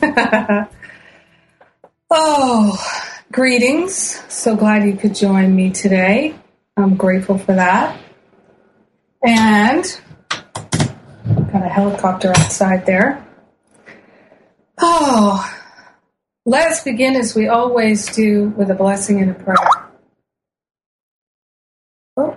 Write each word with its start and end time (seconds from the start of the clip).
oh, 2.10 3.12
greetings. 3.32 4.22
So 4.28 4.54
glad 4.54 4.84
you 4.84 4.96
could 4.96 5.14
join 5.14 5.54
me 5.54 5.70
today. 5.70 6.34
I'm 6.76 6.96
grateful 6.96 7.38
for 7.38 7.54
that. 7.54 7.98
And 9.22 9.84
got 11.24 11.62
a 11.64 11.68
helicopter 11.68 12.30
outside 12.30 12.86
there. 12.86 13.26
Oh, 14.80 15.44
let's 16.44 16.84
begin 16.84 17.16
as 17.16 17.34
we 17.34 17.48
always 17.48 18.14
do 18.14 18.50
with 18.56 18.70
a 18.70 18.74
blessing 18.74 19.20
and 19.20 19.32
a 19.32 19.34
prayer. 19.34 19.56
Oh, 22.16 22.36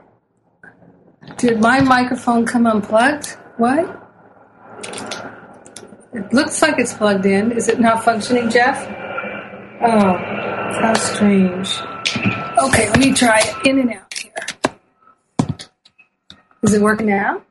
did 1.38 1.60
my 1.60 1.82
microphone 1.82 2.46
come 2.46 2.66
unplugged? 2.66 3.38
What? 3.58 3.98
It 6.14 6.34
looks 6.34 6.62
like 6.62 6.78
it's 6.78 6.94
plugged 6.94 7.26
in. 7.26 7.54
Is 7.54 7.70
it 7.70 7.80
not 7.80 8.04
functioning, 8.04 8.50
Jeff? 8.50 8.86
Oh, 9.82 10.18
how 10.82 10.94
strange. 10.96 11.80
Okay, 12.58 12.90
let 12.90 13.00
me 13.00 13.14
try 13.14 13.40
it 13.40 13.68
in 13.68 13.80
and 13.80 13.94
out 13.94 14.14
here. 14.14 14.34
Is 16.64 16.74
it 16.74 16.82
working 16.82 17.08
now? 17.08 17.42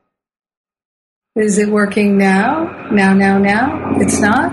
Is 1.36 1.56
it 1.56 1.68
working 1.68 2.18
now? 2.18 2.88
Now, 2.92 3.14
now, 3.14 3.38
now? 3.38 3.94
It's 3.96 4.20
not? 4.20 4.52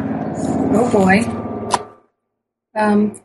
Oh 0.74 0.90
boy. 0.90 1.24
Um, 2.76 3.20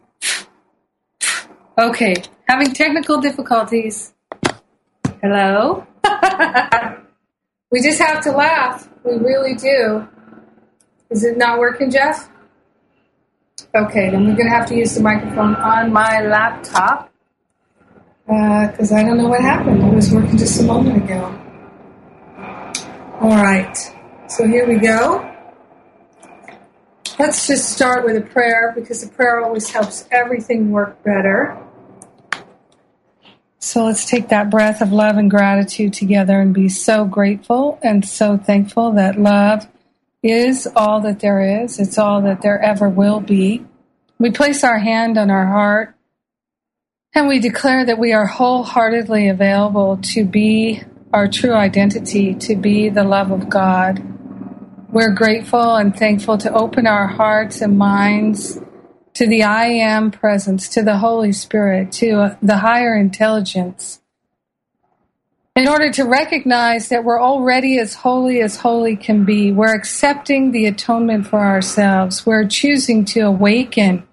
okay, 1.79 2.17
having 2.49 2.73
technical 2.73 3.21
difficulties. 3.21 4.15
Hello? 5.23 5.87
we 7.71 7.81
just 7.83 8.01
have 8.01 8.25
to 8.25 8.33
laugh. 8.33 8.89
We 9.05 9.13
really 9.19 9.55
do. 9.55 10.09
Is 11.13 11.25
it 11.25 11.37
not 11.37 11.59
working, 11.59 11.91
Jeff? 11.91 12.31
Okay, 13.75 14.09
then 14.09 14.27
we're 14.27 14.35
going 14.35 14.49
to 14.49 14.57
have 14.57 14.67
to 14.69 14.75
use 14.75 14.95
the 14.95 15.03
microphone 15.03 15.55
on 15.57 15.93
my 15.93 16.23
laptop 16.23 17.13
because 18.27 18.93
uh, 18.93 18.97
I 18.97 19.03
don't 19.03 19.19
know 19.19 19.29
what 19.29 19.43
happened. 19.43 19.83
It 19.83 19.95
was 19.95 20.11
working 20.11 20.39
just 20.39 20.59
a 20.61 20.65
moment 20.65 21.05
ago. 21.05 21.39
All 23.21 23.29
right, 23.29 23.77
so 24.27 24.47
here 24.47 24.67
we 24.67 24.77
go. 24.77 25.29
Let's 27.19 27.47
just 27.47 27.69
start 27.69 28.07
with 28.07 28.17
a 28.17 28.23
prayer 28.23 28.73
because 28.75 29.03
the 29.03 29.09
prayer 29.15 29.45
always 29.45 29.69
helps 29.69 30.09
everything 30.11 30.71
work 30.71 31.03
better. 31.03 31.59
So 33.59 33.85
let's 33.85 34.07
take 34.07 34.31
that 34.31 34.49
breath 34.49 34.81
of 34.81 34.93
love 34.93 35.19
and 35.19 35.31
gratitude 35.31 35.93
together 35.93 36.41
and 36.41 36.55
be 36.55 36.71
so 36.71 37.05
grateful 37.05 37.79
and 37.83 38.03
so 38.09 38.39
thankful 38.39 38.93
that 38.93 39.21
love 39.21 39.69
is 40.23 40.69
all 40.77 41.01
that 41.01 41.21
there 41.21 41.63
is, 41.65 41.79
it's 41.79 41.99
all 41.99 42.23
that 42.23 42.43
there 42.43 42.61
ever 42.61 42.89
will 42.89 43.21
be. 43.21 43.65
We 44.19 44.31
place 44.31 44.63
our 44.63 44.79
hand 44.79 45.19
on 45.19 45.31
our 45.31 45.47
heart 45.47 45.97
and 47.15 47.29
we 47.29 47.41
declare 47.41 47.85
that 47.85 47.99
we 47.99 48.13
are 48.13 48.27
wholeheartedly 48.27 49.29
available 49.29 49.99
to 50.15 50.25
be 50.25 50.83
our 51.13 51.29
true 51.29 51.53
identity, 51.53 52.35
to 52.35 52.57
be 52.57 52.89
the 52.89 53.05
love 53.05 53.31
of 53.31 53.51
God. 53.51 54.03
We're 54.91 55.15
grateful 55.15 55.77
and 55.77 55.97
thankful 55.97 56.39
to 56.39 56.53
open 56.53 56.87
our 56.87 57.07
hearts 57.07 57.61
and 57.61 57.77
minds 57.77 58.61
to 59.15 59.27
the 59.27 59.43
I 59.43 59.67
am 59.67 60.11
presence, 60.11 60.69
to 60.71 60.83
the 60.83 60.99
Holy 60.99 61.33
Spirit, 61.33 61.93
to 61.93 62.37
the 62.43 62.59
higher 62.59 62.95
intelligence 62.95 64.02
in 65.55 65.69
order 65.69 65.91
to 65.93 66.05
recognize 66.05 66.89
that 66.89 67.05
we're 67.05 67.21
already 67.21 67.79
as 67.79 67.95
holy 67.95 68.41
as 68.41 68.57
holy 68.57 68.97
can 68.97 69.25
be. 69.25 69.53
We're 69.53 69.75
accepting 69.75 70.51
the 70.51 70.67
atonement 70.67 71.27
for 71.27 71.41
ourselves. 71.41 72.25
We're 72.25 72.47
choosing 72.47 73.05
to 73.07 73.21
awaken 73.21 74.07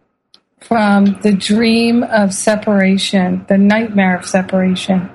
from 0.59 1.19
the 1.21 1.31
dream 1.31 2.03
of 2.03 2.33
separation, 2.33 3.45
the 3.47 3.57
nightmare 3.57 4.17
of 4.17 4.25
separation. 4.25 5.09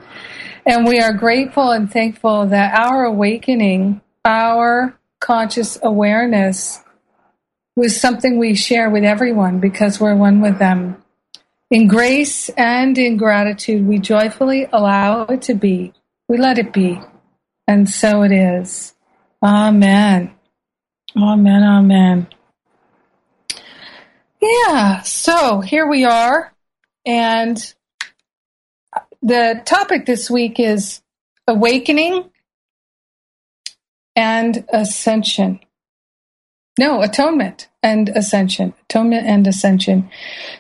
And 0.64 0.86
we 0.86 0.98
are 0.98 1.12
grateful 1.12 1.70
and 1.70 1.92
thankful 1.92 2.46
that 2.46 2.74
our 2.78 3.04
awakening, 3.04 4.00
our 4.24 4.98
conscious 5.20 5.78
awareness, 5.82 6.80
was 7.76 8.00
something 8.00 8.38
we 8.38 8.54
share 8.54 8.88
with 8.88 9.04
everyone 9.04 9.60
because 9.60 10.00
we're 10.00 10.16
one 10.16 10.40
with 10.40 10.58
them. 10.58 10.96
In 11.70 11.86
grace 11.86 12.48
and 12.50 12.96
in 12.96 13.18
gratitude, 13.18 13.86
we 13.86 13.98
joyfully 13.98 14.66
allow 14.72 15.24
it 15.24 15.42
to 15.42 15.54
be 15.54 15.92
we 16.28 16.38
let 16.38 16.58
it 16.58 16.72
be. 16.72 17.00
And 17.66 17.88
so 17.88 18.22
it 18.22 18.32
is. 18.32 18.94
Amen. 19.42 20.34
Amen. 21.16 21.62
Amen. 21.62 22.26
Yeah, 24.40 25.00
so 25.02 25.60
here 25.60 25.86
we 25.86 26.04
are. 26.04 26.52
And 27.06 27.74
the 29.22 29.62
topic 29.64 30.04
this 30.04 30.30
week 30.30 30.60
is 30.60 31.00
awakening 31.46 32.30
and 34.14 34.64
ascension. 34.68 35.60
No, 36.78 37.02
atonement 37.02 37.68
and 37.82 38.08
ascension. 38.10 38.74
Atonement 38.82 39.26
and 39.26 39.46
ascension. 39.46 40.10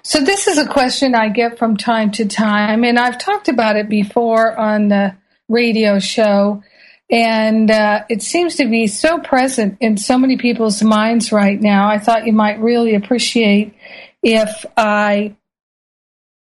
So, 0.02 0.20
this 0.20 0.46
is 0.46 0.58
a 0.58 0.66
question 0.66 1.14
I 1.14 1.28
get 1.28 1.58
from 1.58 1.76
time 1.76 2.10
to 2.12 2.26
time, 2.26 2.84
and 2.84 2.98
I've 2.98 3.18
talked 3.18 3.48
about 3.48 3.76
it 3.76 3.88
before 3.88 4.56
on 4.56 4.88
the 4.88 5.16
radio 5.48 5.98
show. 5.98 6.62
And 7.10 7.70
uh, 7.70 8.04
it 8.08 8.22
seems 8.22 8.56
to 8.56 8.66
be 8.66 8.86
so 8.86 9.18
present 9.18 9.76
in 9.80 9.96
so 9.96 10.18
many 10.18 10.38
people's 10.38 10.82
minds 10.82 11.32
right 11.32 11.60
now. 11.60 11.88
I 11.88 11.98
thought 11.98 12.26
you 12.26 12.32
might 12.32 12.60
really 12.60 12.94
appreciate 12.94 13.74
if 14.22 14.64
I 14.76 15.36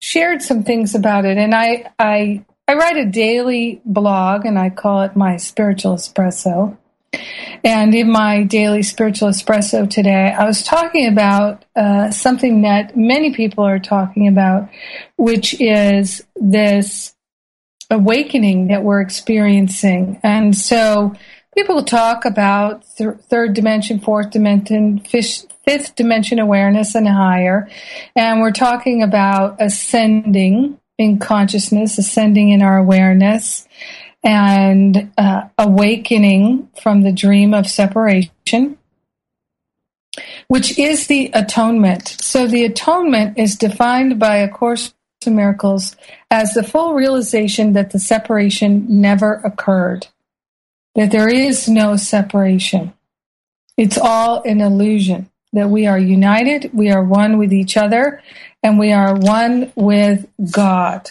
shared 0.00 0.42
some 0.42 0.62
things 0.62 0.94
about 0.94 1.24
it. 1.24 1.38
And 1.38 1.54
I, 1.54 1.90
I, 1.98 2.44
I 2.68 2.74
write 2.74 2.96
a 2.96 3.06
daily 3.06 3.80
blog, 3.84 4.44
and 4.44 4.58
I 4.58 4.70
call 4.70 5.02
it 5.02 5.16
my 5.16 5.36
spiritual 5.36 5.94
espresso. 5.94 6.76
And 7.64 7.94
in 7.94 8.10
my 8.10 8.42
daily 8.42 8.82
spiritual 8.82 9.28
espresso 9.28 9.88
today, 9.88 10.34
I 10.36 10.44
was 10.44 10.62
talking 10.62 11.06
about 11.06 11.64
uh, 11.76 12.10
something 12.10 12.62
that 12.62 12.96
many 12.96 13.34
people 13.34 13.64
are 13.64 13.78
talking 13.78 14.28
about, 14.28 14.68
which 15.16 15.60
is 15.60 16.24
this 16.36 17.14
awakening 17.92 18.68
that 18.68 18.82
we're 18.82 19.02
experiencing. 19.02 20.18
And 20.22 20.56
so 20.56 21.14
people 21.54 21.84
talk 21.84 22.24
about 22.24 22.84
th- 22.96 23.18
third 23.28 23.54
dimension, 23.54 24.00
fourth 24.00 24.30
dimension, 24.30 24.98
fish, 25.00 25.42
fifth 25.64 25.94
dimension 25.94 26.38
awareness, 26.38 26.94
and 26.94 27.06
higher. 27.06 27.68
And 28.16 28.40
we're 28.40 28.50
talking 28.50 29.02
about 29.02 29.56
ascending 29.60 30.80
in 30.98 31.18
consciousness, 31.18 31.98
ascending 31.98 32.48
in 32.48 32.62
our 32.62 32.78
awareness, 32.78 33.68
and 34.24 35.12
uh, 35.18 35.48
awakening 35.58 36.68
from 36.80 37.02
the 37.02 37.12
dream 37.12 37.52
of 37.52 37.66
separation. 37.66 38.78
Which 40.48 40.78
is 40.78 41.06
the 41.06 41.30
atonement. 41.32 42.08
So 42.20 42.46
the 42.46 42.64
atonement 42.64 43.38
is 43.38 43.56
defined 43.56 44.18
by 44.18 44.36
A 44.36 44.48
Course 44.48 44.92
in 45.26 45.36
Miracles 45.36 45.96
as 46.30 46.54
the 46.54 46.62
full 46.62 46.94
realization 46.94 47.72
that 47.74 47.90
the 47.90 47.98
separation 47.98 48.86
never 48.88 49.34
occurred, 49.44 50.08
that 50.94 51.10
there 51.10 51.28
is 51.28 51.68
no 51.68 51.96
separation. 51.96 52.92
It's 53.76 53.98
all 53.98 54.42
an 54.42 54.60
illusion. 54.60 55.30
that 55.52 55.68
we 55.68 55.86
are 55.86 55.98
united, 55.98 56.70
we 56.72 56.90
are 56.90 57.04
one 57.04 57.38
with 57.38 57.52
each 57.52 57.76
other, 57.76 58.22
and 58.62 58.78
we 58.78 58.92
are 58.92 59.14
one 59.14 59.72
with 59.74 60.26
God. 60.50 61.10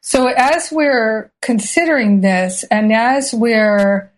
So 0.00 0.28
as 0.28 0.70
we're 0.70 1.30
considering 1.40 2.20
this 2.20 2.64
and 2.64 2.92
as 2.92 3.32
we're 3.32 4.12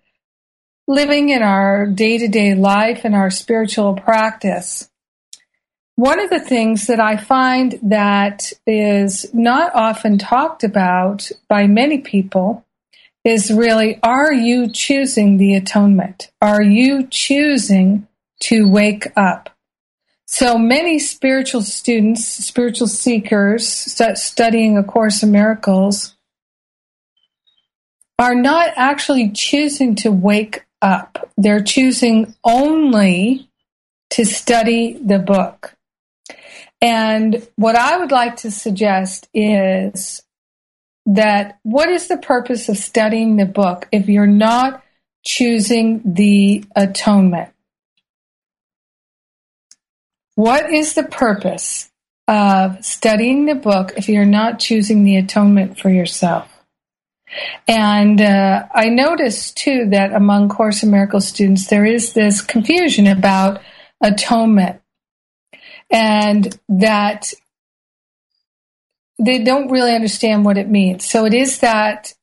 living 0.87 1.29
in 1.29 1.43
our 1.43 1.87
day 1.87 2.19
to 2.19 2.29
day 2.29 2.55
life 2.55 3.05
and 3.05 3.15
our 3.15 3.31
spiritual 3.31 3.95
practice, 3.95 4.88
one 5.99 6.21
of 6.21 6.31
the 6.31 6.39
things 6.39 6.87
that 6.87 7.01
I 7.01 7.17
find 7.17 7.77
that 7.83 8.53
is 8.69 9.35
not 9.35 9.75
often 9.75 10.17
talked 10.17 10.63
about 10.63 11.29
by 11.49 11.67
many 11.67 11.99
people 11.99 12.65
is 13.25 13.53
really 13.53 13.99
are 14.01 14.33
you 14.33 14.71
choosing 14.71 15.39
the 15.39 15.57
atonement? 15.57 16.31
Are 16.41 16.63
you 16.63 17.09
choosing 17.09 18.07
to 18.43 18.71
wake 18.71 19.09
up? 19.17 19.51
So 20.25 20.57
many 20.57 21.01
spiritual 21.01 21.63
students, 21.63 22.25
spiritual 22.25 22.87
seekers 22.87 23.67
studying 23.67 24.79
A 24.79 24.85
Course 24.85 25.25
in 25.25 25.33
Miracles 25.33 26.15
are 28.21 28.37
not 28.37 28.71
actually 28.77 29.31
choosing 29.31 29.97
to 29.97 30.13
wake 30.13 30.65
up. 30.81 31.29
They're 31.37 31.61
choosing 31.61 32.37
only 32.45 33.51
to 34.11 34.25
study 34.25 34.93
the 34.93 35.19
book. 35.19 35.75
And 36.81 37.47
what 37.57 37.77
I 37.77 37.99
would 37.99 38.13
like 38.13 38.37
to 38.37 38.51
suggest 38.51 39.29
is 39.35 40.23
that 41.07 41.59
what 41.63 41.89
is 41.89 42.09
the 42.09 42.19
purpose 42.19 42.69
of 42.69 42.77
studying 42.77 43.37
the 43.37 43.47
book 43.47 43.89
if 43.91 44.09
you're 44.09 44.27
not 44.27 44.85
choosing 45.25 46.03
the 46.05 46.65
atonement? 46.77 47.51
What 50.35 50.73
is 50.73 50.95
the 50.95 51.03
purpose 51.03 51.91
of 52.29 52.85
studying 52.85 53.47
the 53.47 53.57
book 53.57 53.95
if 53.97 54.09
you're 54.09 54.25
not 54.25 54.61
choosing 54.61 55.03
the 55.03 55.17
atonement 55.17 55.81
for 55.81 55.91
yourself? 55.91 56.59
And 57.67 58.21
uh, 58.21 58.67
I 58.73 58.89
noticed 58.89 59.57
too 59.57 59.89
that 59.91 60.13
among 60.13 60.49
Course 60.49 60.83
in 60.83 60.91
Miracles 60.91 61.27
students, 61.27 61.67
there 61.67 61.85
is 61.85 62.13
this 62.13 62.41
confusion 62.41 63.07
about 63.07 63.61
atonement. 64.01 64.78
And 65.91 66.59
that 66.69 67.33
they 69.19 69.43
don't 69.43 69.71
really 69.71 69.95
understand 69.95 70.45
what 70.45 70.59
it 70.59 70.69
means. 70.69 71.09
So 71.09 71.25
it 71.25 71.35
is 71.35 71.59
that 71.61 72.15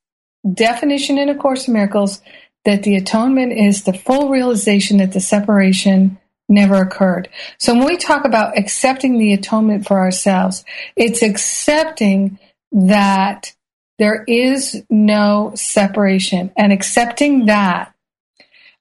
definition 0.54 1.18
in 1.18 1.30
A 1.30 1.36
Course 1.36 1.68
in 1.68 1.74
Miracles 1.74 2.22
that 2.64 2.84
the 2.84 2.96
atonement 2.96 3.54
is 3.54 3.84
the 3.84 3.94
full 3.94 4.30
realization 4.30 4.98
that 4.98 5.12
the 5.12 5.20
separation 5.20 6.20
never 6.48 6.76
occurred. 6.76 7.30
So 7.58 7.74
when 7.74 7.86
we 7.86 7.98
talk 7.98 8.26
about 8.26 8.58
accepting 8.58 9.18
the 9.18 9.34
atonement 9.34 9.88
for 9.88 10.00
ourselves, 10.00 10.64
it's 10.96 11.22
accepting 11.22 12.40
that 12.72 13.54
there 13.98 14.24
is 14.28 14.84
no 14.90 15.54
separation 15.56 16.52
and 16.58 16.72
accepting 16.72 17.46
that 17.46 17.95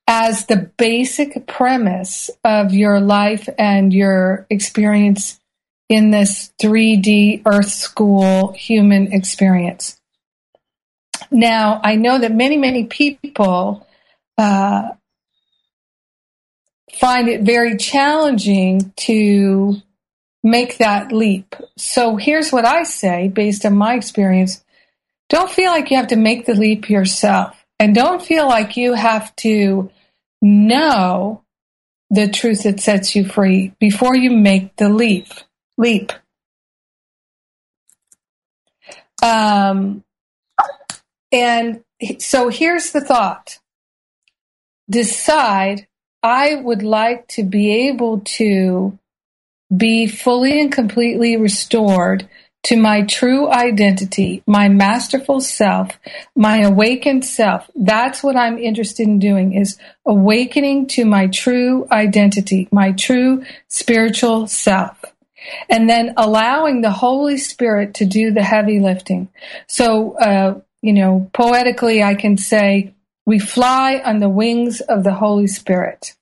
as 0.07 0.47
the 0.47 0.57
basic 0.57 1.47
premise 1.47 2.31
of 2.45 2.75
your 2.75 3.01
life 3.01 3.49
and 3.59 3.93
your 3.93 4.47
experience 4.51 5.41
in 5.89 6.11
this 6.11 6.53
3D 6.61 7.43
Earth 7.47 7.71
School 7.71 8.53
human 8.53 9.13
experience. 9.13 9.99
Now, 11.31 11.81
I 11.83 11.97
know 11.97 12.19
that 12.19 12.35
many, 12.35 12.57
many 12.57 12.85
people 12.85 13.87
uh, 14.37 14.91
find 16.93 17.29
it 17.29 17.43
very 17.43 17.77
challenging 17.77 18.93
to 18.97 19.77
make 20.43 20.79
that 20.79 21.13
leap. 21.13 21.57
So 21.77 22.17
here's 22.17 22.53
what 22.53 22.67
I 22.67 22.85
say 22.85 23.29
based 23.29 23.65
on 23.65 23.77
my 23.77 23.95
experience 23.95 24.63
don't 25.31 25.51
feel 25.51 25.71
like 25.71 25.91
you 25.91 25.97
have 25.97 26.09
to 26.09 26.17
make 26.17 26.45
the 26.45 26.55
leap 26.55 26.91
yourself, 26.91 27.65
and 27.81 27.95
don't 27.95 28.23
feel 28.23 28.47
like 28.47 28.77
you 28.77 28.93
have 28.93 29.35
to 29.37 29.91
know 30.45 31.43
the 32.11 32.29
truth 32.29 32.63
that 32.65 32.79
sets 32.79 33.17
you 33.17 33.25
free 33.25 33.73
before 33.81 34.15
you 34.15 34.31
make 34.31 34.77
the 34.77 34.89
leap 34.89 35.27
leap. 35.79 36.13
Um, 39.23 40.05
and 41.33 41.83
so 42.19 42.49
here's 42.51 42.93
the 42.93 43.01
thought 43.01 43.59
decide 44.89 45.87
I 46.23 46.57
would 46.57 46.83
like 46.83 47.27
to 47.29 47.43
be 47.43 47.89
able 47.89 48.21
to 48.21 48.99
be 49.75 50.07
fully 50.07 50.61
and 50.61 50.71
completely 50.71 51.37
restored 51.37 52.29
to 52.65 52.77
my 52.77 53.03
true 53.03 53.51
identity, 53.51 54.43
my 54.47 54.69
masterful 54.69 55.41
self, 55.41 55.99
my 56.35 56.61
awakened 56.63 57.25
self. 57.25 57.71
That's 57.75 58.23
what 58.23 58.37
I'm 58.37 58.59
interested 58.59 59.07
in 59.07 59.19
doing 59.19 59.53
is 59.55 59.79
awakening 60.07 60.89
to 60.89 61.05
my 61.05 61.27
true 61.29 61.87
identity, 61.91 62.69
my 62.73 62.93
true 62.93 63.45
spiritual 63.69 64.47
self 64.47 65.05
and 65.69 65.89
then 65.89 66.15
allowing 66.17 66.81
the 66.81 66.91
Holy 66.91 67.37
Spirit 67.37 67.95
to 67.95 68.07
do 68.07 68.31
the 68.31 68.43
heavy 68.43 68.81
lifting. 68.81 69.29
So, 69.67 70.17
uh, 70.19 70.61
you 70.83 70.93
know, 70.93 71.31
poetically, 71.33 72.03
I 72.03 72.15
can 72.15 72.37
say, 72.37 72.95
we 73.27 73.39
fly 73.39 74.03
on 74.05 74.21
the 74.21 74.29
wings 74.29 74.81
of 74.81 75.03
the 75.03 75.15
Holy 75.15 75.47
Spirit. 75.47 76.15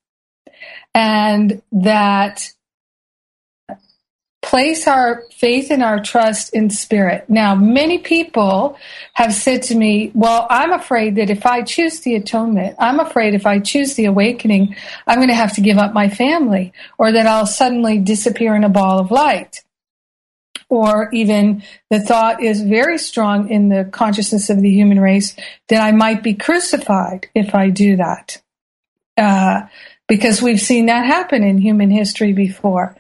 And 0.95 1.63
that 1.73 2.53
place 4.53 4.87
our 4.87 5.25
faith 5.31 5.71
and 5.71 5.83
our 5.83 6.03
trust 6.03 6.53
in 6.53 6.69
spirit. 6.69 7.25
Now, 7.27 7.55
many 7.55 7.97
people 7.97 8.77
have 9.15 9.33
said 9.33 9.63
to 9.63 9.75
me, 9.75 10.13
Well, 10.15 10.47
I'm 10.51 10.75
afraid 10.75 11.17
that 11.17 11.31
if 11.31 11.47
I 11.47 11.63
choose 11.63 12.01
the 12.01 12.17
atonement, 12.17 12.77
I'm 12.79 13.01
afraid 13.01 13.33
if 13.33 13.47
I 13.47 13.61
choose 13.61 13.95
the 13.95 14.05
awakening, 14.05 14.77
I'm 15.07 15.21
going 15.21 15.29
to 15.29 15.35
have 15.35 15.55
to 15.55 15.63
give 15.63 15.79
up 15.79 15.95
my 15.95 16.11
family, 16.11 16.75
or 16.99 17.13
that 17.13 17.27
I'll 17.27 17.47
suddenly 17.47 17.97
disappear 17.97 18.55
in 18.55 18.63
a 18.63 18.69
ball 18.69 18.99
of 18.99 19.11
light. 19.11 19.65
Or 20.69 21.09
even 21.15 21.63
the 21.89 22.01
thought 22.01 22.43
is 22.43 22.61
very 22.61 22.99
strong 22.99 23.49
in 23.49 23.71
the 23.71 23.87
consciousness 23.91 24.51
of 24.51 24.61
the 24.61 24.71
human 24.71 25.01
race 25.01 25.35
that 25.69 25.81
I 25.81 25.93
might 25.93 26.23
be 26.23 26.35
crucified 26.35 27.27
if 27.35 27.55
I 27.55 27.71
do 27.71 27.97
that. 27.97 28.43
Uh, 29.17 29.63
because 30.09 30.43
we've 30.43 30.61
seen 30.61 30.87
that 30.87 31.07
happen 31.07 31.43
in 31.43 31.57
human 31.57 31.91
history 31.91 32.35
before. 32.35 32.95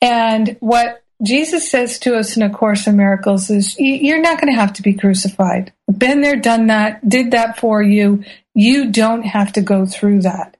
And 0.00 0.56
what 0.60 1.02
Jesus 1.22 1.68
says 1.68 1.98
to 2.00 2.16
us 2.16 2.36
in 2.36 2.42
A 2.42 2.50
Course 2.50 2.86
in 2.86 2.96
Miracles 2.96 3.50
is 3.50 3.76
you're 3.78 4.20
not 4.20 4.40
going 4.40 4.52
to 4.52 4.60
have 4.60 4.72
to 4.74 4.82
be 4.82 4.94
crucified. 4.94 5.72
Been 5.96 6.20
there, 6.20 6.36
done 6.36 6.68
that, 6.68 7.06
did 7.08 7.32
that 7.32 7.58
for 7.58 7.82
you. 7.82 8.24
You 8.54 8.90
don't 8.90 9.22
have 9.22 9.52
to 9.54 9.60
go 9.60 9.84
through 9.84 10.22
that. 10.22 10.56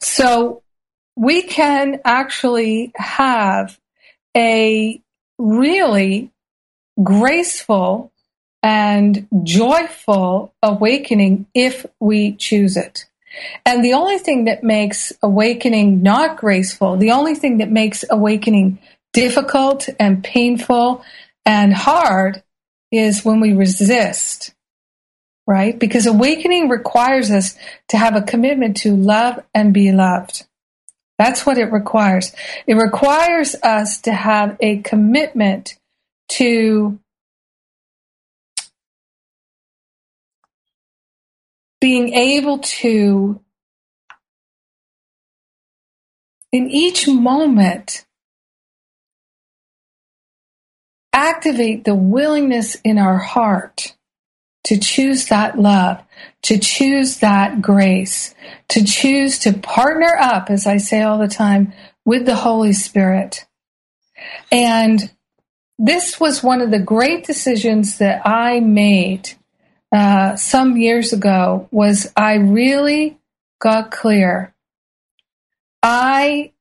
So 0.00 0.62
we 1.16 1.42
can 1.42 2.00
actually 2.04 2.92
have 2.96 3.78
a 4.36 5.00
really 5.38 6.30
graceful 7.02 8.12
and 8.62 9.28
joyful 9.42 10.54
awakening 10.62 11.46
if 11.54 11.84
we 12.00 12.32
choose 12.32 12.76
it. 12.76 13.06
And 13.64 13.84
the 13.84 13.94
only 13.94 14.18
thing 14.18 14.44
that 14.44 14.62
makes 14.62 15.12
awakening 15.22 16.02
not 16.02 16.36
graceful, 16.36 16.96
the 16.96 17.12
only 17.12 17.34
thing 17.34 17.58
that 17.58 17.70
makes 17.70 18.04
awakening 18.08 18.78
difficult 19.12 19.88
and 19.98 20.22
painful 20.22 21.02
and 21.44 21.72
hard 21.72 22.42
is 22.90 23.24
when 23.24 23.40
we 23.40 23.52
resist, 23.52 24.54
right? 25.46 25.78
Because 25.78 26.06
awakening 26.06 26.68
requires 26.68 27.30
us 27.30 27.56
to 27.88 27.96
have 27.96 28.16
a 28.16 28.22
commitment 28.22 28.78
to 28.78 28.96
love 28.96 29.42
and 29.54 29.74
be 29.74 29.92
loved. 29.92 30.46
That's 31.18 31.44
what 31.44 31.58
it 31.58 31.72
requires. 31.72 32.32
It 32.66 32.74
requires 32.74 33.54
us 33.56 34.00
to 34.02 34.12
have 34.12 34.56
a 34.60 34.78
commitment 34.78 35.76
to 36.30 36.98
being 41.88 42.12
able 42.12 42.58
to, 42.58 43.40
in 46.52 46.70
each 46.70 47.08
moment, 47.08 48.04
activate 51.14 51.86
the 51.86 51.94
willingness 51.94 52.74
in 52.84 52.98
our 52.98 53.16
heart 53.16 53.96
to 54.64 54.78
choose 54.78 55.28
that 55.28 55.58
love, 55.58 56.04
to 56.42 56.58
choose 56.58 57.20
that 57.20 57.62
grace, 57.62 58.34
to 58.68 58.84
choose 58.84 59.38
to 59.38 59.54
partner 59.54 60.14
up, 60.20 60.50
as 60.50 60.66
I 60.66 60.76
say 60.76 61.00
all 61.00 61.16
the 61.16 61.26
time, 61.26 61.72
with 62.04 62.26
the 62.26 62.36
Holy 62.36 62.74
Spirit. 62.74 63.46
And 64.52 65.10
this 65.78 66.20
was 66.20 66.42
one 66.42 66.60
of 66.60 66.70
the 66.70 66.80
great 66.80 67.24
decisions 67.24 67.96
that 67.96 68.26
I 68.26 68.60
made 68.60 69.37
uh, 69.92 70.36
some 70.36 70.76
years 70.76 71.12
ago 71.12 71.68
was 71.70 72.12
I 72.16 72.34
really 72.34 73.18
got 73.58 73.90
clear. 73.90 74.54
I 75.82 76.52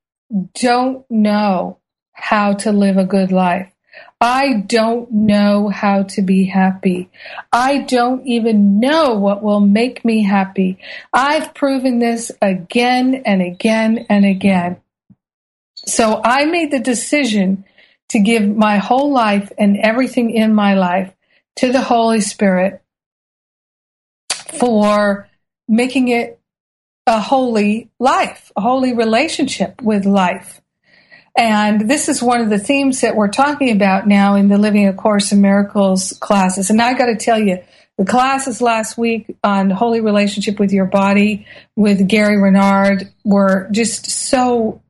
don't 0.59 1.09
know 1.09 1.79
how 2.13 2.53
to 2.53 2.71
live 2.71 2.97
a 2.97 3.05
good 3.05 3.31
life. 3.31 3.71
I 4.19 4.53
don't 4.53 5.11
know 5.11 5.69
how 5.69 6.03
to 6.03 6.21
be 6.21 6.45
happy. 6.45 7.09
I 7.51 7.79
don't 7.79 8.25
even 8.25 8.79
know 8.79 9.15
what 9.15 9.43
will 9.43 9.59
make 9.59 10.03
me 10.03 10.23
happy. 10.23 10.79
I've 11.13 11.53
proven 11.53 11.99
this 11.99 12.31
again 12.41 13.23
and 13.25 13.41
again 13.41 14.05
and 14.09 14.25
again. 14.25 14.77
So 15.75 16.19
I 16.23 16.45
made 16.45 16.71
the 16.71 16.79
decision 16.79 17.65
to 18.09 18.19
give 18.19 18.47
my 18.47 18.77
whole 18.77 19.11
life 19.11 19.51
and 19.57 19.77
everything 19.77 20.31
in 20.31 20.53
my 20.53 20.73
life 20.73 21.13
to 21.57 21.71
the 21.71 21.81
Holy 21.81 22.21
Spirit 22.21 22.81
for 24.53 25.27
making 25.67 26.09
it 26.09 26.39
a 27.05 27.19
holy 27.19 27.89
life, 27.99 28.51
a 28.55 28.61
holy 28.61 28.93
relationship 28.93 29.81
with 29.81 30.05
life. 30.05 30.61
And 31.37 31.89
this 31.89 32.09
is 32.09 32.21
one 32.21 32.41
of 32.41 32.49
the 32.49 32.57
themes 32.57 33.01
that 33.01 33.15
we're 33.15 33.27
talking 33.27 33.69
about 33.69 34.07
now 34.07 34.35
in 34.35 34.47
the 34.47 34.57
Living 34.57 34.87
A 34.87 34.93
Course 34.93 35.31
in 35.31 35.39
Miracles 35.39 36.17
classes. 36.19 36.69
And 36.69 36.81
I 36.81 36.93
got 36.93 37.05
to 37.05 37.15
tell 37.15 37.39
you, 37.39 37.59
the 37.97 38.05
classes 38.05 38.61
last 38.61 38.97
week 38.97 39.35
on 39.43 39.69
holy 39.69 40.01
relationship 40.01 40.59
with 40.59 40.71
your 40.71 40.85
body 40.85 41.47
with 41.75 42.07
Gary 42.07 42.39
Renard 42.39 43.11
were 43.23 43.67
just 43.71 44.09
so 44.09 44.81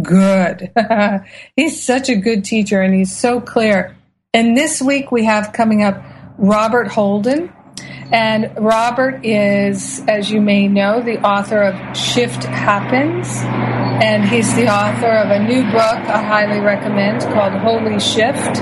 good. 0.00 0.70
he's 1.56 1.82
such 1.82 2.08
a 2.08 2.16
good 2.16 2.44
teacher 2.44 2.80
and 2.80 2.94
he's 2.94 3.16
so 3.16 3.40
clear. 3.40 3.96
And 4.34 4.56
this 4.56 4.80
week 4.80 5.10
we 5.10 5.24
have 5.24 5.52
coming 5.52 5.82
up 5.82 6.02
Robert 6.38 6.88
Holden. 6.88 7.52
And 8.12 8.52
Robert 8.58 9.24
is, 9.24 10.02
as 10.06 10.30
you 10.30 10.40
may 10.40 10.68
know, 10.68 11.00
the 11.00 11.18
author 11.22 11.62
of 11.62 11.96
Shift 11.96 12.44
Happens. 12.44 13.28
And 14.04 14.28
he's 14.28 14.54
the 14.54 14.68
author 14.68 15.10
of 15.10 15.30
a 15.30 15.38
new 15.38 15.62
book 15.62 15.80
I 15.80 16.22
highly 16.22 16.60
recommend 16.60 17.22
called 17.22 17.54
Holy 17.54 17.98
Shift. 17.98 18.58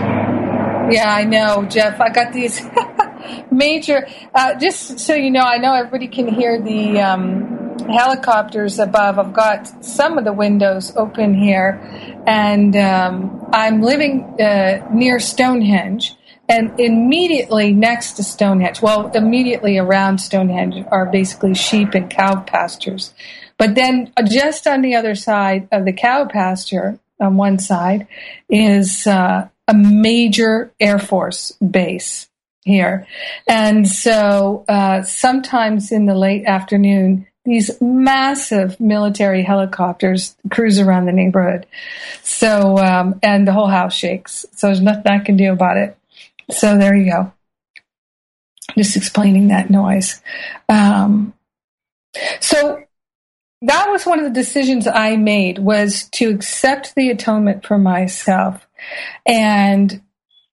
Yeah, 0.93 1.12
I 1.12 1.25
know, 1.25 1.64
Jeff. 1.64 2.00
I 2.00 2.11
got 2.11 2.33
these 2.33 2.61
major, 3.50 4.07
uh, 4.35 4.55
just 4.55 5.00
so 5.00 5.14
you 5.14 5.31
know, 5.31 5.40
I 5.40 5.59
know 5.59 5.75
everybody 5.75 6.09
can 6.09 6.29
hear 6.29 6.61
the 6.61 7.00
um, 7.00 7.61
helicopters 7.88 8.79
above. 8.79 9.19
I've 9.19 9.33
got 9.33 9.85
some 9.85 10.19
of 10.19 10.25
the 10.25 10.33
windows 10.33 10.95
open 10.97 11.35
here. 11.35 11.81
And 12.26 12.76
um, 12.76 13.49
I'm 13.52 13.83
living 13.83 14.40
uh, 14.40 14.88
near 14.93 15.19
Stonehenge. 15.19 16.17
And 16.50 16.80
immediately 16.80 17.73
next 17.73 18.14
to 18.14 18.25
Stonehenge, 18.25 18.83
well, 18.83 19.09
immediately 19.14 19.78
around 19.78 20.19
Stonehenge 20.19 20.85
are 20.90 21.07
basically 21.07 21.54
sheep 21.54 21.95
and 21.95 22.11
cow 22.11 22.40
pastures. 22.40 23.14
But 23.57 23.76
then 23.76 24.12
just 24.26 24.66
on 24.66 24.83
the 24.83 24.97
other 24.97 25.14
side 25.14 25.69
of 25.71 25.85
the 25.85 25.92
cow 25.92 26.25
pasture, 26.25 26.99
on 27.21 27.37
one 27.37 27.61
side, 27.61 28.09
is 28.49 29.07
uh, 29.07 29.47
a 29.69 29.75
major 29.75 30.73
Air 30.80 30.99
Force 30.99 31.52
base 31.61 32.28
here. 32.64 33.07
And 33.47 33.87
so 33.87 34.64
uh, 34.66 35.02
sometimes 35.02 35.92
in 35.92 36.07
the 36.07 36.16
late 36.16 36.47
afternoon, 36.47 37.28
these 37.45 37.80
massive 37.80 38.80
military 38.80 39.45
helicopters 39.45 40.37
cruise 40.50 40.80
around 40.80 41.07
the 41.07 41.12
neighborhood. 41.12 41.66
So, 42.25 42.76
um, 42.78 43.21
and 43.23 43.47
the 43.47 43.52
whole 43.52 43.69
house 43.69 43.95
shakes. 43.95 44.47
So 44.52 44.66
there's 44.66 44.80
nothing 44.80 45.12
I 45.12 45.21
can 45.21 45.37
do 45.37 45.52
about 45.52 45.76
it. 45.76 45.97
So 46.50 46.76
there 46.76 46.95
you 46.95 47.11
go. 47.11 47.33
Just 48.76 48.97
explaining 48.97 49.49
that 49.49 49.71
noise. 49.71 50.23
Um, 50.69 51.35
so 52.40 52.83
that 53.62 53.90
was 53.90 54.07
one 54.07 54.19
of 54.19 54.25
the 54.25 54.40
decisions 54.40 54.87
I 54.87 55.16
made 55.16 55.59
was 55.59 56.09
to 56.12 56.30
accept 56.30 56.95
the 56.95 57.11
atonement 57.11 57.66
for 57.66 57.78
myself. 57.78 58.66
And 59.26 60.02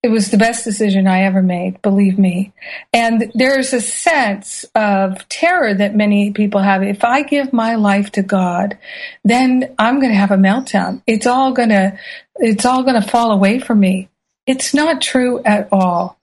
it 0.04 0.10
was 0.10 0.30
the 0.30 0.38
best 0.38 0.64
decision 0.64 1.08
I 1.08 1.24
ever 1.24 1.42
made, 1.42 1.82
believe 1.82 2.20
me. 2.20 2.54
And 2.94 3.32
there's 3.34 3.74
a 3.74 3.82
sense 3.82 4.64
of 4.76 5.28
terror 5.28 5.74
that 5.74 5.96
many 5.96 6.32
people 6.32 6.62
have. 6.62 6.84
If 6.84 7.04
I 7.04 7.24
give 7.24 7.52
my 7.52 7.76
life 7.76 8.12
to 8.14 8.22
God, 8.22 8.78
then 9.24 9.74
I'm 9.80 10.00
going 10.00 10.12
to 10.12 10.18
have 10.18 10.32
a 10.32 10.38
meltdown. 10.38 11.02
It's 11.08 11.26
all 11.26 11.52
going 11.54 11.70
to, 11.70 11.98
it's 12.36 12.66
all 12.66 12.84
going 12.84 13.02
to 13.02 13.08
fall 13.08 13.32
away 13.32 13.60
from 13.60 13.80
me. 13.80 14.10
It's 14.48 14.74
not 14.74 15.02
true 15.02 15.44
at 15.44 15.68
all. 15.72 16.18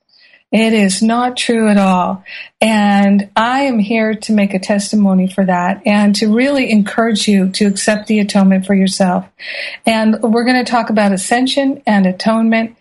It 0.51 0.73
is 0.73 1.01
not 1.01 1.37
true 1.37 1.67
at 1.69 1.77
all. 1.77 2.23
And 2.61 3.29
I 3.35 3.63
am 3.63 3.77
here 3.77 4.15
to 4.15 4.33
make 4.33 4.53
a 4.53 4.59
testimony 4.59 5.27
for 5.27 5.45
that 5.45 5.81
and 5.85 6.15
to 6.15 6.33
really 6.33 6.71
encourage 6.71 7.27
you 7.27 7.49
to 7.49 7.65
accept 7.65 8.07
the 8.07 8.19
atonement 8.19 8.65
for 8.65 8.73
yourself. 8.73 9.25
And 9.85 10.21
we're 10.21 10.45
going 10.45 10.63
to 10.63 10.71
talk 10.71 10.89
about 10.89 11.11
ascension 11.11 11.83
and 11.85 12.05
atonement. 12.05 12.77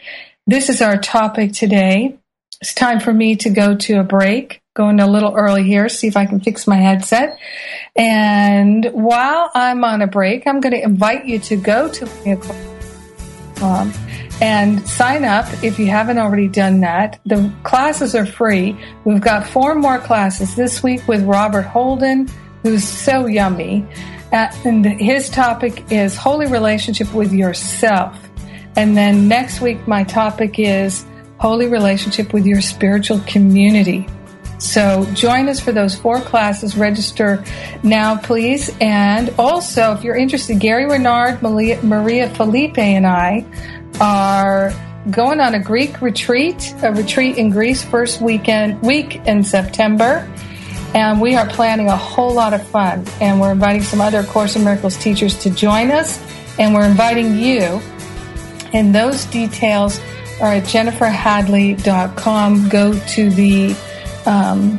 This 0.47 0.69
is 0.69 0.81
our 0.81 0.97
topic 0.99 1.53
today. 1.53 2.17
It's 2.61 2.75
time 2.75 3.01
for 3.01 3.13
me 3.13 3.37
to 3.37 3.51
go 3.51 3.75
to 3.77 4.01
a 4.01 4.05
break. 4.05 4.61
Going 4.75 4.99
a 4.99 5.07
little 5.07 5.35
early 5.35 5.63
here, 5.63 5.89
see 5.89 6.09
if 6.09 6.17
I 6.17 6.27
can 6.27 6.41
fix 6.41 6.67
my 6.67 6.77
headset. 6.77 7.39
And 7.95 8.85
while 8.93 9.51
I'm 9.55 9.85
on 9.85 10.03
a 10.03 10.07
break, 10.07 10.47
I'm 10.47 10.61
going 10.61 10.75
to 10.75 10.83
invite 10.83 11.27
you 11.27 11.39
to 11.41 11.57
go 11.57 11.89
to 11.89 12.05
um, 13.63 13.93
and 14.45 14.87
sign 14.87 15.25
up 15.25 15.47
if 15.65 15.79
you 15.79 15.87
haven't 15.87 16.19
already 16.19 16.49
done 16.49 16.81
that. 16.81 17.19
The 17.25 17.51
classes 17.63 18.15
are 18.15 18.27
free. 18.27 18.77
We've 19.07 19.21
got 19.21 19.49
four 19.49 19.75
more 19.75 19.99
classes 19.99 20.55
this 20.55 20.83
week 20.83 21.09
with 21.09 21.23
Robert 21.25 21.63
Holden, 21.63 22.29
who's 22.63 22.85
so 22.87 23.25
yummy. 23.25 23.87
Uh, 24.31 24.53
and 24.67 24.85
his 24.85 25.31
topic 25.31 25.91
is 25.91 26.15
holy 26.15 26.45
relationship 26.45 27.15
with 27.15 27.33
yourself. 27.33 28.19
And 28.77 28.95
then 28.95 29.29
next 29.29 29.63
week, 29.63 29.89
my 29.89 30.05
topic 30.05 30.59
is 30.59 31.07
holy 31.39 31.69
relationship 31.69 32.35
with 32.35 32.45
your 32.45 32.61
spiritual 32.61 33.21
community. 33.21 34.07
So 34.59 35.07
join 35.15 35.49
us 35.49 35.59
for 35.59 35.73
those 35.73 35.95
four 35.95 36.21
classes. 36.21 36.77
Register 36.77 37.43
now, 37.83 38.19
please. 38.19 38.71
And 38.83 39.35
also, 39.39 39.93
if 39.93 40.05
you're 40.05 40.17
interested, 40.17 40.61
Gary 40.61 40.85
Renard, 40.85 41.41
Maria 41.41 42.29
Felipe, 42.35 42.79
and 42.79 43.07
I 43.07 43.47
are 44.01 44.73
going 45.11 45.41
on 45.41 45.55
a 45.55 45.59
Greek 45.59 46.01
retreat, 46.01 46.75
a 46.83 46.93
retreat 46.93 47.37
in 47.37 47.51
Greece 47.51 47.85
first 47.85 48.21
weekend 48.21 48.81
week 48.83 49.17
in 49.27 49.43
September. 49.45 50.31
And 50.95 51.21
we 51.21 51.35
are 51.35 51.47
planning 51.47 51.89
a 51.89 51.97
whole 51.97 52.33
lot 52.33 52.55
of 52.55 52.67
fun. 52.67 53.05
And 53.21 53.41
we're 53.41 53.53
inviting 53.53 53.83
some 53.83 54.01
other 54.01 54.23
Course 54.23 54.57
in 54.57 54.65
Miracles 54.65 54.97
teachers 54.97 55.39
to 55.41 55.51
join 55.51 55.91
us. 55.91 56.19
And 56.59 56.75
we're 56.75 56.87
inviting 56.87 57.37
you. 57.37 57.83
And 58.73 58.95
those 58.95 59.27
details 59.27 60.01
are 60.41 60.55
at 60.55 60.63
jenniferhadley.com. 60.65 62.69
Go 62.69 62.99
to 62.99 63.31
the, 63.31 63.77
um, 64.27 64.79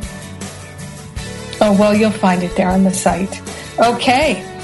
oh, 1.60 1.76
well, 1.78 1.94
you'll 1.94 2.10
find 2.10 2.42
it 2.42 2.56
there 2.56 2.70
on 2.70 2.84
the 2.84 2.92
site. 2.92 3.40
Okay. 3.78 4.55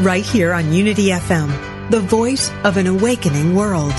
Right 0.00 0.24
here 0.24 0.54
on 0.54 0.72
Unity 0.72 1.08
FM, 1.08 1.90
the 1.90 2.00
voice 2.00 2.50
of 2.64 2.78
an 2.78 2.86
awakening 2.86 3.54
world. 3.54 3.92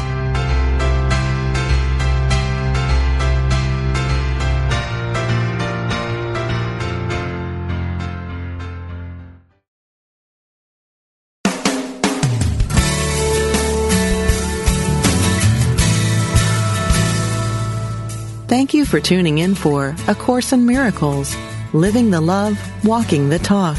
Thank 18.47 18.73
you 18.73 18.85
for 18.85 18.99
tuning 18.99 19.37
in 19.37 19.53
for 19.53 19.95
A 20.07 20.15
Course 20.15 20.51
in 20.51 20.65
Miracles, 20.65 21.35
Living 21.73 22.09
the 22.09 22.21
Love, 22.21 22.57
Walking 22.83 23.29
the 23.29 23.37
Talk. 23.37 23.77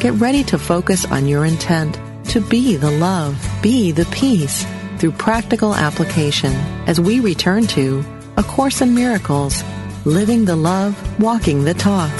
Get 0.00 0.14
ready 0.14 0.42
to 0.44 0.58
focus 0.58 1.04
on 1.04 1.28
your 1.28 1.44
intent 1.44 2.00
to 2.30 2.40
be 2.40 2.76
the 2.76 2.90
love, 2.90 3.36
be 3.60 3.92
the 3.92 4.06
peace 4.06 4.64
through 4.96 5.12
practical 5.12 5.74
application 5.74 6.52
as 6.86 6.98
we 6.98 7.20
return 7.20 7.66
to 7.66 8.02
A 8.38 8.42
Course 8.42 8.80
in 8.80 8.94
Miracles, 8.94 9.62
Living 10.06 10.46
the 10.46 10.56
Love, 10.56 10.96
Walking 11.20 11.64
the 11.64 11.74
Talk. 11.74 12.10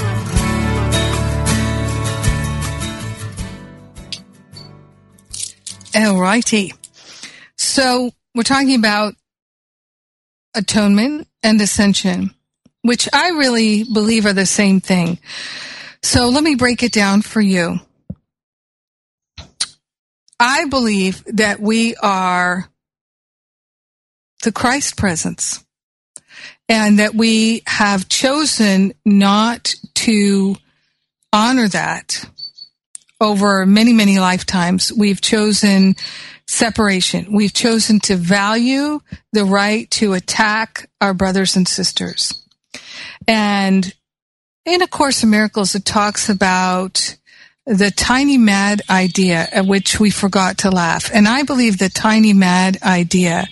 Alrighty. 5.91 6.75
So 7.57 8.11
we're 8.35 8.43
talking 8.43 8.75
about 8.75 9.15
atonement 10.53 11.27
and 11.41 11.59
ascension, 11.59 12.29
which 12.83 13.09
I 13.11 13.29
really 13.29 13.85
believe 13.85 14.27
are 14.27 14.33
the 14.33 14.45
same 14.45 14.81
thing. 14.81 15.17
So 16.03 16.29
let 16.29 16.43
me 16.43 16.55
break 16.55 16.83
it 16.83 16.91
down 16.91 17.21
for 17.21 17.41
you. 17.41 17.79
I 20.39 20.65
believe 20.65 21.23
that 21.27 21.59
we 21.59 21.95
are 21.95 22.67
the 24.43 24.51
Christ 24.51 24.97
presence 24.97 25.63
and 26.67 26.99
that 26.99 27.13
we 27.13 27.61
have 27.67 28.09
chosen 28.09 28.93
not 29.05 29.75
to 29.95 30.55
honor 31.31 31.67
that 31.67 32.25
over 33.19 33.65
many, 33.67 33.93
many 33.93 34.19
lifetimes. 34.19 34.91
We've 34.91 35.21
chosen 35.21 35.95
separation. 36.47 37.31
We've 37.31 37.53
chosen 37.53 37.99
to 38.01 38.15
value 38.15 38.99
the 39.31 39.45
right 39.45 39.89
to 39.91 40.13
attack 40.13 40.89
our 40.99 41.13
brothers 41.13 41.55
and 41.55 41.67
sisters. 41.67 42.43
And 43.27 43.93
in 44.65 44.81
A 44.81 44.87
Course 44.87 45.23
in 45.23 45.29
Miracles, 45.29 45.75
it 45.75 45.85
talks 45.85 46.29
about 46.29 47.17
the 47.65 47.91
tiny 47.91 48.37
mad 48.37 48.81
idea 48.89 49.47
at 49.51 49.67
which 49.67 49.99
we 49.99 50.09
forgot 50.09 50.59
to 50.59 50.71
laugh. 50.71 51.11
And 51.13 51.27
I 51.27 51.43
believe 51.43 51.77
the 51.77 51.89
tiny 51.89 52.33
mad 52.33 52.77
idea 52.81 53.47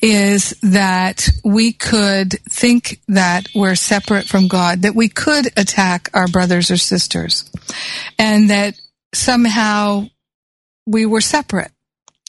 is 0.00 0.50
that 0.62 1.28
we 1.44 1.72
could 1.72 2.32
think 2.48 3.00
that 3.08 3.48
we're 3.54 3.74
separate 3.74 4.26
from 4.26 4.48
God, 4.48 4.82
that 4.82 4.94
we 4.94 5.08
could 5.08 5.48
attack 5.56 6.08
our 6.14 6.28
brothers 6.28 6.70
or 6.70 6.76
sisters, 6.76 7.50
and 8.18 8.50
that 8.50 8.80
somehow 9.12 10.06
we 10.86 11.04
were 11.04 11.20
separate. 11.20 11.72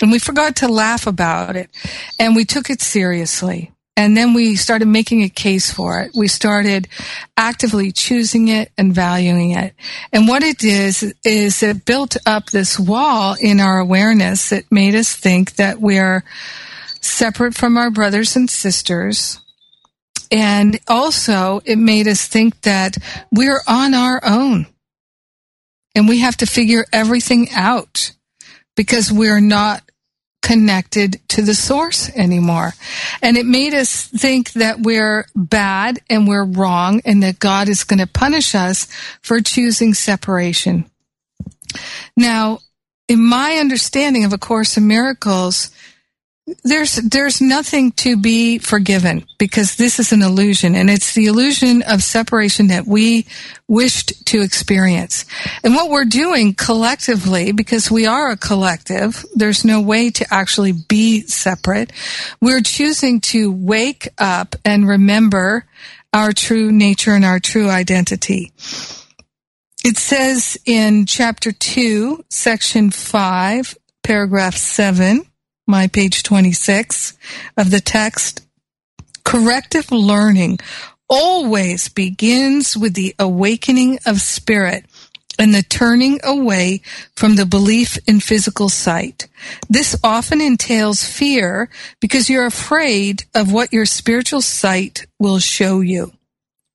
And 0.02 0.12
we 0.12 0.18
forgot 0.18 0.58
to 0.58 0.68
laugh 0.68 1.06
about 1.06 1.56
it. 1.56 1.70
And 2.20 2.36
we 2.36 2.46
took 2.46 2.72
it 2.72 2.82
seriously. 2.82 3.72
And 3.98 4.16
then 4.16 4.34
we 4.34 4.56
started 4.56 4.88
making 4.88 5.22
a 5.22 5.30
case 5.30 5.72
for 5.72 6.00
it. 6.00 6.12
We 6.16 6.28
started 6.28 6.88
actively 7.36 7.92
choosing 7.92 8.48
it 8.48 8.72
and 8.78 8.96
valuing 8.96 9.52
it. 9.52 9.74
And 10.14 10.28
what 10.28 10.44
it 10.44 10.64
is, 10.64 11.14
is 11.26 11.62
it 11.62 11.86
built 11.86 12.16
up 12.26 12.48
this 12.48 12.80
wall 12.80 13.36
in 13.40 13.60
our 13.60 13.80
awareness 13.80 14.50
that 14.50 14.72
made 14.72 14.96
us 14.96 15.14
think 15.14 15.56
that 15.56 15.82
we're 15.82 16.24
separate 17.02 17.54
from 17.54 17.78
our 17.78 17.92
brothers 17.92 18.36
and 18.36 18.50
sisters. 18.50 19.40
And 20.32 20.80
also 20.88 21.62
it 21.66 21.78
made 21.78 22.08
us 22.08 22.26
think 22.26 22.62
that 22.62 22.98
we're 23.32 23.60
on 23.68 23.94
our 23.94 24.22
own 24.24 24.68
and 25.96 26.08
we 26.08 26.20
have 26.20 26.38
to 26.38 26.46
figure 26.46 26.86
everything 26.94 27.50
out 27.54 28.14
because 28.76 29.12
we're 29.12 29.42
not 29.42 29.84
connected 30.42 31.20
to 31.30 31.42
the 31.42 31.54
source 31.54 32.10
anymore. 32.16 32.74
And 33.22 33.38
it 33.38 33.46
made 33.46 33.74
us 33.74 34.08
think 34.08 34.54
that 34.54 34.80
we're 34.80 35.28
bad 35.36 36.00
and 36.10 36.28
we're 36.28 36.46
wrong 36.46 37.02
and 37.06 37.22
that 37.24 37.40
God 37.40 37.70
is 37.70 37.84
going 37.84 38.00
to 38.00 38.08
punish 38.08 38.56
us 38.56 38.88
for 39.22 39.40
choosing 39.42 39.94
separation. 39.94 40.90
Now, 42.18 42.60
in 43.08 43.24
my 43.24 43.56
understanding 43.56 44.24
of 44.24 44.34
A 44.34 44.38
Course 44.38 44.78
in 44.78 44.88
Miracles, 44.88 45.70
there's 46.64 46.96
there's 46.96 47.40
nothing 47.40 47.92
to 47.92 48.18
be 48.18 48.58
forgiven 48.58 49.26
because 49.38 49.76
this 49.76 50.00
is 50.00 50.12
an 50.12 50.22
illusion 50.22 50.76
and 50.76 50.90
it's 50.90 51.14
the 51.14 51.28
illusion 51.28 51.84
of 51.84 52.04
separation 52.04 52.68
that 52.68 52.88
we 52.88 53.28
wished 53.68 54.26
to 54.26 54.42
experience. 54.42 55.26
And 55.64 55.76
what 55.76 55.90
we're 55.90 56.06
doing 56.06 56.54
collectively 56.54 57.52
because 57.52 57.92
we 57.92 58.06
are 58.06 58.32
a 58.32 58.38
collective 58.38 59.24
there's 59.36 59.64
no 59.64 59.82
way 59.82 60.10
to 60.12 60.34
actually 60.34 60.74
be 60.74 61.22
separate. 61.22 61.92
We're 62.42 62.62
choosing 62.62 63.22
to 63.22 63.52
wake 63.52 64.08
up 64.18 64.56
and 64.66 64.88
remember 64.88 65.66
our 66.14 66.34
true 66.34 66.72
nature 66.72 67.12
and 67.12 67.24
our 67.24 67.40
true 67.40 67.70
identity. 67.70 68.52
It 69.84 69.98
says 69.98 70.58
in 70.66 71.06
chapter 71.06 71.52
2 71.52 72.26
section 72.30 72.92
5 72.92 73.78
paragraph 74.04 74.56
7 74.56 75.26
my 75.72 75.88
page 75.88 76.22
26 76.22 77.18
of 77.58 77.72
the 77.72 77.80
text, 77.80 78.46
corrective 79.24 79.92
learning 79.92 80.60
always 81.10 81.90
begins 81.90 82.78
with 82.78 82.94
the 82.94 83.16
awakening 83.18 83.98
of 84.06 84.22
spirit 84.22 84.86
and 85.40 85.56
the 85.56 85.64
turning 85.64 86.20
away 86.24 86.82
from 87.16 87.36
the 87.36 87.46
belief 87.46 87.98
in 88.06 88.20
physical 88.20 88.70
sight. 88.70 89.28
This 89.70 89.96
often 90.04 90.42
entails 90.42 91.04
fear 91.04 91.70
because 92.00 92.30
you're 92.30 92.46
afraid 92.46 93.24
of 93.34 93.52
what 93.52 93.74
your 93.74 93.86
spiritual 93.86 94.42
sight 94.42 95.08
will 95.20 95.40
show 95.40 95.80
you, 95.80 96.12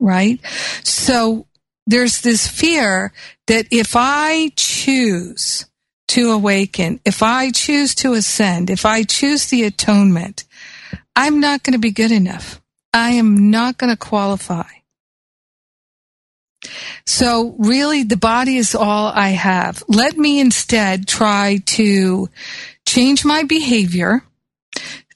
right? 0.00 0.40
So 0.82 1.46
there's 1.86 2.22
this 2.22 2.48
fear 2.48 3.12
that 3.46 3.66
if 3.70 3.92
I 3.94 4.50
choose 4.56 5.66
to 6.08 6.30
awaken, 6.30 7.00
if 7.04 7.22
I 7.22 7.50
choose 7.50 7.94
to 7.96 8.12
ascend, 8.14 8.70
if 8.70 8.86
I 8.86 9.02
choose 9.02 9.46
the 9.46 9.64
atonement, 9.64 10.44
I'm 11.14 11.40
not 11.40 11.62
going 11.62 11.72
to 11.72 11.78
be 11.78 11.90
good 11.90 12.12
enough. 12.12 12.60
I 12.92 13.10
am 13.12 13.50
not 13.50 13.78
going 13.78 13.90
to 13.90 13.96
qualify. 13.96 14.68
So 17.04 17.54
really 17.58 18.02
the 18.02 18.16
body 18.16 18.56
is 18.56 18.74
all 18.74 19.12
I 19.14 19.30
have. 19.30 19.82
Let 19.88 20.16
me 20.16 20.40
instead 20.40 21.06
try 21.06 21.60
to 21.66 22.28
change 22.86 23.24
my 23.24 23.44
behavior. 23.44 24.22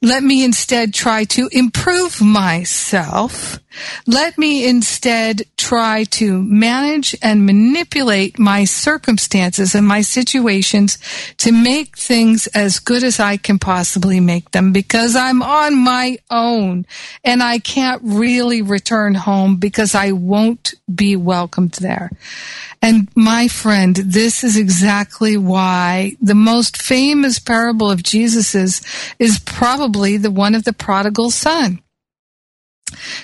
Let 0.02 0.22
me 0.22 0.44
instead 0.44 0.94
try 0.94 1.24
to 1.24 1.48
improve 1.52 2.20
myself 2.20 3.58
Let 4.06 4.38
me 4.38 4.66
instead 4.68 5.42
try 5.56 6.04
to 6.04 6.42
manage 6.42 7.14
and 7.22 7.46
manipulate 7.46 8.38
my 8.38 8.64
circumstances 8.64 9.74
and 9.74 9.86
my 9.86 10.00
situations 10.00 10.98
to 11.38 11.52
make 11.52 11.96
things 11.96 12.46
as 12.48 12.78
good 12.80 13.04
as 13.04 13.20
I 13.20 13.36
can 13.36 13.58
possibly 13.58 14.18
make 14.20 14.50
them 14.50 14.72
because 14.72 15.14
I'm 15.14 15.42
on 15.42 15.76
my 15.76 16.18
own 16.30 16.86
and 17.22 17.42
I 17.42 17.58
can't 17.58 18.02
really 18.04 18.62
return 18.62 19.14
home 19.14 19.56
because 19.56 19.94
I 19.94 20.12
won't 20.12 20.74
be 20.92 21.14
welcomed 21.14 21.72
there. 21.74 22.10
And 22.82 23.08
my 23.14 23.48
friend, 23.48 23.94
this 23.94 24.42
is 24.42 24.56
exactly 24.56 25.36
why 25.36 26.16
the 26.20 26.34
most 26.34 26.80
famous 26.80 27.38
parable 27.38 27.90
of 27.90 28.02
Jesus's 28.02 28.80
is 29.18 29.38
probably 29.38 30.16
the 30.16 30.30
one 30.30 30.54
of 30.54 30.64
the 30.64 30.72
prodigal 30.72 31.30
son. 31.30 31.80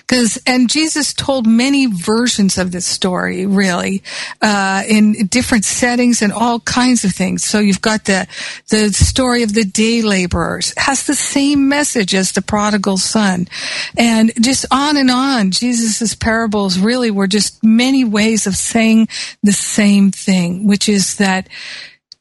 Because 0.01 0.39
and 0.47 0.69
Jesus 0.69 1.13
told 1.13 1.47
many 1.47 1.87
versions 1.87 2.59
of 2.59 2.73
this 2.73 2.87
story, 2.87 3.47
really, 3.47 4.03
uh, 4.43 4.83
in 4.89 5.27
different 5.27 5.65
settings 5.65 6.23
and 6.23 6.33
all 6.33 6.61
kinds 6.61 7.05
of 7.05 7.13
things. 7.13 7.45
So 7.45 7.59
you've 7.59 7.83
got 7.83 8.05
the 8.05 8.27
the 8.69 8.93
story 8.93 9.43
of 9.43 9.55
the 9.55 9.65
day 9.65 10.03
laborers 10.03 10.73
has 10.77 11.07
the 11.07 11.15
same 11.15 11.69
message 11.69 12.15
as 12.15 12.33
the 12.33 12.43
prodigal 12.43 12.99
son, 12.99 13.49
and 13.97 14.33
just 14.41 14.67
on 14.71 14.97
and 14.97 15.11
on. 15.11 15.51
Jesus's 15.51 16.15
parables 16.15 16.79
really 16.79 17.11
were 17.11 17.27
just 17.27 17.63
many 17.65 18.05
ways 18.05 18.47
of 18.47 18.57
saying 18.57 19.09
the 19.43 19.53
same 19.53 20.11
thing, 20.11 20.67
which 20.67 20.89
is 20.89 21.17
that 21.17 21.49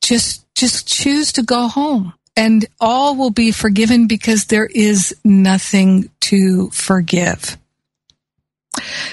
just 0.02 0.46
just 0.56 0.88
choose 0.88 1.32
to 1.34 1.44
go 1.44 1.68
home 1.68 2.13
and 2.36 2.65
all 2.80 3.15
will 3.15 3.32
be 3.32 3.52
forgiven 3.52 4.08
because 4.08 4.45
there 4.45 4.65
is 4.65 5.15
nothing 5.24 6.10
to 6.21 6.69
forgive. 6.71 7.58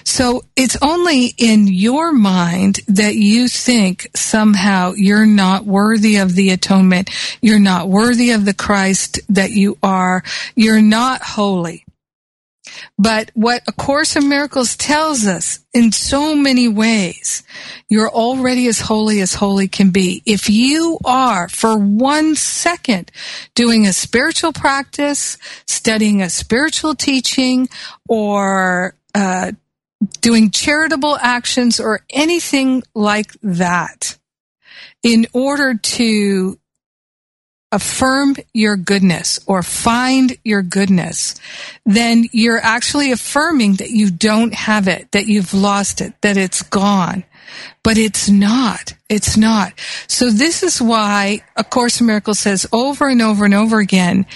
So 0.04 0.42
it's 0.56 0.76
only 0.82 1.34
in 1.38 1.68
your 1.68 2.12
mind 2.12 2.80
that 2.88 3.14
you 3.14 3.48
think 3.48 4.08
somehow 4.14 4.92
you're 4.96 5.26
not 5.26 5.64
worthy 5.64 6.16
of 6.16 6.34
the 6.34 6.50
atonement. 6.50 7.10
You're 7.40 7.60
not 7.60 7.88
worthy 7.88 8.32
of 8.32 8.44
the 8.44 8.54
Christ 8.54 9.20
that 9.28 9.52
you 9.52 9.78
are. 9.82 10.24
You're 10.56 10.82
not 10.82 11.22
holy. 11.22 11.84
But 12.98 13.30
what 13.34 13.62
A 13.66 13.72
Course 13.72 14.16
in 14.16 14.28
Miracles 14.28 14.76
tells 14.76 15.26
us 15.26 15.60
in 15.72 15.92
so 15.92 16.34
many 16.34 16.68
ways, 16.68 17.42
you're 17.88 18.10
already 18.10 18.68
as 18.68 18.80
holy 18.80 19.20
as 19.20 19.34
holy 19.34 19.68
can 19.68 19.90
be. 19.90 20.22
If 20.26 20.48
you 20.48 20.98
are 21.04 21.48
for 21.48 21.78
one 21.78 22.34
second 22.36 23.10
doing 23.54 23.86
a 23.86 23.92
spiritual 23.92 24.52
practice, 24.52 25.38
studying 25.66 26.22
a 26.22 26.30
spiritual 26.30 26.94
teaching, 26.94 27.68
or 28.08 28.94
uh, 29.14 29.52
doing 30.20 30.50
charitable 30.50 31.16
actions 31.20 31.80
or 31.80 32.00
anything 32.10 32.82
like 32.94 33.32
that 33.42 34.18
in 35.02 35.26
order 35.32 35.74
to 35.74 36.58
affirm 37.72 38.36
your 38.52 38.76
goodness 38.76 39.40
or 39.46 39.62
find 39.62 40.36
your 40.44 40.62
goodness, 40.62 41.34
then 41.86 42.26
you're 42.30 42.60
actually 42.60 43.10
affirming 43.10 43.74
that 43.76 43.90
you 43.90 44.10
don't 44.10 44.54
have 44.54 44.86
it, 44.86 45.10
that 45.12 45.26
you've 45.26 45.54
lost 45.54 46.00
it, 46.00 46.12
that 46.20 46.36
it's 46.36 46.62
gone. 46.62 47.24
But 47.82 47.98
it's 47.98 48.28
not. 48.30 48.94
It's 49.08 49.36
not. 49.36 49.72
So 50.06 50.30
this 50.30 50.62
is 50.62 50.80
why 50.80 51.42
A 51.56 51.64
Course 51.64 52.00
in 52.00 52.06
Miracles 52.06 52.38
says 52.38 52.66
over 52.72 53.08
and 53.08 53.20
over 53.20 53.44
and 53.44 53.52
over 53.52 53.78
again, 53.78 54.26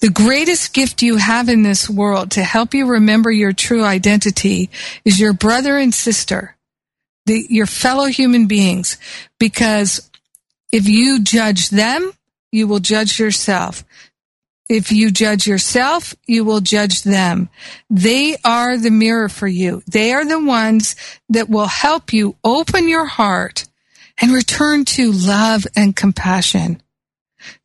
the 0.00 0.10
greatest 0.10 0.72
gift 0.72 1.02
you 1.02 1.16
have 1.16 1.48
in 1.48 1.64
this 1.64 1.90
world 1.90 2.30
to 2.32 2.44
help 2.44 2.72
you 2.72 2.86
remember 2.86 3.30
your 3.30 3.52
true 3.52 3.84
identity 3.84 4.70
is 5.04 5.20
your 5.20 5.32
brother 5.32 5.76
and 5.76 5.92
sister, 5.92 6.56
the, 7.26 7.44
your 7.50 7.66
fellow 7.66 8.06
human 8.06 8.46
beings, 8.46 8.96
because 9.38 10.10
if 10.70 10.88
you 10.88 11.22
judge 11.22 11.68
them, 11.68 12.12
you 12.52 12.68
will 12.68 12.78
judge 12.78 13.18
yourself. 13.18 13.84
If 14.68 14.92
you 14.92 15.10
judge 15.10 15.46
yourself, 15.46 16.14
you 16.26 16.44
will 16.44 16.60
judge 16.60 17.02
them. 17.02 17.48
They 17.90 18.36
are 18.44 18.78
the 18.78 18.90
mirror 18.90 19.28
for 19.28 19.48
you. 19.48 19.82
They 19.90 20.12
are 20.12 20.24
the 20.24 20.42
ones 20.42 20.94
that 21.28 21.48
will 21.48 21.66
help 21.66 22.12
you 22.12 22.36
open 22.44 22.88
your 22.88 23.06
heart 23.06 23.66
and 24.20 24.32
return 24.32 24.84
to 24.84 25.10
love 25.10 25.66
and 25.74 25.96
compassion 25.96 26.80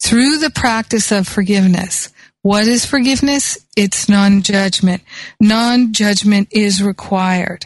through 0.01 0.39
the 0.39 0.49
practice 0.49 1.11
of 1.11 1.27
forgiveness. 1.27 2.09
What 2.41 2.67
is 2.67 2.85
forgiveness? 2.85 3.57
It's 3.75 4.09
non-judgment. 4.09 5.03
Non-judgment 5.39 6.47
is 6.51 6.81
required. 6.81 7.65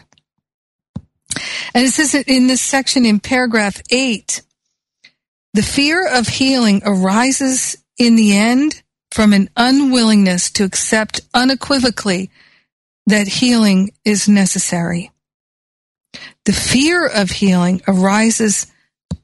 And 1.73 1.85
it 1.85 1.91
says 1.91 2.13
in 2.13 2.47
this 2.47 2.61
section 2.61 3.05
in 3.05 3.19
paragraph 3.19 3.81
eight, 3.89 4.41
the 5.53 5.63
fear 5.63 6.07
of 6.07 6.27
healing 6.27 6.81
arises 6.85 7.77
in 7.97 8.15
the 8.15 8.35
end 8.35 8.81
from 9.11 9.33
an 9.33 9.49
unwillingness 9.57 10.49
to 10.51 10.63
accept 10.63 11.21
unequivocally 11.33 12.29
that 13.05 13.27
healing 13.27 13.91
is 14.05 14.29
necessary. 14.29 15.11
The 16.45 16.53
fear 16.53 17.05
of 17.05 17.29
healing 17.29 17.81
arises 17.87 18.67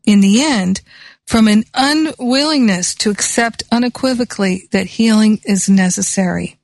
in 0.05 0.21
the 0.21 0.43
end 0.43 0.81
from 1.25 1.47
an 1.47 1.63
unwillingness 1.73 2.95
to 2.95 3.09
accept 3.09 3.63
unequivocally 3.71 4.67
that 4.71 4.87
healing 4.87 5.39
is 5.45 5.69
necessary. 5.69 6.57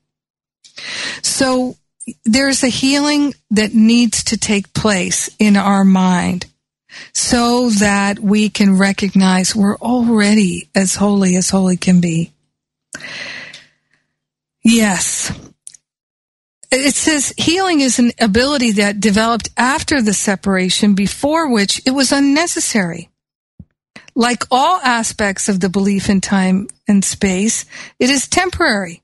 So 1.22 1.76
there's 2.24 2.62
a 2.62 2.68
healing 2.68 3.34
that 3.50 3.74
needs 3.74 4.24
to 4.24 4.36
take 4.36 4.74
place 4.74 5.30
in 5.38 5.56
our 5.56 5.84
mind 5.84 6.46
so 7.12 7.70
that 7.70 8.18
we 8.18 8.48
can 8.50 8.78
recognize 8.78 9.54
we're 9.54 9.76
already 9.78 10.68
as 10.74 10.94
holy 10.94 11.36
as 11.36 11.50
holy 11.50 11.76
can 11.76 12.00
be. 12.00 12.32
Yes. 14.62 15.32
It 16.70 16.94
says 16.94 17.32
healing 17.36 17.80
is 17.80 17.98
an 17.98 18.12
ability 18.18 18.72
that 18.72 18.98
developed 18.98 19.48
after 19.56 20.02
the 20.02 20.14
separation, 20.14 20.94
before 20.94 21.52
which 21.52 21.80
it 21.86 21.92
was 21.92 22.10
unnecessary. 22.10 23.10
Like 24.16 24.44
all 24.50 24.80
aspects 24.80 25.48
of 25.48 25.60
the 25.60 25.68
belief 25.68 26.08
in 26.08 26.20
time 26.20 26.68
and 26.88 27.04
space, 27.04 27.64
it 27.98 28.10
is 28.10 28.28
temporary. 28.28 29.02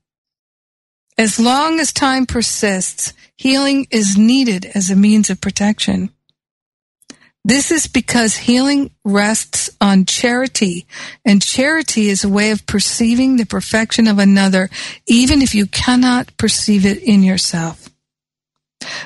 As 1.17 1.39
long 1.39 1.79
as 1.79 1.93
time 1.93 2.25
persists, 2.25 3.13
healing 3.35 3.87
is 3.91 4.17
needed 4.17 4.65
as 4.73 4.89
a 4.89 4.95
means 4.95 5.29
of 5.29 5.41
protection. 5.41 6.09
This 7.43 7.71
is 7.71 7.87
because 7.87 8.37
healing 8.37 8.91
rests 9.03 9.69
on 9.81 10.05
charity, 10.05 10.85
and 11.25 11.41
charity 11.41 12.09
is 12.09 12.23
a 12.23 12.29
way 12.29 12.51
of 12.51 12.67
perceiving 12.67 13.37
the 13.37 13.45
perfection 13.45 14.07
of 14.07 14.19
another, 14.19 14.69
even 15.07 15.41
if 15.41 15.55
you 15.55 15.65
cannot 15.65 16.37
perceive 16.37 16.85
it 16.85 17.01
in 17.01 17.23
yourself. 17.23 17.89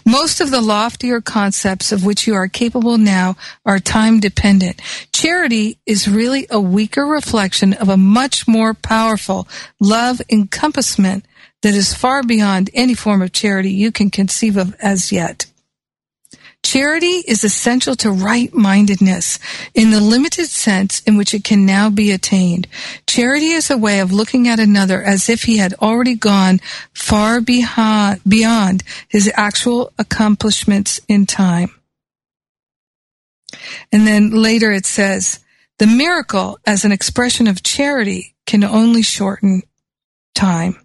Most 0.05 0.41
of 0.41 0.51
the 0.51 0.61
loftier 0.61 1.21
concepts 1.21 1.91
of 1.91 2.05
which 2.05 2.27
you 2.27 2.35
are 2.35 2.47
capable 2.47 2.97
now 2.97 3.35
are 3.65 3.79
time 3.79 4.19
dependent. 4.19 4.81
Charity 5.13 5.79
is 5.85 6.07
really 6.07 6.45
a 6.49 6.59
weaker 6.59 7.05
reflection 7.05 7.73
of 7.73 7.89
a 7.89 7.97
much 7.97 8.47
more 8.47 8.73
powerful 8.73 9.47
love 9.79 10.21
encompassment 10.29 11.25
that 11.61 11.73
is 11.73 11.93
far 11.93 12.21
beyond 12.21 12.69
any 12.73 12.93
form 12.93 13.21
of 13.21 13.31
charity 13.31 13.71
you 13.71 13.91
can 13.91 14.09
conceive 14.09 14.57
of 14.57 14.75
as 14.81 15.11
yet. 15.11 15.45
Charity 16.65 17.23
is 17.27 17.43
essential 17.43 17.95
to 17.97 18.09
right-mindedness 18.09 19.37
in 19.75 19.91
the 19.91 20.01
limited 20.01 20.47
sense 20.47 20.99
in 21.01 21.15
which 21.15 21.35
it 21.35 21.43
can 21.43 21.63
now 21.63 21.91
be 21.91 22.09
attained. 22.09 22.67
Charity 23.05 23.51
is 23.51 23.69
a 23.69 23.77
way 23.77 23.99
of 23.99 24.11
looking 24.11 24.47
at 24.47 24.59
another 24.59 25.03
as 25.03 25.29
if 25.29 25.43
he 25.43 25.57
had 25.57 25.75
already 25.75 26.15
gone 26.15 26.59
far 26.91 27.39
beyond, 27.39 28.19
beyond 28.27 28.83
his 29.07 29.31
actual 29.35 29.93
accomplishments 29.99 30.99
in 31.07 31.27
time. 31.27 31.69
And 33.91 34.07
then 34.07 34.31
later 34.31 34.71
it 34.71 34.87
says, 34.87 35.41
the 35.77 35.85
miracle 35.85 36.57
as 36.65 36.83
an 36.83 36.91
expression 36.91 37.45
of 37.45 37.61
charity 37.61 38.33
can 38.47 38.63
only 38.63 39.03
shorten 39.03 39.61
time. 40.33 40.84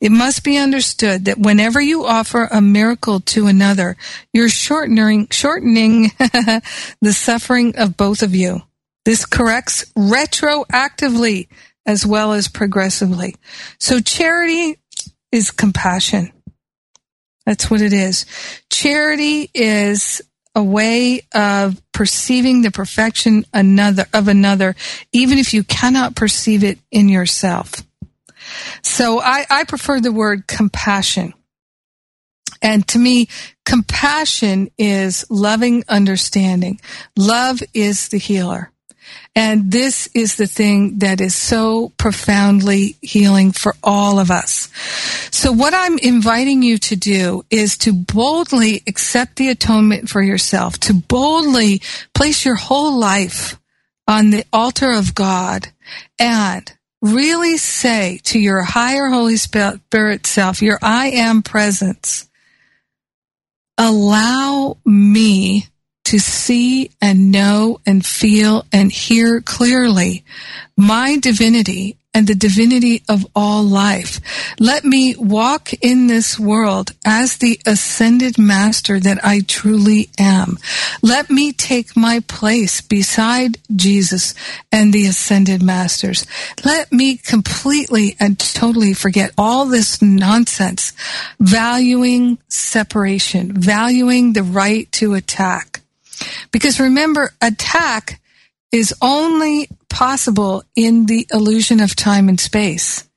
It 0.00 0.12
must 0.12 0.44
be 0.44 0.56
understood 0.56 1.24
that 1.26 1.38
whenever 1.38 1.80
you 1.80 2.04
offer 2.04 2.48
a 2.50 2.60
miracle 2.60 3.20
to 3.20 3.46
another, 3.46 3.96
you're 4.32 4.48
shortening, 4.48 5.28
shortening 5.30 6.10
the 6.18 7.12
suffering 7.12 7.76
of 7.76 7.96
both 7.96 8.22
of 8.22 8.34
you. 8.34 8.62
This 9.04 9.24
corrects 9.24 9.84
retroactively 9.96 11.48
as 11.86 12.04
well 12.04 12.32
as 12.32 12.48
progressively. 12.48 13.36
So 13.78 14.00
charity 14.00 14.78
is 15.30 15.50
compassion. 15.50 16.32
That's 17.44 17.70
what 17.70 17.80
it 17.80 17.92
is. 17.92 18.26
Charity 18.70 19.48
is 19.54 20.20
a 20.56 20.64
way 20.64 21.20
of 21.34 21.80
perceiving 21.92 22.62
the 22.62 22.70
perfection 22.70 23.44
another 23.52 24.06
of 24.12 24.26
another, 24.26 24.74
even 25.12 25.38
if 25.38 25.54
you 25.54 25.62
cannot 25.62 26.16
perceive 26.16 26.64
it 26.64 26.78
in 26.90 27.08
yourself. 27.08 27.85
So 28.82 29.20
I, 29.20 29.46
I 29.50 29.64
prefer 29.64 30.00
the 30.00 30.12
word 30.12 30.46
compassion. 30.46 31.34
And 32.62 32.86
to 32.88 32.98
me, 32.98 33.28
Compassion 33.66 34.70
is 34.78 35.26
loving 35.28 35.82
understanding. 35.88 36.80
Love 37.16 37.60
is 37.74 38.08
the 38.08 38.16
healer. 38.16 38.70
And 39.34 39.72
this 39.72 40.08
is 40.14 40.36
the 40.36 40.46
thing 40.46 41.00
that 41.00 41.20
is 41.20 41.34
so 41.34 41.90
profoundly 41.98 42.96
healing 43.02 43.50
for 43.50 43.74
all 43.82 44.20
of 44.20 44.30
us. 44.30 44.68
So 45.32 45.50
what 45.50 45.74
I'm 45.74 45.98
inviting 45.98 46.62
you 46.62 46.78
to 46.78 46.96
do 46.96 47.44
is 47.50 47.76
to 47.78 47.92
boldly 47.92 48.82
accept 48.86 49.36
the 49.36 49.48
atonement 49.48 50.08
for 50.08 50.22
yourself, 50.22 50.78
to 50.80 50.94
boldly 50.94 51.82
place 52.14 52.44
your 52.44 52.54
whole 52.54 52.98
life 52.98 53.58
on 54.06 54.30
the 54.30 54.44
altar 54.52 54.92
of 54.92 55.14
God 55.14 55.68
and 56.20 56.72
really 57.02 57.56
say 57.56 58.20
to 58.24 58.38
your 58.38 58.62
higher 58.62 59.08
Holy 59.08 59.36
Spirit 59.36 60.26
self, 60.26 60.62
your 60.62 60.78
I 60.82 61.10
am 61.10 61.42
presence, 61.42 62.28
allow 63.78 64.78
me 64.84 65.66
to 66.06 66.18
see 66.20 66.90
and 67.00 67.32
know 67.32 67.80
and 67.84 68.04
feel 68.06 68.64
and 68.72 68.92
hear 68.92 69.40
clearly 69.40 70.24
my 70.76 71.18
divinity 71.18 71.98
and 72.16 72.26
the 72.26 72.34
divinity 72.34 73.02
of 73.10 73.26
all 73.36 73.62
life. 73.62 74.22
Let 74.58 74.86
me 74.86 75.14
walk 75.16 75.74
in 75.82 76.06
this 76.06 76.38
world 76.38 76.92
as 77.04 77.36
the 77.36 77.60
ascended 77.66 78.38
master 78.38 78.98
that 78.98 79.22
I 79.22 79.42
truly 79.46 80.08
am. 80.18 80.58
Let 81.02 81.28
me 81.28 81.52
take 81.52 81.94
my 81.94 82.20
place 82.20 82.80
beside 82.80 83.58
Jesus 83.76 84.34
and 84.72 84.94
the 84.94 85.04
ascended 85.04 85.62
masters. 85.62 86.26
Let 86.64 86.90
me 86.90 87.18
completely 87.18 88.16
and 88.18 88.38
totally 88.38 88.94
forget 88.94 89.32
all 89.36 89.66
this 89.66 90.00
nonsense, 90.00 90.94
valuing 91.38 92.38
separation, 92.48 93.52
valuing 93.52 94.32
the 94.32 94.42
right 94.42 94.90
to 94.92 95.12
attack. 95.12 95.82
Because 96.50 96.80
remember, 96.80 97.34
attack 97.42 98.22
is 98.72 98.94
only 99.00 99.68
possible 99.88 100.62
in 100.74 101.06
the 101.06 101.26
illusion 101.32 101.80
of 101.80 101.96
time 101.96 102.28
and 102.28 102.38
space. 102.38 103.08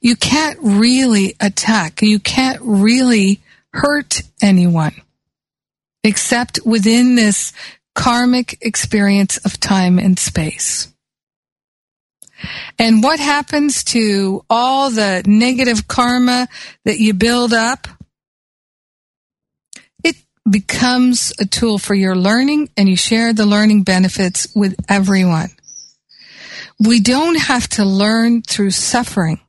You 0.00 0.16
can't 0.16 0.58
really 0.62 1.34
attack. 1.40 2.02
You 2.02 2.18
can't 2.18 2.60
really 2.62 3.40
hurt 3.72 4.22
anyone 4.40 4.94
except 6.02 6.60
within 6.64 7.16
this 7.16 7.52
karmic 7.94 8.58
experience 8.60 9.38
of 9.38 9.58
time 9.58 9.98
and 9.98 10.18
space. 10.18 10.92
And 12.78 13.02
what 13.02 13.18
happens 13.18 13.82
to 13.84 14.44
all 14.48 14.90
the 14.90 15.22
negative 15.26 15.88
karma 15.88 16.48
that 16.84 16.98
you 16.98 17.14
build 17.14 17.52
up? 17.52 17.88
Becomes 20.48 21.32
a 21.40 21.44
tool 21.44 21.78
for 21.78 21.94
your 21.94 22.14
learning 22.14 22.70
and 22.76 22.88
you 22.88 22.96
share 22.96 23.32
the 23.32 23.46
learning 23.46 23.82
benefits 23.82 24.46
with 24.54 24.76
everyone. 24.88 25.50
We 26.78 27.00
don't 27.00 27.36
have 27.36 27.68
to 27.70 27.84
learn 27.84 28.42
through 28.42 28.70
suffering. 28.70 29.40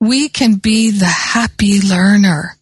We 0.00 0.28
can 0.28 0.56
be 0.56 0.90
the 0.90 1.06
happy 1.06 1.80
learner. 1.80 2.56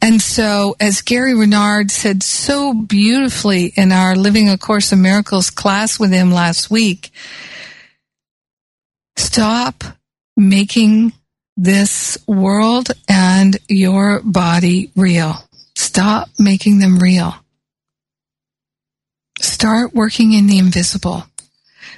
And 0.00 0.22
so, 0.22 0.76
as 0.80 1.02
Gary 1.02 1.34
Renard 1.34 1.90
said 1.90 2.22
so 2.22 2.72
beautifully 2.74 3.72
in 3.76 3.92
our 3.92 4.16
Living 4.16 4.48
A 4.48 4.56
Course 4.56 4.92
in 4.92 5.02
Miracles 5.02 5.50
class 5.50 5.98
with 5.98 6.12
him 6.12 6.30
last 6.30 6.70
week, 6.70 7.10
stop 9.16 9.84
making 10.36 11.12
this 11.56 12.18
world 12.26 12.90
and 13.08 13.56
your 13.68 14.20
body 14.20 14.90
real. 14.96 15.36
Stop 15.76 16.28
making 16.38 16.78
them 16.78 16.98
real. 16.98 17.34
Start 19.40 19.94
working 19.94 20.32
in 20.32 20.46
the 20.46 20.58
invisible. 20.58 21.24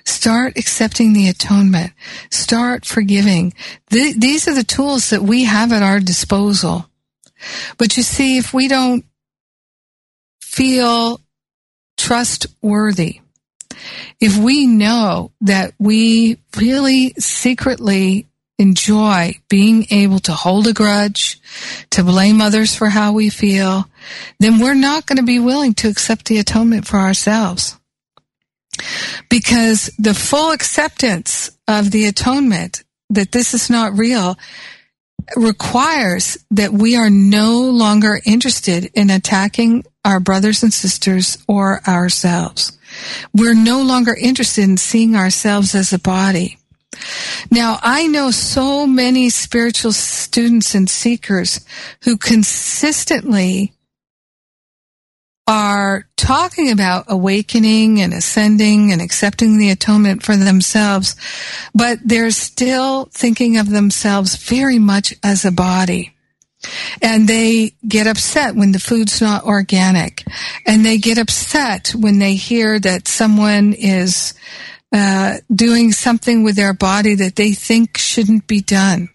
Start 0.04 0.56
accepting 0.56 1.12
the 1.12 1.28
atonement. 1.28 1.92
Start 2.30 2.84
forgiving. 2.84 3.52
Th- 3.90 4.16
these 4.16 4.46
are 4.48 4.54
the 4.54 4.64
tools 4.64 5.10
that 5.10 5.22
we 5.22 5.44
have 5.44 5.72
at 5.72 5.82
our 5.82 6.00
disposal. 6.00 6.88
But 7.76 7.96
you 7.96 8.02
see, 8.02 8.38
if 8.38 8.54
we 8.54 8.68
don't 8.68 9.04
feel 10.40 11.20
trustworthy, 11.96 13.20
if 14.20 14.36
we 14.38 14.66
know 14.66 15.32
that 15.42 15.74
we 15.78 16.38
really 16.56 17.14
secretly 17.18 18.26
enjoy 18.58 19.34
being 19.48 19.86
able 19.90 20.18
to 20.20 20.32
hold 20.32 20.66
a 20.66 20.72
grudge, 20.72 21.40
to 21.90 22.02
blame 22.02 22.40
others 22.40 22.74
for 22.74 22.88
how 22.88 23.12
we 23.12 23.28
feel, 23.28 23.88
then 24.40 24.58
we're 24.58 24.74
not 24.74 25.06
going 25.06 25.18
to 25.18 25.22
be 25.22 25.38
willing 25.38 25.74
to 25.74 25.88
accept 25.88 26.26
the 26.26 26.38
atonement 26.38 26.86
for 26.86 26.96
ourselves. 26.96 27.76
Because 29.28 29.90
the 29.98 30.14
full 30.14 30.52
acceptance 30.52 31.50
of 31.66 31.90
the 31.90 32.06
atonement 32.06 32.82
that 33.10 33.32
this 33.32 33.54
is 33.54 33.70
not 33.70 33.96
real 33.96 34.36
requires 35.34 36.38
that 36.50 36.72
we 36.72 36.96
are 36.96 37.10
no 37.10 37.62
longer 37.62 38.20
interested 38.24 38.90
in 38.94 39.10
attacking 39.10 39.84
our 40.04 40.20
brothers 40.20 40.62
and 40.62 40.72
sisters 40.72 41.38
or 41.48 41.80
ourselves. 41.86 42.78
We're 43.34 43.54
no 43.54 43.82
longer 43.82 44.14
interested 44.18 44.64
in 44.64 44.76
seeing 44.76 45.16
ourselves 45.16 45.74
as 45.74 45.92
a 45.92 45.98
body. 45.98 46.58
Now, 47.50 47.78
I 47.82 48.06
know 48.06 48.30
so 48.30 48.86
many 48.86 49.30
spiritual 49.30 49.92
students 49.92 50.74
and 50.74 50.88
seekers 50.88 51.64
who 52.02 52.16
consistently 52.16 53.72
are 55.46 56.08
talking 56.16 56.72
about 56.72 57.04
awakening 57.08 58.00
and 58.00 58.12
ascending 58.12 58.90
and 58.90 59.00
accepting 59.00 59.58
the 59.58 59.70
atonement 59.70 60.22
for 60.22 60.36
themselves, 60.36 61.14
but 61.72 61.98
they're 62.04 62.32
still 62.32 63.04
thinking 63.12 63.56
of 63.56 63.70
themselves 63.70 64.36
very 64.36 64.78
much 64.78 65.14
as 65.22 65.44
a 65.44 65.52
body. 65.52 66.12
And 67.00 67.28
they 67.28 67.74
get 67.86 68.08
upset 68.08 68.56
when 68.56 68.72
the 68.72 68.80
food's 68.80 69.20
not 69.20 69.44
organic. 69.44 70.24
And 70.66 70.84
they 70.84 70.98
get 70.98 71.18
upset 71.18 71.92
when 71.94 72.18
they 72.18 72.34
hear 72.34 72.80
that 72.80 73.06
someone 73.06 73.72
is 73.72 74.34
uh, 74.92 75.36
doing 75.54 75.92
something 75.92 76.44
with 76.44 76.56
their 76.56 76.74
body 76.74 77.14
that 77.14 77.36
they 77.36 77.52
think 77.52 77.98
shouldn't 77.98 78.46
be 78.46 78.60
done 78.60 79.08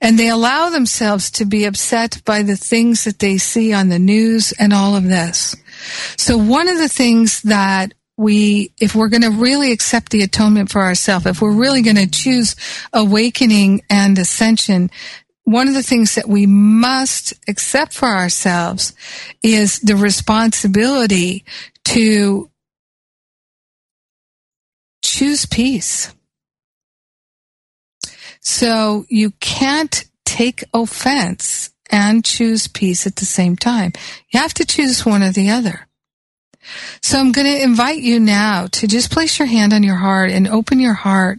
and 0.00 0.18
they 0.18 0.28
allow 0.28 0.70
themselves 0.70 1.30
to 1.32 1.44
be 1.44 1.64
upset 1.64 2.22
by 2.24 2.42
the 2.42 2.56
things 2.56 3.04
that 3.04 3.18
they 3.18 3.38
see 3.38 3.72
on 3.72 3.88
the 3.88 3.98
news 3.98 4.52
and 4.58 4.72
all 4.72 4.96
of 4.96 5.04
this. 5.04 5.56
So 6.16 6.36
one 6.36 6.68
of 6.68 6.78
the 6.78 6.88
things 6.88 7.42
that 7.42 7.94
we, 8.16 8.72
if 8.80 8.94
we're 8.94 9.08
going 9.08 9.22
to 9.22 9.30
really 9.30 9.72
accept 9.72 10.10
the 10.10 10.22
atonement 10.22 10.70
for 10.70 10.82
ourselves, 10.82 11.26
if 11.26 11.42
we're 11.42 11.52
really 11.52 11.82
going 11.82 11.96
to 11.96 12.10
choose 12.10 12.54
awakening 12.92 13.82
and 13.90 14.18
ascension, 14.18 14.90
one 15.44 15.68
of 15.68 15.74
the 15.74 15.82
things 15.82 16.14
that 16.14 16.28
we 16.28 16.46
must 16.46 17.34
accept 17.48 17.92
for 17.92 18.08
ourselves 18.08 18.94
is 19.42 19.80
the 19.80 19.96
responsibility 19.96 21.44
to 21.84 22.48
choose 25.04 25.46
peace. 25.46 26.12
So 28.40 29.06
you 29.08 29.30
can't 29.40 30.04
take 30.24 30.64
offense 30.72 31.70
and 31.90 32.24
choose 32.24 32.66
peace 32.66 33.06
at 33.06 33.16
the 33.16 33.24
same 33.24 33.56
time. 33.56 33.92
You 34.30 34.40
have 34.40 34.54
to 34.54 34.66
choose 34.66 35.06
one 35.06 35.22
or 35.22 35.30
the 35.30 35.50
other. 35.50 35.86
So 37.02 37.18
I'm 37.18 37.32
going 37.32 37.46
to 37.46 37.62
invite 37.62 37.98
you 37.98 38.18
now 38.18 38.66
to 38.72 38.86
just 38.86 39.12
place 39.12 39.38
your 39.38 39.46
hand 39.46 39.72
on 39.72 39.82
your 39.82 39.96
heart 39.96 40.30
and 40.30 40.48
open 40.48 40.80
your 40.80 40.94
heart, 40.94 41.38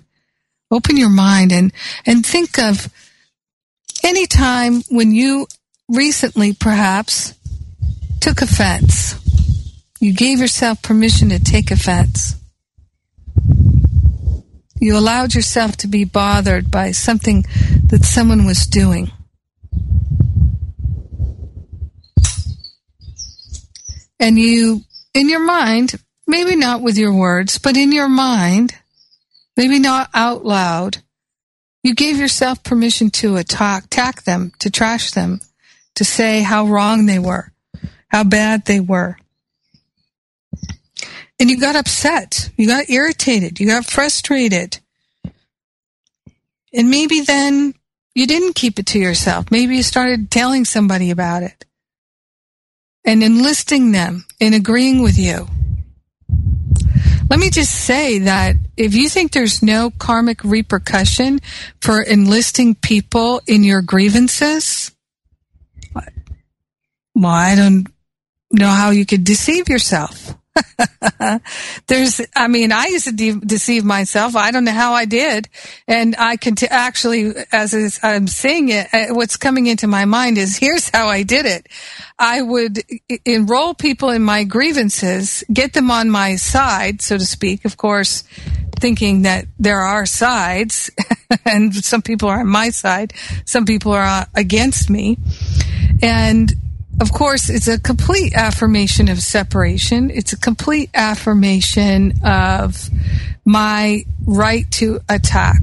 open 0.69 0.97
your 0.97 1.09
mind 1.09 1.51
and, 1.51 1.73
and 2.05 2.25
think 2.25 2.59
of 2.59 2.87
any 4.03 4.27
time 4.27 4.83
when 4.89 5.13
you 5.13 5.47
recently 5.89 6.53
perhaps 6.53 7.33
took 8.21 8.41
offense. 8.41 9.15
You 9.99 10.13
gave 10.13 10.39
yourself 10.39 10.81
permission 10.83 11.29
to 11.29 11.39
take 11.39 11.71
offense. 11.71 12.35
You 14.79 14.97
allowed 14.97 15.33
yourself 15.33 15.77
to 15.77 15.87
be 15.87 16.03
bothered 16.03 16.69
by 16.69 16.91
something 16.91 17.45
that 17.87 18.03
someone 18.03 18.45
was 18.45 18.65
doing. 18.65 19.11
And 24.19 24.39
you, 24.39 24.81
in 25.13 25.29
your 25.29 25.43
mind, 25.43 25.95
maybe 26.27 26.55
not 26.55 26.81
with 26.81 26.97
your 26.97 27.13
words, 27.13 27.57
but 27.57 27.77
in 27.77 27.91
your 27.91 28.09
mind, 28.09 28.75
maybe 29.55 29.79
not 29.79 30.09
out 30.13 30.45
loud, 30.45 30.97
you 31.83 31.93
gave 31.93 32.17
yourself 32.17 32.63
permission 32.63 33.11
to 33.11 33.37
attack, 33.37 33.85
attack 33.85 34.23
them, 34.23 34.51
to 34.59 34.71
trash 34.71 35.11
them, 35.11 35.39
to 35.93 36.03
say 36.03 36.41
how 36.41 36.65
wrong 36.65 37.05
they 37.05 37.19
were, 37.19 37.51
how 38.07 38.23
bad 38.23 38.65
they 38.65 38.79
were. 38.79 39.17
And 41.39 41.49
you 41.49 41.59
got 41.59 41.75
upset. 41.75 42.49
You 42.57 42.67
got 42.67 42.89
irritated. 42.89 43.59
You 43.59 43.67
got 43.67 43.85
frustrated. 43.85 44.79
And 46.73 46.89
maybe 46.89 47.21
then 47.21 47.73
you 48.13 48.25
didn't 48.27 48.55
keep 48.55 48.79
it 48.79 48.85
to 48.87 48.99
yourself. 48.99 49.51
Maybe 49.51 49.75
you 49.75 49.83
started 49.83 50.31
telling 50.31 50.65
somebody 50.65 51.11
about 51.11 51.43
it. 51.43 51.65
and 53.05 53.23
enlisting 53.23 53.91
them 53.91 54.25
in 54.39 54.53
agreeing 54.53 55.01
with 55.03 55.17
you. 55.17 55.47
Let 57.29 57.39
me 57.39 57.49
just 57.49 57.73
say 57.73 58.19
that 58.19 58.55
if 58.77 58.93
you 58.95 59.09
think 59.09 59.31
there's 59.31 59.61
no 59.63 59.91
karmic 59.91 60.43
repercussion 60.43 61.39
for 61.81 62.01
enlisting 62.01 62.75
people 62.75 63.41
in 63.47 63.63
your 63.63 63.81
grievances, 63.81 64.91
well, 67.15 67.31
I 67.31 67.55
don't 67.55 67.87
know 68.51 68.67
how 68.69 68.89
you 68.89 69.05
could 69.05 69.23
deceive 69.23 69.69
yourself. 69.69 70.35
There's, 71.87 72.21
I 72.35 72.47
mean, 72.47 72.71
I 72.71 72.85
used 72.85 73.05
to 73.05 73.11
de- 73.11 73.39
deceive 73.39 73.83
myself. 73.83 74.35
I 74.35 74.51
don't 74.51 74.63
know 74.63 74.71
how 74.71 74.93
I 74.93 75.05
did. 75.05 75.49
And 75.87 76.15
I 76.17 76.37
can 76.37 76.55
t- 76.55 76.67
actually, 76.67 77.33
as 77.51 77.99
I'm 78.03 78.27
saying 78.27 78.69
it, 78.69 78.87
uh, 78.93 79.07
what's 79.13 79.37
coming 79.37 79.67
into 79.67 79.87
my 79.87 80.05
mind 80.05 80.37
is 80.37 80.57
here's 80.57 80.89
how 80.89 81.07
I 81.07 81.23
did 81.23 81.45
it. 81.45 81.67
I 82.17 82.41
would 82.41 82.81
enroll 83.25 83.73
people 83.73 84.09
in 84.09 84.23
my 84.23 84.43
grievances, 84.43 85.43
get 85.51 85.73
them 85.73 85.91
on 85.91 86.09
my 86.09 86.35
side, 86.35 87.01
so 87.01 87.17
to 87.17 87.25
speak. 87.25 87.65
Of 87.65 87.77
course, 87.77 88.23
thinking 88.79 89.23
that 89.23 89.45
there 89.59 89.81
are 89.81 90.05
sides 90.05 90.91
and 91.45 91.73
some 91.73 92.01
people 92.01 92.29
are 92.29 92.39
on 92.39 92.47
my 92.47 92.69
side. 92.69 93.13
Some 93.45 93.65
people 93.65 93.91
are 93.91 94.05
uh, 94.05 94.25
against 94.35 94.89
me. 94.89 95.17
And 96.01 96.53
of 97.01 97.11
course, 97.11 97.49
it's 97.49 97.67
a 97.67 97.79
complete 97.79 98.33
affirmation 98.33 99.09
of 99.09 99.19
separation. 99.19 100.09
It's 100.09 100.33
a 100.33 100.37
complete 100.37 100.89
affirmation 100.93 102.13
of 102.23 102.89
my 103.43 104.05
right 104.25 104.69
to 104.71 105.01
attack. 105.09 105.61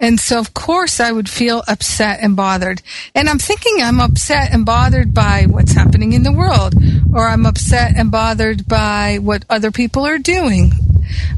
And 0.00 0.20
so, 0.20 0.38
of 0.38 0.54
course, 0.54 1.00
I 1.00 1.10
would 1.10 1.28
feel 1.28 1.64
upset 1.66 2.20
and 2.22 2.36
bothered. 2.36 2.82
And 3.14 3.28
I'm 3.28 3.38
thinking 3.38 3.78
I'm 3.80 3.98
upset 3.98 4.52
and 4.52 4.64
bothered 4.64 5.12
by 5.12 5.46
what's 5.48 5.72
happening 5.72 6.12
in 6.12 6.22
the 6.22 6.32
world, 6.32 6.74
or 7.12 7.26
I'm 7.28 7.46
upset 7.46 7.96
and 7.96 8.10
bothered 8.10 8.68
by 8.68 9.18
what 9.20 9.44
other 9.50 9.72
people 9.72 10.06
are 10.06 10.18
doing. 10.18 10.70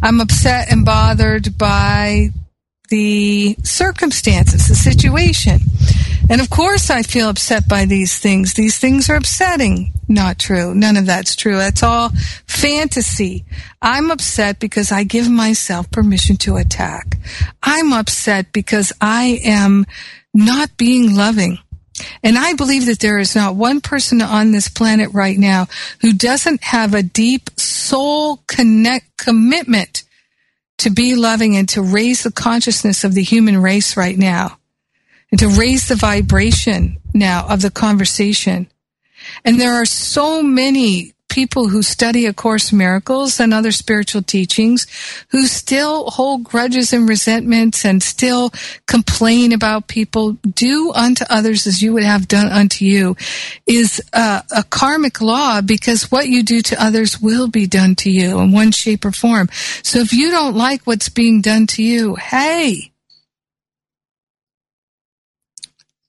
I'm 0.03 0.21
upset 0.21 0.71
and 0.71 0.85
bothered 0.85 1.57
by 1.57 2.33
the 2.91 3.57
circumstances, 3.63 4.69
the 4.69 4.75
situation. 4.75 5.61
And 6.29 6.41
of 6.41 6.51
course, 6.51 6.91
I 6.91 7.03
feel 7.03 7.29
upset 7.29 7.69
by 7.69 7.87
these 7.87 8.19
things. 8.19 8.55
These 8.55 8.79
things 8.79 9.09
are 9.09 9.17
upsetting. 9.17 9.93
Not 10.09 10.39
true. 10.39 10.75
None 10.75 10.97
of 10.97 11.07
that's 11.07 11.35
true. 11.35 11.57
That's 11.57 11.83
all 11.83 12.11
fantasy. 12.47 13.45
I'm 13.81 14.11
upset 14.11 14.59
because 14.61 14.93
I 14.93 15.05
give 15.05 15.31
myself 15.31 15.91
permission 15.91 16.37
to 16.39 16.57
attack. 16.57 17.17
I'm 17.63 17.93
upset 17.93 18.53
because 18.53 18.93
I 19.01 19.41
am 19.45 19.87
not 20.35 20.77
being 20.77 21.17
loving. 21.17 21.59
And 22.23 22.39
I 22.39 22.55
believe 22.55 22.87
that 22.87 23.01
there 23.01 23.19
is 23.19 23.37
not 23.37 23.57
one 23.57 23.81
person 23.81 24.23
on 24.23 24.53
this 24.53 24.69
planet 24.69 25.11
right 25.13 25.39
now 25.39 25.67
who 26.01 26.13
doesn't 26.13 26.65
have 26.65 26.95
a 26.95 27.03
deep 27.03 27.51
soul 27.59 28.41
connect 28.47 29.17
commitment 29.17 30.05
to 30.81 30.91
be 30.91 31.15
loving 31.15 31.57
and 31.57 31.69
to 31.69 31.83
raise 31.83 32.23
the 32.23 32.33
consciousness 32.33 33.05
of 33.05 33.15
the 33.15 33.23
human 33.23 33.61
race 33.61 33.97
right 33.97 34.17
now 34.17 34.59
and 35.31 35.39
to 35.39 35.49
raise 35.49 35.89
the 35.89 35.95
vibration 35.95 36.99
now 37.13 37.47
of 37.49 37.61
the 37.61 37.71
conversation. 37.71 38.67
And 39.45 39.61
there 39.61 39.75
are 39.75 39.85
so 39.85 40.43
many 40.43 41.13
people 41.31 41.69
who 41.69 41.83
study 41.83 42.27
A 42.27 42.35
Course 42.35 42.73
in 42.73 42.79
Miracles 42.79 43.41
and 43.41 43.55
other 43.55 43.73
spiritual 43.73 44.21
teachings 44.21 44.87
who 45.31 45.47
still 45.47 46.11
hold 46.11 46.45
grudges 46.45 46.93
and 46.93 47.09
resentments 47.09 47.85
and 47.85 48.03
still 48.03 48.51
complain 48.87 49.53
about 49.53 49.87
people. 49.87 50.33
Do 50.33 50.93
unto 50.93 51.25
others 51.31 51.67
as 51.67 51.81
you 51.81 51.93
would 51.95 52.03
have 52.03 52.29
done 52.29 52.49
unto 52.49 52.85
you 52.85 53.17
is 53.67 54.03
a, 54.13 54.43
a 54.55 54.65
karmic 54.65 55.21
law 55.21 55.61
because 55.61 56.11
what 56.11 56.29
you 56.29 56.43
do 56.43 56.61
to 56.61 56.83
others 56.83 57.21
will 57.21 57.49
be 57.49 57.67
done 57.67 57.95
to 57.97 58.11
you 58.11 58.41
in 58.41 58.53
one 58.53 58.73
shape 58.73 59.05
or 59.05 59.13
form. 59.13 59.49
So 59.83 60.01
if 60.01 60.13
you 60.13 60.31
don't 60.31 60.57
like 60.57 60.83
what's 60.83 61.09
being 61.09 61.41
done 61.41 61.67
to 61.69 61.83
you, 61.83 62.17
hey, 62.17 62.91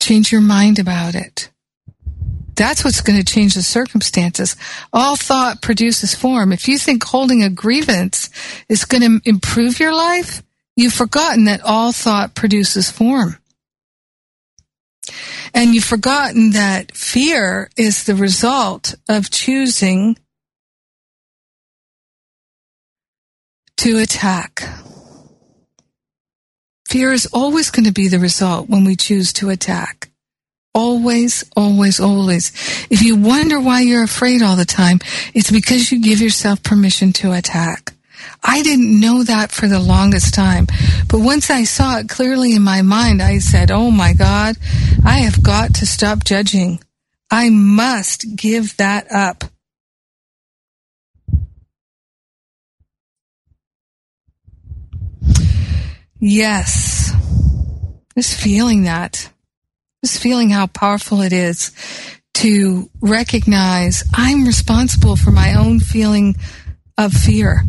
change 0.02 0.32
your 0.32 0.42
mind 0.42 0.80
about 0.80 1.16
it. 1.16 1.50
That's 2.62 2.84
what's 2.84 3.02
going 3.02 3.18
to 3.18 3.26
change 3.26 3.56
the 3.56 3.64
circumstances. 3.64 4.56
All 4.94 5.16
thought 5.16 5.64
produces 5.64 6.14
form. 6.14 6.52
If 6.52 6.68
you 6.68 6.78
think 6.78 7.04
holding 7.04 7.42
a 7.42 7.50
grievance 7.50 8.30
is 8.70 8.86
going 8.86 9.02
to 9.02 9.28
improve 9.28 9.80
your 9.80 9.96
life, 9.96 10.44
you've 10.76 10.94
forgotten 10.94 11.46
that 11.46 11.64
all 11.64 11.92
thought 11.92 12.36
produces 12.36 12.92
form. 12.92 13.40
And 15.56 15.74
you've 15.74 15.84
forgotten 15.86 16.52
that 16.52 16.96
fear 16.96 17.72
is 17.78 18.04
the 18.04 18.14
result 18.14 18.94
of 19.10 19.32
choosing 19.32 20.20
to 23.78 23.98
attack. 23.98 24.62
Fear 26.88 27.12
is 27.12 27.28
always 27.34 27.72
going 27.72 27.86
to 27.86 27.92
be 27.92 28.08
the 28.08 28.20
result 28.20 28.70
when 28.70 28.86
we 28.86 28.96
choose 28.96 29.34
to 29.34 29.50
attack. 29.50 30.11
Always, 30.74 31.44
always, 31.58 32.00
always. 32.00 32.52
If 32.90 33.02
you 33.02 33.18
wonder 33.18 33.60
why 33.60 33.82
you're 33.82 34.04
afraid 34.04 34.42
all 34.42 34.56
the 34.56 34.66
time, 34.66 35.00
it's 35.34 35.52
because 35.52 35.92
you 35.92 36.02
give 36.02 36.22
yourself 36.22 36.64
permission 36.64 37.12
to 37.14 37.34
attack. 37.34 37.94
I 38.44 38.62
didn't 38.62 39.00
know 39.00 39.24
that 39.24 39.52
for 39.52 39.68
the 39.68 39.80
longest 39.80 40.34
time. 40.34 40.68
But 41.10 41.20
once 41.20 41.50
I 41.50 41.66
saw 41.66 41.98
it 41.98 42.08
clearly 42.08 42.56
in 42.56 42.62
my 42.62 42.82
mind, 42.84 43.22
I 43.22 43.40
said, 43.40 43.70
Oh 43.70 43.92
my 43.92 44.14
God, 44.14 44.56
I 45.04 45.20
have 45.20 45.44
got 45.44 45.76
to 45.76 45.86
stop 45.86 46.24
judging. 46.24 46.80
I 47.30 47.50
must 47.50 48.36
give 48.36 48.78
that 48.78 49.12
up. 49.12 49.44
Yes. 56.20 57.12
Just 58.16 58.40
feeling 58.40 58.84
that. 58.84 59.30
Just 60.04 60.20
feeling 60.20 60.50
how 60.50 60.66
powerful 60.66 61.22
it 61.22 61.32
is 61.32 61.72
to 62.34 62.90
recognize 63.02 64.04
I'm 64.16 64.46
responsible 64.46 65.16
for 65.16 65.30
my 65.30 65.54
own 65.54 65.80
feeling 65.80 66.38
of 66.98 67.14
fear. 67.14 67.64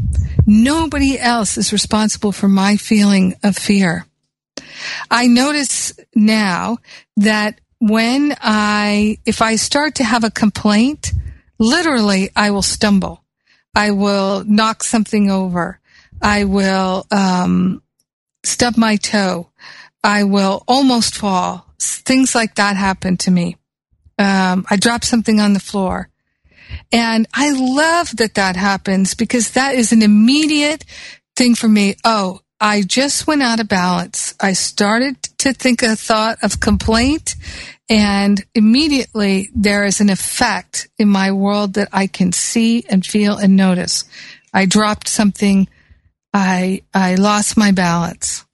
Nobody 0.46 1.18
else 1.18 1.58
is 1.58 1.74
responsible 1.74 2.32
for 2.32 2.48
my 2.48 2.76
feeling 2.76 3.34
of 3.44 3.54
fear. 3.56 4.06
I 5.10 5.26
notice 5.26 5.92
now 6.14 6.78
that 7.18 7.60
when 7.80 8.34
I, 8.40 9.18
if 9.26 9.42
I 9.42 9.56
start 9.56 9.96
to 9.96 10.04
have 10.04 10.24
a 10.24 10.30
complaint, 10.30 11.12
literally 11.58 12.30
I 12.34 12.50
will 12.50 12.62
stumble. 12.62 13.22
I 13.74 13.90
will 13.90 14.42
knock 14.44 14.84
something 14.84 15.30
over. 15.30 15.80
I 16.22 16.44
will, 16.44 17.06
um, 17.10 17.82
stub 18.42 18.78
my 18.78 18.96
toe. 18.96 19.50
I 20.02 20.24
will 20.24 20.64
almost 20.66 21.14
fall 21.14 21.71
things 21.84 22.34
like 22.34 22.56
that 22.56 22.76
happen 22.76 23.16
to 23.18 23.30
me. 23.30 23.56
Um, 24.18 24.66
I 24.70 24.76
drop 24.76 25.04
something 25.04 25.40
on 25.40 25.52
the 25.52 25.60
floor. 25.60 26.08
And 26.92 27.26
I 27.34 27.50
love 27.50 28.16
that 28.16 28.34
that 28.34 28.56
happens 28.56 29.14
because 29.14 29.52
that 29.52 29.74
is 29.74 29.92
an 29.92 30.02
immediate 30.02 30.84
thing 31.36 31.54
for 31.54 31.68
me. 31.68 31.96
Oh, 32.04 32.40
I 32.60 32.82
just 32.82 33.26
went 33.26 33.42
out 33.42 33.60
of 33.60 33.68
balance. 33.68 34.34
I 34.40 34.52
started 34.52 35.22
to 35.38 35.52
think 35.52 35.82
a 35.82 35.96
thought 35.96 36.38
of 36.42 36.60
complaint 36.60 37.34
and 37.90 38.42
immediately 38.54 39.50
there 39.54 39.84
is 39.84 40.00
an 40.00 40.08
effect 40.08 40.88
in 40.98 41.08
my 41.08 41.32
world 41.32 41.74
that 41.74 41.88
I 41.92 42.06
can 42.06 42.32
see 42.32 42.84
and 42.88 43.04
feel 43.04 43.36
and 43.36 43.56
notice. 43.56 44.04
I 44.54 44.66
dropped 44.66 45.08
something. 45.08 45.68
I, 46.32 46.82
I 46.94 47.16
lost 47.16 47.56
my 47.56 47.72
balance. 47.72 48.46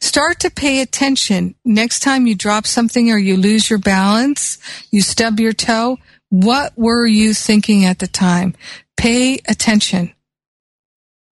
Start 0.00 0.40
to 0.40 0.50
pay 0.50 0.80
attention. 0.80 1.54
Next 1.64 2.00
time 2.00 2.26
you 2.26 2.34
drop 2.34 2.66
something 2.66 3.10
or 3.10 3.18
you 3.18 3.36
lose 3.36 3.68
your 3.68 3.78
balance, 3.78 4.58
you 4.90 5.02
stub 5.02 5.40
your 5.40 5.52
toe, 5.52 5.98
what 6.28 6.72
were 6.76 7.06
you 7.06 7.34
thinking 7.34 7.84
at 7.84 7.98
the 7.98 8.06
time? 8.06 8.54
Pay 8.96 9.40
attention. 9.48 10.12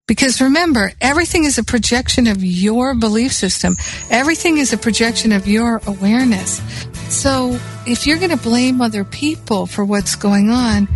Because 0.07 0.39
remember, 0.39 0.91
everything 1.01 1.45
is 1.45 1.57
a 1.57 1.63
projection 1.63 2.27
of 2.27 2.43
your 2.43 2.93
belief 2.93 3.33
system. 3.33 3.73
Everything 4.11 4.57
is 4.57 4.71
a 4.71 4.77
projection 4.77 5.31
of 5.31 5.47
your 5.47 5.81
awareness. 5.87 6.61
So 7.09 7.59
if 7.87 8.05
you're 8.05 8.19
going 8.19 8.29
to 8.29 8.37
blame 8.37 8.81
other 8.81 9.03
people 9.03 9.65
for 9.65 9.83
what's 9.83 10.15
going 10.15 10.51
on, 10.51 10.87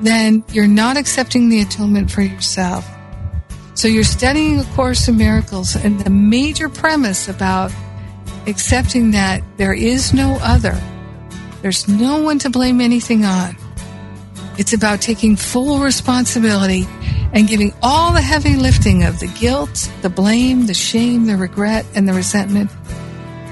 then 0.00 0.44
you're 0.50 0.66
not 0.66 0.96
accepting 0.96 1.48
the 1.48 1.60
atonement 1.60 2.10
for 2.10 2.22
yourself. 2.22 2.88
So 3.74 3.88
you're 3.88 4.04
studying 4.04 4.60
A 4.60 4.64
Course 4.74 5.08
in 5.08 5.16
Miracles, 5.16 5.74
and 5.74 6.00
the 6.00 6.10
major 6.10 6.68
premise 6.68 7.28
about 7.28 7.72
accepting 8.46 9.10
that 9.10 9.42
there 9.56 9.74
is 9.74 10.14
no 10.14 10.38
other, 10.40 10.80
there's 11.60 11.88
no 11.88 12.22
one 12.22 12.38
to 12.40 12.50
blame 12.50 12.80
anything 12.80 13.24
on. 13.24 13.56
It's 14.58 14.72
about 14.72 15.00
taking 15.00 15.34
full 15.34 15.80
responsibility 15.80 16.86
and 17.32 17.48
giving 17.48 17.74
all 17.82 18.12
the 18.12 18.20
heavy 18.20 18.54
lifting 18.54 19.02
of 19.02 19.18
the 19.18 19.26
guilt, 19.26 19.90
the 20.02 20.08
blame, 20.08 20.66
the 20.66 20.74
shame, 20.74 21.26
the 21.26 21.36
regret, 21.36 21.84
and 21.96 22.08
the 22.08 22.14
resentment 22.14 22.70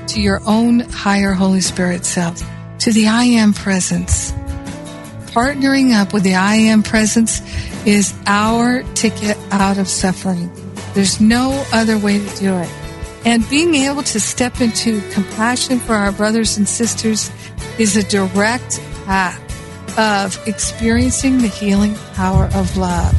to 0.07 0.21
your 0.21 0.41
own 0.47 0.81
higher 0.81 1.33
Holy 1.33 1.61
Spirit 1.61 2.05
self, 2.05 2.41
to 2.79 2.93
the 2.93 3.09
I 3.09 3.25
am 3.25 3.53
presence. 3.53 4.31
Partnering 5.33 5.93
up 5.95 6.13
with 6.13 6.23
the 6.23 6.37
I 6.37 6.55
am 6.55 6.85
presence 6.85 7.41
is 7.87 8.15
our 8.27 8.83
ticket 8.95 9.37
out 9.51 9.79
of 9.79 9.89
suffering. 9.89 10.51
There's 10.95 11.21
no 11.21 11.65
other 11.73 11.99
way 11.99 12.19
to 12.19 12.37
do 12.37 12.57
it. 12.57 12.71
And 13.25 13.49
being 13.49 13.75
able 13.75 14.03
to 14.03 14.21
step 14.21 14.61
into 14.61 15.01
compassion 15.11 15.79
for 15.79 15.95
our 15.95 16.13
brothers 16.13 16.57
and 16.57 16.69
sisters 16.69 17.31
is 17.79 17.97
a 17.97 18.03
direct 18.03 18.81
path 19.05 19.39
of 19.99 20.49
experiencing 20.49 21.39
the 21.39 21.49
healing 21.49 21.95
power 22.15 22.49
of 22.55 22.77
love. 22.77 23.15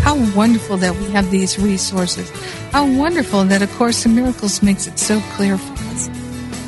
How 0.00 0.16
wonderful 0.34 0.76
that 0.78 0.94
we 0.96 1.10
have 1.10 1.30
these 1.30 1.58
resources. 1.58 2.30
How 2.72 2.86
wonderful 2.86 3.44
that 3.44 3.62
A 3.62 3.66
Course 3.66 4.04
in 4.04 4.14
Miracles 4.14 4.62
makes 4.62 4.86
it 4.86 4.98
so 4.98 5.20
clear 5.32 5.56
for 5.56 5.72
us. 5.72 6.10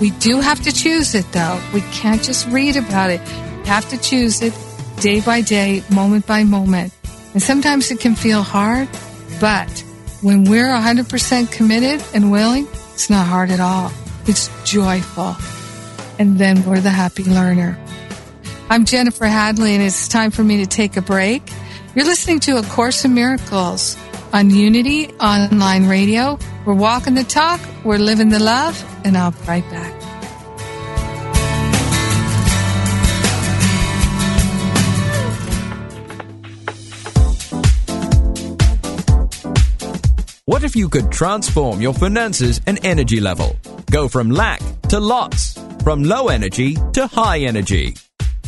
We 0.01 0.11
do 0.11 0.41
have 0.41 0.63
to 0.63 0.73
choose 0.73 1.15
it 1.15 1.31
though. 1.33 1.61
We 1.75 1.81
can't 1.93 2.23
just 2.23 2.47
read 2.49 2.77
about 2.77 3.11
it. 3.11 3.21
We 3.61 3.69
have 3.69 3.89
to 3.91 3.99
choose 3.99 4.41
it 4.43 4.55
day 5.01 5.21
by 5.21 5.43
day, 5.43 5.83
moment 5.91 6.27
by 6.27 6.45
moment. 6.45 6.93
And 7.37 7.43
sometimes 7.43 7.91
it 7.91 8.01
can 8.01 8.15
feel 8.15 8.43
hard, 8.43 8.89
but 9.43 9.69
when 10.23 10.45
we're 10.45 10.69
100% 10.69 11.53
committed 11.53 12.03
and 12.15 12.33
willing, 12.33 12.67
it's 12.95 13.11
not 13.11 13.27
hard 13.27 13.51
at 13.51 13.61
all. 13.61 13.93
It's 14.25 14.49
joyful. 14.65 15.37
And 16.19 16.39
then 16.39 16.65
we're 16.65 16.81
the 16.81 16.89
happy 16.89 17.25
learner. 17.25 17.79
I'm 18.71 18.87
Jennifer 18.87 19.27
Hadley, 19.27 19.75
and 19.75 19.85
it's 19.85 20.09
time 20.09 20.31
for 20.31 20.43
me 20.43 20.65
to 20.65 20.67
take 20.67 20.97
a 20.97 21.03
break. 21.03 21.43
You're 21.95 22.07
listening 22.07 22.41
to 22.41 22.57
A 22.57 22.63
Course 22.63 23.05
in 23.05 23.13
Miracles 23.13 23.99
on 24.33 24.49
Unity 24.49 25.09
Online 25.21 25.89
Radio. 25.89 26.39
We're 26.65 26.73
walking 26.73 27.17
the 27.17 27.25
talk, 27.25 27.61
we're 27.85 27.99
living 27.99 28.31
the 28.31 28.39
love, 28.39 28.83
and 29.05 29.15
I'll 29.15 29.33
be 29.33 29.39
right 29.47 29.71
back. 29.71 30.16
What 40.49 40.63
if 40.63 40.77
you 40.77 40.89
could 40.89 41.11
transform 41.11 41.81
your 41.81 41.93
finances 41.93 42.61
and 42.69 42.79
energy 42.87 43.19
level? 43.19 43.57
Go 43.91 44.07
from 44.07 44.31
lack 44.31 44.61
to 44.83 45.01
lots, 45.01 45.59
from 45.83 46.05
low 46.05 46.29
energy 46.29 46.77
to 46.93 47.09
high 47.09 47.41
energy. 47.41 47.97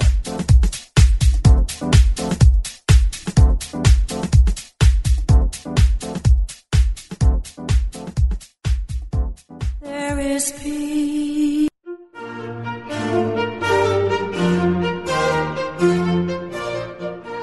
There 9.82 10.20
is 10.20 10.52
peace. 10.52 11.70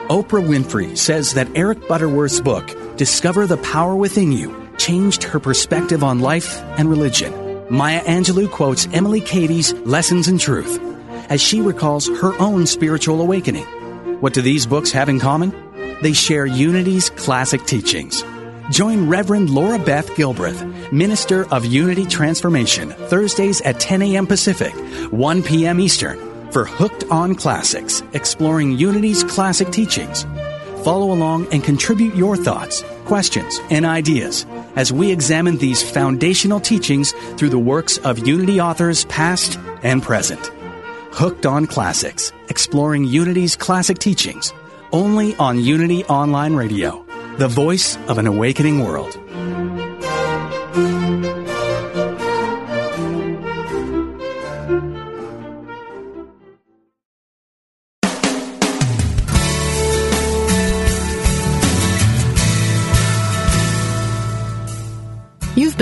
Oprah 0.09 0.43
Winfrey 0.43 0.97
says 0.97 1.35
that 1.35 1.49
Eric 1.55 1.89
Butterworth's 1.89 2.41
book, 2.41 2.97
Discover 2.97 3.47
the 3.47 3.57
Power 3.59 3.97
Within 3.97 4.33
You, 4.33 4.69
changed 4.79 5.25
her 5.25 5.41
perspective 5.41 6.05
on 6.05 6.21
life 6.21 6.63
and 6.79 6.89
religion. 6.89 7.46
Maya 7.69 8.01
Angelou 8.05 8.49
quotes 8.49 8.87
Emilie 8.93 9.21
Cady's 9.21 9.73
Lessons 9.73 10.29
in 10.29 10.39
Truth 10.39 10.81
as 11.29 11.41
she 11.41 11.61
recalls 11.61 12.07
her 12.07 12.41
own 12.41 12.65
spiritual 12.65 13.21
awakening. 13.21 13.65
What 14.21 14.35
do 14.35 14.41
these 14.41 14.67
books 14.67 14.93
have 14.93 15.09
in 15.09 15.19
common? 15.19 15.53
They 16.01 16.13
share 16.13 16.47
Unity's 16.47 17.11
classic 17.11 17.65
teachings. 17.67 18.23
Join 18.71 19.09
Reverend 19.09 19.51
Laura 19.51 19.81
Beth 19.81 20.09
Gilbreth, 20.11 20.93
Minister 20.93 21.53
of 21.53 21.65
Unity 21.65 22.07
Transformation, 22.07 22.91
Thursdays 22.91 23.61
at 23.63 23.81
10 23.81 24.03
a.m. 24.03 24.29
Pacific, 24.29 24.73
1 25.13 25.43
p.m. 25.43 25.81
Eastern, 25.81 26.53
for 26.53 26.67
Hooked 26.67 27.05
on 27.11 27.35
Classics, 27.35 28.01
exploring 28.13 28.79
Unity's 28.79 29.25
classic 29.25 29.71
teachings. 29.73 30.25
Follow 30.85 31.11
along 31.11 31.49
and 31.53 31.65
contribute 31.65 32.15
your 32.15 32.37
thoughts, 32.37 32.85
questions, 33.07 33.61
and 33.71 33.85
ideas 33.85 34.47
as 34.77 34.93
we 34.93 35.11
examine 35.11 35.57
these 35.57 35.83
foundational 35.83 36.61
teachings 36.61 37.13
through 37.37 37.49
the 37.49 37.59
works 37.59 37.99
of 37.99 38.27
Unity 38.27 38.61
authors 38.61 39.05
past 39.07 39.59
and 39.83 40.03
present. 40.03 40.53
Hooked 41.13 41.47
on 41.47 41.67
Classics, 41.67 42.33
exploring 42.49 43.05
Unity's 43.05 43.57
classic 43.57 43.99
teachings, 43.99 44.53
only 44.93 45.35
on 45.37 45.59
Unity 45.59 46.05
Online 46.05 46.55
Radio, 46.55 47.05
the 47.39 47.49
voice 47.49 47.97
of 48.09 48.19
an 48.19 48.27
awakening 48.27 48.85
world. 48.85 49.19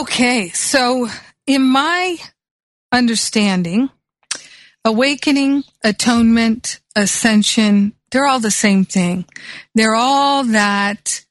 Okay, 0.00 0.48
so 0.48 1.08
in 1.46 1.60
my 1.60 2.16
understanding, 2.90 3.90
awakening, 4.82 5.62
atonement, 5.84 6.80
ascension, 6.96 7.92
they're 8.10 8.24
all 8.24 8.40
the 8.40 8.50
same 8.50 8.86
thing. 8.86 9.26
They're 9.74 9.94
all 9.94 10.44
that 10.44 11.26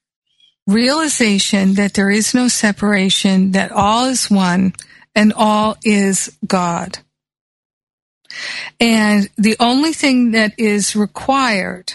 realization 0.68 1.74
that 1.74 1.96
there 1.96 2.12
is 2.12 2.36
no 2.36 2.48
separation, 2.48 3.54
that 3.54 3.72
all 3.72 4.06
is 4.06 4.30
one, 4.30 4.74
and 5.16 5.34
all 5.34 5.76
is 5.84 6.38
God. 6.46 7.00
And 8.80 9.32
the 9.36 9.56
only 9.60 9.94
thing 9.94 10.30
that 10.34 10.54
is 10.60 10.96
required 10.96 11.94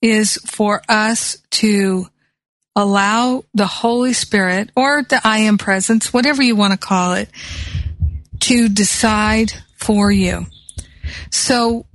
is 0.00 0.38
for 0.46 0.80
us 0.88 1.42
to 1.50 2.08
allow 2.76 3.44
the 3.54 3.66
Holy 3.66 4.12
Spirit 4.12 4.70
or 4.76 5.02
the 5.02 5.20
I 5.24 5.38
am 5.40 5.58
presence, 5.58 6.12
whatever 6.12 6.42
you 6.42 6.56
want 6.56 6.72
to 6.72 6.78
call 6.78 7.14
it, 7.14 7.28
to 8.40 8.68
decide 8.68 9.52
for 9.76 10.10
you. 10.10 10.46
So 11.30 11.86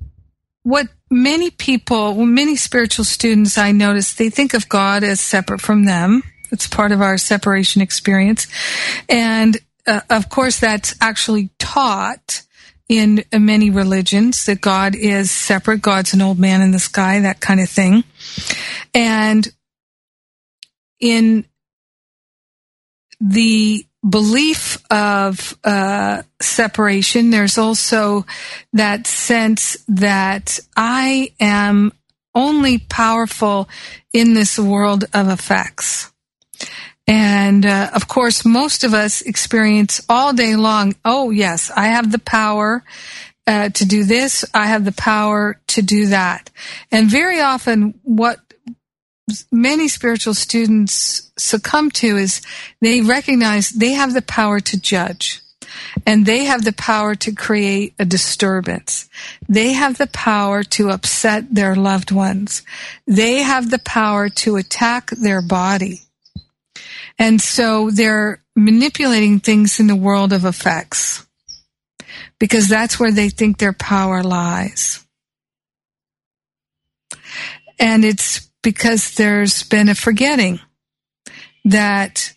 what 0.63 0.87
many 1.09 1.49
people, 1.49 2.13
many 2.25 2.55
spiritual 2.55 3.05
students 3.05 3.57
I 3.57 3.71
notice, 3.71 4.13
they 4.13 4.29
think 4.29 4.53
of 4.53 4.69
God 4.69 5.03
as 5.03 5.19
separate 5.19 5.61
from 5.61 5.85
them. 5.85 6.23
It's 6.51 6.67
part 6.67 6.91
of 6.91 7.01
our 7.01 7.17
separation 7.17 7.81
experience. 7.81 8.47
And 9.07 9.57
uh, 9.85 10.01
of 10.09 10.29
course, 10.29 10.59
that's 10.59 10.95
actually 11.01 11.49
taught 11.59 12.43
in 12.87 13.23
many 13.31 13.69
religions 13.69 14.45
that 14.45 14.61
God 14.61 14.95
is 14.95 15.29
separate. 15.29 15.81
God's 15.81 16.13
an 16.13 16.21
old 16.21 16.39
man 16.39 16.61
in 16.61 16.71
the 16.71 16.79
sky, 16.79 17.19
that 17.19 17.39
kind 17.39 17.59
of 17.59 17.69
thing. 17.69 18.03
And 18.93 19.47
in 20.99 21.45
the 23.19 23.85
belief 24.07 24.77
of 24.89 25.57
uh, 25.63 26.23
separation, 26.39 27.31
there's 27.31 27.57
also 27.57 28.25
that 28.73 29.07
sense 29.07 29.77
that 29.87 30.59
I 30.75 31.33
am 31.39 31.91
only 32.33 32.77
powerful 32.77 33.67
in 34.13 34.33
this 34.33 34.57
world 34.57 35.05
of 35.13 35.29
effects. 35.29 36.11
And 37.07 37.65
uh, 37.65 37.89
of 37.95 38.07
course, 38.07 38.45
most 38.45 38.83
of 38.83 38.93
us 38.93 39.21
experience 39.21 40.05
all 40.07 40.31
day 40.31 40.55
long, 40.55 40.93
oh, 41.03 41.31
yes, 41.31 41.71
I 41.75 41.87
have 41.87 42.11
the 42.11 42.19
power 42.19 42.83
uh, 43.47 43.69
to 43.69 43.85
do 43.85 44.03
this. 44.03 44.45
I 44.53 44.67
have 44.67 44.85
the 44.85 44.91
power 44.91 45.59
to 45.69 45.81
do 45.81 46.07
that. 46.07 46.51
And 46.91 47.09
very 47.09 47.41
often, 47.41 47.99
what 48.03 48.39
many 49.51 49.87
spiritual 49.87 50.33
students 50.33 51.31
succumb 51.37 51.91
to 51.91 52.17
is 52.17 52.41
they 52.81 53.01
recognize 53.01 53.69
they 53.69 53.91
have 53.91 54.13
the 54.13 54.21
power 54.21 54.59
to 54.59 54.79
judge 54.79 55.41
and 56.05 56.25
they 56.25 56.45
have 56.45 56.63
the 56.63 56.73
power 56.73 57.15
to 57.15 57.33
create 57.33 57.93
a 57.99 58.05
disturbance. 58.05 59.09
They 59.47 59.73
have 59.73 59.97
the 59.97 60.07
power 60.07 60.63
to 60.63 60.89
upset 60.89 61.53
their 61.53 61.75
loved 61.75 62.11
ones. 62.11 62.63
They 63.07 63.37
have 63.37 63.69
the 63.69 63.79
power 63.79 64.29
to 64.29 64.55
attack 64.55 65.09
their 65.11 65.41
body. 65.41 66.01
And 67.17 67.41
so 67.41 67.89
they're 67.91 68.41
manipulating 68.55 69.39
things 69.39 69.79
in 69.79 69.87
the 69.87 69.95
world 69.95 70.33
of 70.33 70.45
effects 70.45 71.25
because 72.39 72.67
that's 72.67 72.99
where 72.99 73.11
they 73.11 73.29
think 73.29 73.57
their 73.57 73.73
power 73.73 74.23
lies. 74.23 75.05
And 77.77 78.03
it's 78.03 78.48
because 78.61 79.15
there's 79.15 79.63
been 79.63 79.89
a 79.89 79.95
forgetting 79.95 80.59
that 81.65 82.33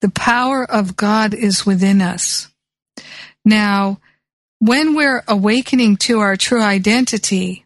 the 0.00 0.10
power 0.10 0.64
of 0.64 0.96
God 0.96 1.34
is 1.34 1.66
within 1.66 2.00
us. 2.00 2.48
Now, 3.44 4.00
when 4.58 4.94
we're 4.94 5.22
awakening 5.26 5.96
to 5.98 6.20
our 6.20 6.36
true 6.36 6.62
identity, 6.62 7.64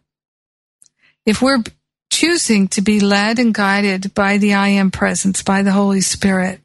if 1.25 1.41
we're 1.41 1.63
choosing 2.09 2.67
to 2.69 2.81
be 2.81 2.99
led 2.99 3.39
and 3.39 3.53
guided 3.53 4.13
by 4.13 4.37
the 4.37 4.53
I 4.53 4.69
am 4.69 4.91
presence, 4.91 5.43
by 5.43 5.63
the 5.63 5.71
Holy 5.71 6.01
Spirit, 6.01 6.61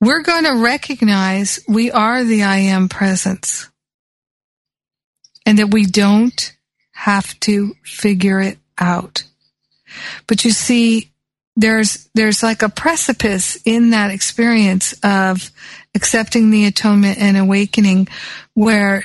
we're 0.00 0.22
going 0.22 0.44
to 0.44 0.56
recognize 0.56 1.60
we 1.68 1.92
are 1.92 2.24
the 2.24 2.42
I 2.42 2.56
am 2.56 2.88
presence 2.88 3.70
and 5.46 5.58
that 5.58 5.70
we 5.70 5.86
don't 5.86 6.56
have 6.92 7.38
to 7.40 7.74
figure 7.84 8.40
it 8.40 8.58
out. 8.78 9.24
But 10.26 10.44
you 10.44 10.50
see, 10.50 11.10
there's, 11.56 12.08
there's 12.14 12.42
like 12.42 12.62
a 12.62 12.68
precipice 12.68 13.58
in 13.64 13.90
that 13.90 14.10
experience 14.10 14.94
of 15.02 15.50
accepting 15.94 16.50
the 16.50 16.66
atonement 16.66 17.18
and 17.18 17.36
awakening 17.36 18.08
where 18.54 19.04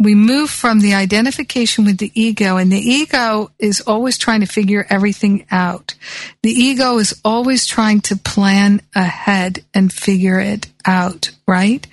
we 0.00 0.14
move 0.14 0.48
from 0.48 0.78
the 0.78 0.94
identification 0.94 1.84
with 1.84 1.98
the 1.98 2.12
ego 2.14 2.56
and 2.56 2.70
the 2.70 2.78
ego 2.78 3.50
is 3.58 3.80
always 3.80 4.16
trying 4.16 4.40
to 4.40 4.46
figure 4.46 4.86
everything 4.88 5.44
out. 5.50 5.94
The 6.42 6.52
ego 6.52 6.98
is 6.98 7.20
always 7.24 7.66
trying 7.66 8.02
to 8.02 8.16
plan 8.16 8.80
ahead 8.94 9.64
and 9.74 9.92
figure 9.92 10.38
it 10.38 10.68
out, 10.86 11.32
right? 11.48 11.84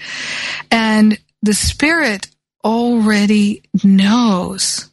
And 0.70 1.18
the 1.42 1.56
spirit 1.56 2.28
already 2.64 3.64
knows 3.84 4.90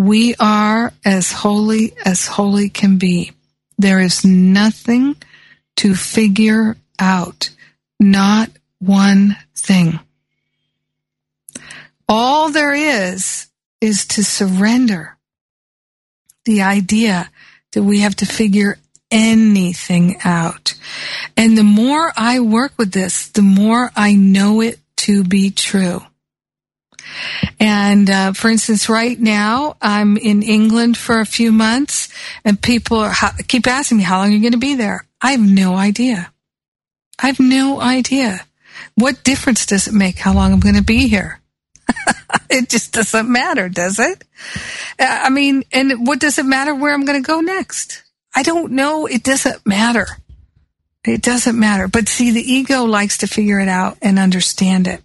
we 0.00 0.34
are 0.40 0.94
as 1.04 1.30
holy 1.30 1.92
as 2.06 2.26
holy 2.26 2.70
can 2.70 2.96
be. 2.96 3.32
There 3.76 4.00
is 4.00 4.24
nothing 4.24 5.14
to 5.76 5.94
figure 5.94 6.78
out. 6.98 7.50
Not 8.00 8.48
one 8.78 9.36
thing. 9.54 10.00
All 12.08 12.48
there 12.48 12.72
is 12.72 13.48
is 13.82 14.06
to 14.06 14.24
surrender 14.24 15.18
the 16.46 16.62
idea 16.62 17.30
that 17.72 17.82
we 17.82 18.00
have 18.00 18.16
to 18.16 18.26
figure 18.26 18.78
anything 19.10 20.16
out. 20.24 20.72
And 21.36 21.58
the 21.58 21.62
more 21.62 22.10
I 22.16 22.40
work 22.40 22.72
with 22.78 22.92
this, 22.92 23.28
the 23.28 23.42
more 23.42 23.92
I 23.94 24.14
know 24.14 24.62
it 24.62 24.78
to 25.04 25.24
be 25.24 25.50
true. 25.50 26.00
And 27.58 28.08
uh, 28.08 28.32
for 28.32 28.50
instance, 28.50 28.88
right 28.88 29.18
now 29.18 29.76
I'm 29.80 30.16
in 30.16 30.42
England 30.42 30.96
for 30.96 31.20
a 31.20 31.26
few 31.26 31.52
months, 31.52 32.08
and 32.44 32.60
people 32.60 32.98
are, 32.98 33.14
keep 33.48 33.66
asking 33.66 33.98
me 33.98 34.04
how 34.04 34.18
long 34.18 34.30
you're 34.30 34.36
you 34.36 34.42
going 34.42 34.52
to 34.52 34.58
be 34.58 34.74
there. 34.74 35.04
I 35.20 35.32
have 35.32 35.40
no 35.40 35.74
idea. 35.76 36.32
I 37.22 37.26
have 37.26 37.40
no 37.40 37.80
idea. 37.80 38.40
What 38.94 39.24
difference 39.24 39.66
does 39.66 39.88
it 39.88 39.94
make 39.94 40.18
how 40.18 40.34
long 40.34 40.52
I'm 40.52 40.60
going 40.60 40.76
to 40.76 40.82
be 40.82 41.08
here? 41.08 41.40
it 42.50 42.68
just 42.68 42.92
doesn't 42.92 43.30
matter, 43.30 43.68
does 43.68 43.98
it? 43.98 44.24
Uh, 44.98 45.20
I 45.24 45.30
mean, 45.30 45.64
and 45.72 46.06
what 46.06 46.20
does 46.20 46.38
it 46.38 46.46
matter 46.46 46.74
where 46.74 46.94
I'm 46.94 47.04
going 47.04 47.22
to 47.22 47.26
go 47.26 47.40
next? 47.40 48.02
I 48.34 48.42
don't 48.42 48.72
know. 48.72 49.06
It 49.06 49.22
doesn't 49.22 49.66
matter. 49.66 50.06
It 51.04 51.22
doesn't 51.22 51.58
matter. 51.58 51.88
But 51.88 52.08
see, 52.08 52.30
the 52.30 52.52
ego 52.52 52.84
likes 52.84 53.18
to 53.18 53.26
figure 53.26 53.60
it 53.60 53.68
out 53.68 53.98
and 54.02 54.18
understand 54.18 54.86
it. 54.86 55.02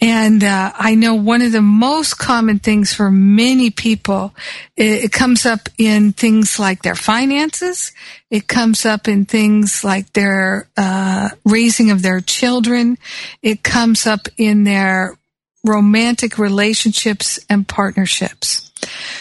And 0.00 0.42
uh, 0.42 0.72
I 0.74 0.94
know 0.94 1.14
one 1.14 1.42
of 1.42 1.52
the 1.52 1.62
most 1.62 2.18
common 2.18 2.58
things 2.58 2.92
for 2.92 3.10
many 3.10 3.70
people, 3.70 4.34
it, 4.76 5.04
it, 5.04 5.12
comes 5.12 5.46
up 5.46 5.68
in 5.78 6.12
things 6.12 6.58
like 6.58 6.82
their 6.82 6.94
finances. 6.94 7.92
It 8.30 8.48
comes 8.48 8.84
up 8.84 9.08
in 9.08 9.24
things 9.24 9.84
like 9.84 10.12
their 10.12 10.68
uh, 10.76 11.30
raising 11.44 11.90
of 11.90 12.02
their 12.02 12.20
children. 12.20 12.98
It 13.42 13.62
comes 13.62 14.06
up 14.06 14.28
in 14.36 14.64
their 14.64 15.16
romantic 15.64 16.38
relationships 16.38 17.38
and 17.48 17.66
partnerships. 17.66 18.70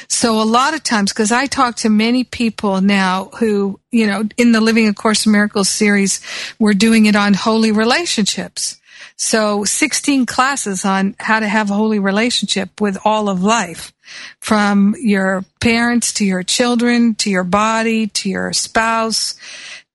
So 0.07 0.41
a 0.41 0.43
lot 0.43 0.73
of 0.73 0.83
times, 0.83 1.13
because 1.13 1.31
I 1.31 1.45
talk 1.45 1.77
to 1.77 1.89
many 1.89 2.23
people 2.23 2.81
now 2.81 3.29
who, 3.39 3.79
you 3.91 4.07
know, 4.07 4.23
in 4.37 4.51
the 4.51 4.61
Living 4.61 4.87
A 4.87 4.93
Course 4.93 5.25
in 5.25 5.31
Miracles 5.31 5.69
series, 5.69 6.21
we're 6.59 6.73
doing 6.73 7.05
it 7.05 7.15
on 7.15 7.33
holy 7.33 7.71
relationships. 7.71 8.79
So 9.23 9.63
16 9.63 10.25
classes 10.25 10.83
on 10.83 11.15
how 11.17 11.39
to 11.39 11.47
have 11.47 11.71
a 11.71 11.73
holy 11.73 11.97
relationship 11.97 12.81
with 12.81 12.97
all 13.05 13.29
of 13.29 13.41
life 13.41 13.93
from 14.41 14.95
your 14.99 15.45
parents 15.61 16.11
to 16.15 16.25
your 16.25 16.43
children 16.43 17.15
to 17.15 17.29
your 17.29 17.45
body 17.45 18.07
to 18.07 18.29
your 18.29 18.51
spouse 18.51 19.35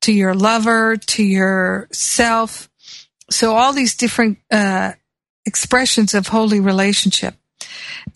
to 0.01 0.13
your 0.13 0.35
lover 0.35 0.97
to 0.97 1.23
yourself. 1.23 2.71
So 3.31 3.55
all 3.55 3.75
these 3.75 3.97
different, 3.97 4.39
uh, 4.51 4.93
expressions 5.45 6.15
of 6.15 6.29
holy 6.29 6.61
relationship. 6.61 7.35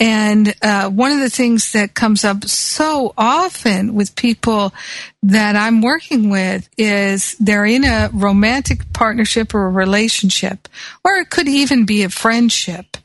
And 0.00 0.54
uh, 0.62 0.90
one 0.90 1.12
of 1.12 1.20
the 1.20 1.30
things 1.30 1.72
that 1.72 1.94
comes 1.94 2.24
up 2.24 2.44
so 2.44 3.14
often 3.16 3.94
with 3.94 4.16
people 4.16 4.72
that 5.22 5.56
I'm 5.56 5.82
working 5.82 6.30
with 6.30 6.68
is 6.76 7.36
they're 7.38 7.66
in 7.66 7.84
a 7.84 8.10
romantic 8.12 8.92
partnership 8.92 9.54
or 9.54 9.66
a 9.66 9.70
relationship, 9.70 10.68
or 11.04 11.16
it 11.16 11.30
could 11.30 11.48
even 11.48 11.84
be 11.84 12.02
a 12.02 12.08
friendship 12.08 12.96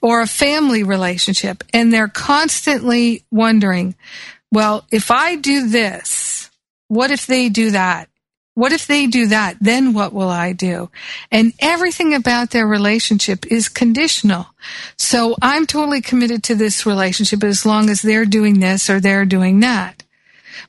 or 0.00 0.20
a 0.20 0.26
family 0.26 0.82
relationship, 0.82 1.62
and 1.74 1.92
they're 1.92 2.08
constantly 2.08 3.24
wondering, 3.30 3.94
well, 4.50 4.86
if 4.90 5.10
I 5.10 5.36
do 5.36 5.68
this, 5.68 6.50
what 6.88 7.10
if 7.10 7.26
they 7.26 7.48
do 7.48 7.72
that? 7.72 8.08
What 8.58 8.72
if 8.72 8.88
they 8.88 9.06
do 9.06 9.28
that? 9.28 9.56
Then 9.60 9.92
what 9.92 10.12
will 10.12 10.30
I 10.30 10.52
do? 10.52 10.90
And 11.30 11.52
everything 11.60 12.12
about 12.12 12.50
their 12.50 12.66
relationship 12.66 13.46
is 13.46 13.68
conditional. 13.68 14.46
So 14.96 15.36
I'm 15.40 15.64
totally 15.64 16.00
committed 16.00 16.42
to 16.42 16.56
this 16.56 16.84
relationship 16.84 17.44
as 17.44 17.64
long 17.64 17.88
as 17.88 18.02
they're 18.02 18.24
doing 18.24 18.58
this 18.58 18.90
or 18.90 18.98
they're 18.98 19.24
doing 19.24 19.60
that. 19.60 20.02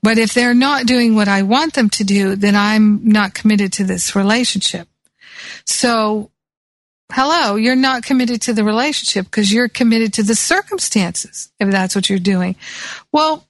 But 0.03 0.19
if 0.19 0.35
they're 0.35 0.53
not 0.53 0.85
doing 0.85 1.15
what 1.15 1.27
I 1.27 1.41
want 1.41 1.73
them 1.73 1.89
to 1.89 2.03
do, 2.03 2.35
then 2.35 2.55
I'm 2.55 3.09
not 3.09 3.33
committed 3.33 3.73
to 3.73 3.83
this 3.83 4.15
relationship. 4.15 4.87
So, 5.65 6.29
hello, 7.11 7.55
you're 7.55 7.75
not 7.75 8.03
committed 8.03 8.39
to 8.43 8.53
the 8.53 8.63
relationship 8.63 9.25
because 9.25 9.51
you're 9.51 9.67
committed 9.67 10.13
to 10.13 10.21
the 10.21 10.35
circumstances, 10.35 11.51
if 11.59 11.71
that's 11.71 11.95
what 11.95 12.07
you're 12.07 12.19
doing. 12.19 12.55
Well, 13.11 13.48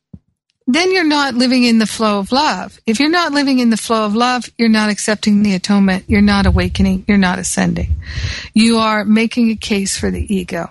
then 0.72 0.92
you're 0.92 1.04
not 1.04 1.34
living 1.34 1.64
in 1.64 1.80
the 1.80 1.88
flow 1.88 2.20
of 2.20 2.32
love. 2.32 2.80
If 2.86 3.00
you're 3.00 3.10
not 3.10 3.32
living 3.32 3.58
in 3.58 3.72
the 3.72 3.78
flow 3.78 4.06
of 4.06 4.16
love, 4.16 4.48
you're 4.56 4.70
not 4.70 4.92
accepting 4.92 5.42
the 5.42 5.56
atonement. 5.56 6.06
You're 6.08 6.22
not 6.22 6.46
awakening. 6.46 7.06
You're 7.08 7.18
not 7.18 7.40
ascending. 7.40 7.96
You 8.54 8.78
are 8.78 9.04
making 9.04 9.50
a 9.50 9.56
case 9.56 9.98
for 9.98 10.12
the 10.12 10.32
ego. 10.34 10.70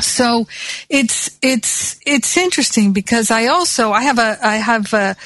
So 0.00 0.46
it's 0.88 1.36
it's 1.42 1.98
it's 2.06 2.36
interesting 2.36 2.92
because 2.92 3.32
I 3.32 3.46
also 3.46 3.90
I 3.90 4.02
have 4.02 4.18
a 4.20 4.38
I 4.40 4.56
have 4.56 4.92
a, 4.92 5.16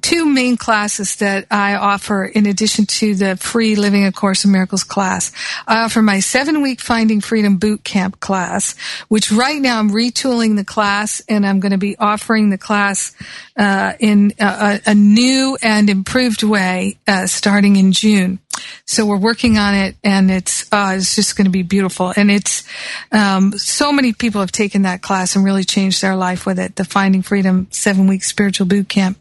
two 0.00 0.26
main 0.26 0.56
classes 0.56 1.16
that 1.16 1.46
I 1.50 1.74
offer 1.74 2.24
in 2.24 2.46
addition 2.46 2.86
to 2.86 3.14
the 3.14 3.36
free 3.36 3.76
Living 3.76 4.04
a 4.04 4.12
Course 4.12 4.44
in 4.44 4.52
Miracles 4.52 4.84
class. 4.84 5.32
I 5.66 5.82
offer 5.84 6.02
my 6.02 6.20
seven 6.20 6.62
week 6.62 6.80
Finding 6.80 7.20
Freedom 7.20 7.56
Boot 7.56 7.84
Camp 7.84 8.20
class, 8.20 8.74
which 9.08 9.30
right 9.32 9.60
now 9.60 9.78
I'm 9.78 9.90
retooling 9.90 10.56
the 10.56 10.64
class 10.64 11.22
and 11.28 11.46
I'm 11.46 11.60
going 11.60 11.72
to 11.72 11.78
be 11.78 11.96
offering 11.98 12.50
the 12.50 12.58
class 12.58 13.12
uh, 13.56 13.92
in 13.98 14.32
a, 14.38 14.80
a, 14.86 14.94
new 14.94 15.56
and 15.62 15.88
improved 15.88 16.42
way 16.42 16.98
uh, 17.06 17.26
starting 17.26 17.76
in 17.76 17.92
June. 17.92 18.40
So 18.86 19.06
we're 19.06 19.16
working 19.16 19.58
on 19.58 19.74
it, 19.74 19.96
and 20.04 20.30
it's 20.30 20.72
uh, 20.72 20.94
it's 20.96 21.14
just 21.14 21.36
going 21.36 21.46
to 21.46 21.50
be 21.50 21.62
beautiful. 21.62 22.12
And 22.16 22.30
it's 22.30 22.64
um, 23.12 23.52
so 23.56 23.92
many 23.92 24.12
people 24.12 24.40
have 24.40 24.52
taken 24.52 24.82
that 24.82 25.02
class 25.02 25.36
and 25.36 25.44
really 25.44 25.64
changed 25.64 26.02
their 26.02 26.16
life 26.16 26.46
with 26.46 26.58
it. 26.58 26.76
The 26.76 26.84
Finding 26.84 27.22
Freedom 27.22 27.66
seven 27.70 28.06
week 28.06 28.24
spiritual 28.24 28.66
boot 28.66 28.88
camp, 28.88 29.18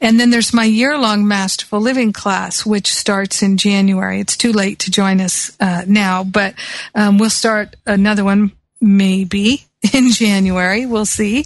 and 0.00 0.18
then 0.18 0.30
there's 0.30 0.52
my 0.52 0.64
year 0.64 0.98
long 0.98 1.26
Masterful 1.26 1.80
Living 1.80 2.12
class, 2.12 2.66
which 2.66 2.92
starts 2.92 3.42
in 3.42 3.56
January. 3.56 4.20
It's 4.20 4.36
too 4.36 4.52
late 4.52 4.80
to 4.80 4.90
join 4.90 5.20
us 5.20 5.56
uh, 5.60 5.84
now, 5.86 6.24
but 6.24 6.54
um, 6.94 7.18
we'll 7.18 7.30
start 7.30 7.76
another 7.86 8.24
one 8.24 8.52
maybe 8.80 9.64
in 9.92 10.10
January. 10.10 10.86
We'll 10.86 11.06
see. 11.06 11.44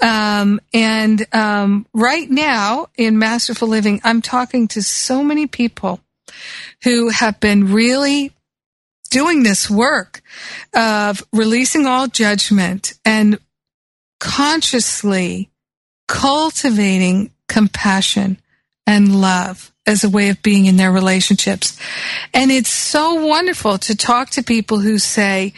Um, 0.00 0.60
and 0.72 1.24
um, 1.34 1.86
right 1.92 2.28
now 2.28 2.88
in 2.96 3.18
Masterful 3.18 3.68
Living, 3.68 4.00
I'm 4.04 4.22
talking 4.22 4.68
to 4.68 4.82
so 4.82 5.22
many 5.22 5.46
people 5.46 6.00
who 6.84 7.08
have 7.08 7.40
been 7.40 7.72
really 7.72 8.32
doing 9.10 9.42
this 9.42 9.68
work 9.68 10.22
of 10.74 11.22
releasing 11.32 11.86
all 11.86 12.08
judgment 12.08 12.94
and 13.04 13.38
consciously 14.20 15.50
cultivating 16.08 17.30
compassion 17.48 18.40
and 18.86 19.20
love 19.20 19.72
as 19.86 20.04
a 20.04 20.10
way 20.10 20.28
of 20.28 20.42
being 20.42 20.66
in 20.66 20.76
their 20.76 20.92
relationships. 20.92 21.78
And 22.32 22.50
it's 22.50 22.70
so 22.70 23.26
wonderful 23.26 23.78
to 23.78 23.96
talk 23.96 24.30
to 24.30 24.42
people 24.42 24.78
who 24.78 24.98
say, 24.98 25.52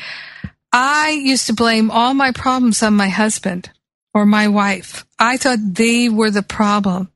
I 0.72 1.10
used 1.10 1.46
to 1.46 1.52
blame 1.52 1.90
all 1.90 2.14
my 2.14 2.32
problems 2.32 2.82
on 2.82 2.94
my 2.94 3.08
husband 3.08 3.70
or 4.12 4.26
my 4.26 4.48
wife. 4.48 5.04
I 5.18 5.36
thought 5.36 5.58
they 5.60 6.08
were 6.08 6.30
the 6.30 6.42
problem. 6.42 7.10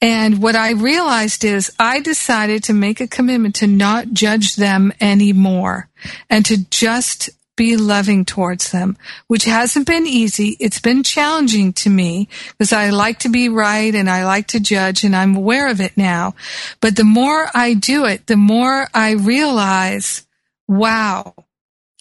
And 0.00 0.42
what 0.42 0.56
I 0.56 0.72
realized 0.72 1.44
is 1.44 1.72
I 1.78 2.00
decided 2.00 2.64
to 2.64 2.74
make 2.74 3.00
a 3.00 3.08
commitment 3.08 3.54
to 3.56 3.66
not 3.66 4.12
judge 4.12 4.56
them 4.56 4.92
anymore 5.00 5.88
and 6.28 6.44
to 6.46 6.58
just 6.70 7.30
be 7.56 7.76
loving 7.76 8.24
towards 8.24 8.70
them, 8.70 8.96
which 9.28 9.44
hasn't 9.44 9.86
been 9.86 10.06
easy. 10.06 10.56
It's 10.58 10.80
been 10.80 11.02
challenging 11.02 11.72
to 11.74 11.90
me 11.90 12.28
because 12.50 12.72
I 12.72 12.90
like 12.90 13.20
to 13.20 13.28
be 13.28 13.48
right 13.48 13.94
and 13.94 14.10
I 14.10 14.24
like 14.24 14.48
to 14.48 14.60
judge 14.60 15.04
and 15.04 15.14
I'm 15.14 15.36
aware 15.36 15.68
of 15.68 15.80
it 15.80 15.96
now. 15.96 16.34
But 16.80 16.96
the 16.96 17.04
more 17.04 17.48
I 17.54 17.74
do 17.74 18.06
it, 18.06 18.26
the 18.26 18.36
more 18.36 18.88
I 18.92 19.12
realize, 19.12 20.26
wow, 20.66 21.34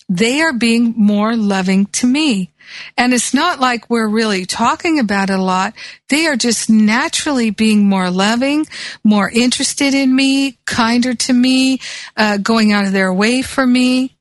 they 0.10 0.42
are 0.42 0.54
being 0.54 0.94
more 0.98 1.36
loving 1.36 1.86
to 1.88 2.08
me. 2.08 2.52
And 2.98 3.14
it's 3.14 3.34
not 3.34 3.60
like 3.60 3.90
we're 3.90 4.08
really 4.08 4.46
talking 4.46 5.00
about 5.00 5.30
it 5.30 5.40
a 5.40 5.42
lot. 5.42 5.74
They 6.10 6.28
are 6.28 6.36
just 6.36 6.70
naturally 6.70 7.50
being 7.50 7.88
more 7.88 8.10
loving, 8.10 8.66
more 9.04 9.30
interested 9.30 9.94
in 9.94 10.16
me, 10.16 10.58
kinder 10.66 11.14
to 11.14 11.34
me, 11.34 11.80
uh, 12.18 12.38
going 12.38 12.72
out 12.72 12.86
of 12.86 12.92
their 12.92 13.14
way 13.14 13.42
for 13.42 13.66
me, 13.66 14.16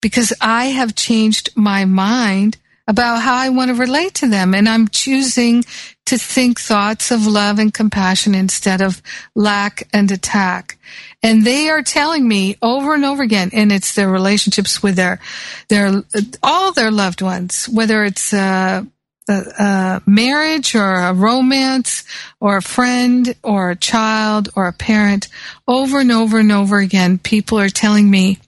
because 0.00 0.32
I 0.40 0.66
have 0.66 0.94
changed 0.94 1.50
my 1.56 1.84
mind 1.84 2.58
about 2.88 3.22
how 3.22 3.34
I 3.34 3.48
want 3.48 3.70
to 3.70 3.74
relate 3.74 4.14
to 4.14 4.28
them. 4.28 4.54
And 4.54 4.68
I'm 4.68 4.88
choosing 4.88 5.64
to 6.06 6.18
think 6.18 6.60
thoughts 6.60 7.10
of 7.10 7.26
love 7.26 7.58
and 7.58 7.74
compassion 7.74 8.34
instead 8.34 8.80
of 8.80 9.02
lack 9.34 9.88
and 9.92 10.10
attack. 10.10 10.78
And 11.22 11.44
they 11.44 11.68
are 11.68 11.82
telling 11.82 12.28
me 12.28 12.56
over 12.62 12.94
and 12.94 13.04
over 13.04 13.22
again, 13.22 13.50
and 13.52 13.72
it's 13.72 13.94
their 13.94 14.08
relationships 14.08 14.82
with 14.82 14.94
their, 14.94 15.20
their, 15.68 16.04
all 16.42 16.72
their 16.72 16.92
loved 16.92 17.22
ones, 17.22 17.68
whether 17.68 18.04
it's, 18.04 18.32
uh, 18.32 18.84
a, 19.28 19.32
a, 19.32 20.02
marriage 20.06 20.76
or 20.76 20.94
a 20.94 21.12
romance 21.12 22.04
or 22.40 22.58
a 22.58 22.62
friend 22.62 23.34
or 23.42 23.70
a 23.70 23.76
child 23.76 24.48
or 24.54 24.68
a 24.68 24.72
parent 24.72 25.28
over 25.66 25.98
and 25.98 26.12
over 26.12 26.38
and 26.38 26.52
over 26.52 26.78
again 26.78 27.18
people 27.18 27.58
are 27.58 27.68
telling 27.68 28.08
me 28.08 28.38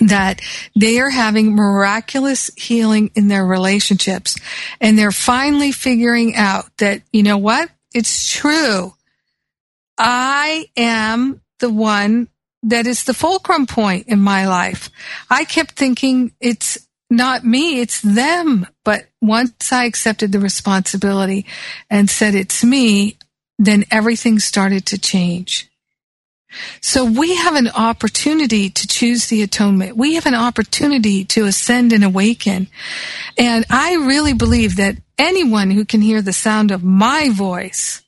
that 0.00 0.40
they 0.74 0.98
are 0.98 1.10
having 1.10 1.54
miraculous 1.54 2.50
healing 2.56 3.10
in 3.14 3.28
their 3.28 3.46
relationships 3.46 4.36
and 4.80 4.98
they're 4.98 5.12
finally 5.12 5.72
figuring 5.72 6.36
out 6.36 6.64
that 6.78 7.02
you 7.12 7.22
know 7.22 7.38
what 7.38 7.70
it's 7.94 8.30
true 8.30 8.92
i 9.98 10.68
am 10.76 11.40
the 11.58 11.70
one 11.70 12.28
that 12.66 12.86
is 12.86 13.04
the 13.04 13.14
fulcrum 13.14 13.66
point 13.66 14.08
in 14.08 14.20
my 14.20 14.46
life. 14.48 14.90
I 15.30 15.44
kept 15.44 15.72
thinking 15.72 16.32
it's 16.40 16.78
not 17.08 17.44
me, 17.44 17.80
it's 17.80 18.00
them. 18.00 18.66
But 18.84 19.06
once 19.22 19.72
I 19.72 19.84
accepted 19.84 20.32
the 20.32 20.40
responsibility 20.40 21.46
and 21.88 22.10
said 22.10 22.34
it's 22.34 22.64
me, 22.64 23.18
then 23.58 23.84
everything 23.90 24.40
started 24.40 24.84
to 24.86 24.98
change. 24.98 25.70
So 26.80 27.04
we 27.04 27.36
have 27.36 27.54
an 27.54 27.68
opportunity 27.68 28.70
to 28.70 28.86
choose 28.86 29.26
the 29.26 29.42
atonement. 29.42 29.96
We 29.96 30.14
have 30.14 30.26
an 30.26 30.34
opportunity 30.34 31.24
to 31.26 31.44
ascend 31.46 31.92
and 31.92 32.04
awaken. 32.04 32.68
And 33.36 33.64
I 33.68 33.94
really 33.94 34.32
believe 34.32 34.76
that 34.76 34.96
anyone 35.18 35.70
who 35.70 35.84
can 35.84 36.00
hear 36.00 36.22
the 36.22 36.32
sound 36.32 36.70
of 36.70 36.84
my 36.84 37.30
voice 37.30 38.02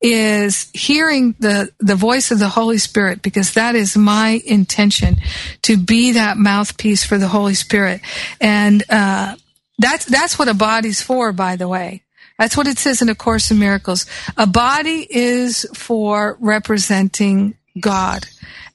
is 0.00 0.70
hearing 0.72 1.34
the, 1.38 1.70
the 1.78 1.96
voice 1.96 2.30
of 2.30 2.38
the 2.38 2.50
Holy 2.50 2.78
Spirit 2.78 3.22
because 3.22 3.54
that 3.54 3.74
is 3.74 3.96
my 3.96 4.40
intention 4.46 5.16
to 5.62 5.76
be 5.76 6.12
that 6.12 6.36
mouthpiece 6.36 7.04
for 7.04 7.18
the 7.18 7.28
Holy 7.28 7.54
Spirit. 7.54 8.00
And, 8.40 8.84
uh, 8.88 9.36
that's, 9.78 10.06
that's 10.06 10.38
what 10.38 10.48
a 10.48 10.54
body's 10.54 11.02
for, 11.02 11.32
by 11.32 11.56
the 11.56 11.68
way. 11.68 12.02
That's 12.38 12.56
what 12.56 12.66
it 12.66 12.78
says 12.78 13.00
in 13.00 13.08
A 13.08 13.14
Course 13.14 13.50
in 13.50 13.58
Miracles. 13.58 14.06
A 14.36 14.46
body 14.46 15.06
is 15.08 15.66
for 15.74 16.36
representing 16.40 17.56
God 17.80 18.26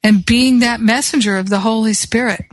and 0.04 0.26
being 0.26 0.60
that 0.60 0.82
messenger 0.82 1.38
of 1.38 1.50
the 1.50 1.60
Holy 1.60 1.94
Spirit. 1.94 2.46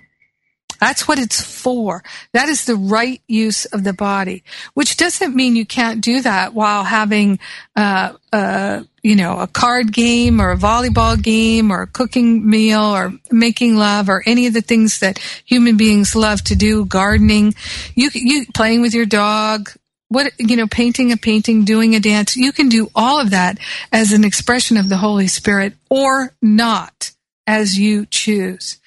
That's 0.81 1.09
what 1.09 1.19
it's 1.19 1.43
for. 1.43 2.05
That 2.33 2.49
is 2.49 2.65
the 2.65 2.77
right 2.77 3.21
use 3.27 3.65
of 3.65 3.83
the 3.83 3.93
body, 3.93 4.45
which 4.75 4.97
doesn't 4.97 5.35
mean 5.35 5.57
you 5.57 5.67
can't 5.67 6.01
do 6.01 6.21
that 6.21 6.55
while 6.55 6.85
having, 6.85 7.41
uh, 7.75 8.13
uh, 8.33 8.85
you 9.03 9.17
know, 9.17 9.41
a 9.41 9.49
card 9.49 9.93
game 9.93 10.41
or 10.41 10.53
a 10.53 10.57
volleyball 10.57 11.21
game 11.21 11.73
or 11.73 11.83
a 11.83 11.87
cooking 11.89 12.49
meal 12.49 12.81
or 12.81 13.13
making 13.33 13.77
love 13.77 14.09
or 14.09 14.23
any 14.25 14.47
of 14.47 14.55
the 14.55 14.61
things 14.61 15.01
that 15.01 15.19
human 15.45 15.77
beings 15.77 16.15
love 16.15 16.45
to 16.45 16.55
do, 16.55 16.85
gardening, 16.85 17.55
you, 17.97 18.11
you 18.15 18.47
playing 18.55 18.81
with 18.81 18.95
your 18.95 19.07
dog, 19.07 19.71
what 20.09 20.33
you 20.39 20.57
know 20.57 20.67
painting 20.67 21.13
a 21.13 21.17
painting 21.17 21.65
doing 21.65 21.95
a 21.95 22.01
dance 22.01 22.37
you 22.37 22.51
can 22.51 22.69
do 22.69 22.91
all 22.95 23.21
of 23.21 23.31
that 23.31 23.59
as 23.93 24.13
an 24.13 24.25
expression 24.25 24.77
of 24.77 24.89
the 24.89 24.97
holy 24.97 25.29
spirit 25.29 25.75
or 25.91 26.33
not 26.41 27.13
as 27.49 27.79
you 27.79 28.07
choose. 28.07 28.79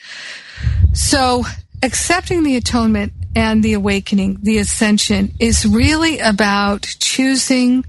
So 0.93 1.43
accepting 1.84 2.43
the 2.43 2.55
atonement 2.55 3.11
and 3.36 3.63
the 3.63 3.74
awakening, 3.74 4.38
the 4.43 4.59
ascension, 4.59 5.34
is 5.39 5.65
really 5.65 6.19
about 6.19 6.84
choosing 6.99 7.86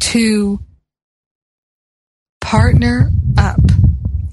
to 0.00 0.58
partner 2.40 3.10
up 3.38 3.60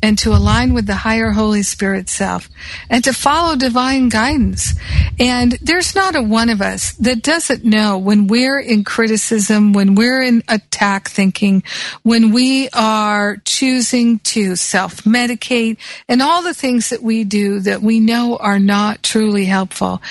and 0.02 0.18
to 0.20 0.32
align 0.32 0.74
with 0.74 0.86
the 0.86 0.96
higher 0.96 1.32
Holy 1.32 1.64
Spirit 1.64 2.10
self 2.10 2.50
and 2.90 3.04
to 3.04 3.14
follow 3.14 3.56
divine 3.56 4.10
guidance. 4.10 4.74
And 5.20 5.54
there's 5.62 5.96
not 5.96 6.16
a 6.16 6.22
one 6.22 6.50
of 6.50 6.62
us 6.62 6.94
that 6.94 7.24
doesn't 7.24 7.64
know 7.64 7.98
when 7.98 8.28
we're 8.28 8.60
in 8.60 8.84
criticism, 8.84 9.74
when 9.74 9.96
we're 9.96 10.22
in 10.22 10.44
attack 10.48 11.10
thinking, 11.10 11.64
when 12.04 12.32
we 12.32 12.70
are 12.70 13.38
choosing 13.46 14.20
to 14.20 14.56
self 14.56 15.04
medicate 15.04 15.78
and 16.08 16.22
all 16.22 16.44
the 16.44 16.54
things 16.54 16.90
that 16.90 17.02
we 17.02 17.24
do 17.24 17.60
that 17.62 17.82
we 17.82 18.00
know 18.00 18.38
are 18.38 18.60
not 18.60 19.02
truly 19.04 19.46
helpful. 19.46 20.02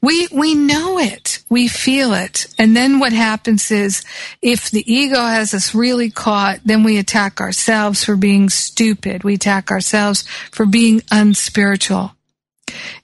We, 0.00 0.28
we 0.32 0.54
know 0.54 0.98
it. 0.98 1.42
We 1.48 1.68
feel 1.68 2.14
it. 2.14 2.46
And 2.58 2.76
then 2.76 2.98
what 2.98 3.12
happens 3.12 3.70
is 3.70 4.04
if 4.40 4.70
the 4.70 4.90
ego 4.92 5.20
has 5.20 5.52
us 5.52 5.74
really 5.74 6.10
caught, 6.10 6.60
then 6.64 6.82
we 6.82 6.98
attack 6.98 7.40
ourselves 7.40 8.04
for 8.04 8.16
being 8.16 8.48
stupid. 8.48 9.24
We 9.24 9.33
attack 9.34 9.70
ourselves 9.70 10.22
for 10.50 10.66
being 10.66 11.02
unspiritual. 11.10 12.14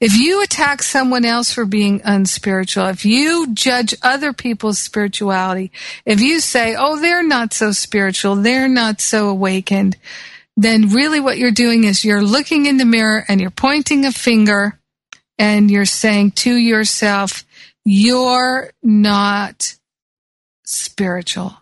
If 0.01 0.17
you 0.17 0.43
attack 0.43 0.83
someone 0.83 1.25
else 1.25 1.53
for 1.53 1.65
being 1.65 2.01
unspiritual, 2.05 2.87
if 2.87 3.05
you 3.05 3.53
judge 3.55 3.95
other 4.03 4.33
people's 4.33 4.79
spirituality, 4.79 5.71
if 6.05 6.21
you 6.21 6.41
say, 6.41 6.75
oh, 6.77 6.99
they're 6.99 7.23
not 7.23 7.53
so 7.53 7.73
spiritual, 7.73 8.37
they're 8.37 8.69
not 8.69 9.01
so 9.01 9.29
awakened, 9.29 9.97
then 10.57 10.91
really 10.91 11.21
what 11.21 11.39
you're 11.39 11.51
doing 11.51 11.85
is 11.85 12.05
you're 12.05 12.23
looking 12.23 12.67
in 12.67 12.79
the 12.79 12.85
mirror 12.85 13.25
and 13.29 13.41
you're 13.41 13.51
pointing 13.51 14.05
a 14.05 14.13
finger 14.13 14.79
and 15.39 15.71
you're 15.71 15.85
saying 15.85 16.33
to 16.33 16.55
yourself, 16.55 17.45
you're 17.85 18.71
not 18.83 19.77
spiritual. 20.65 21.60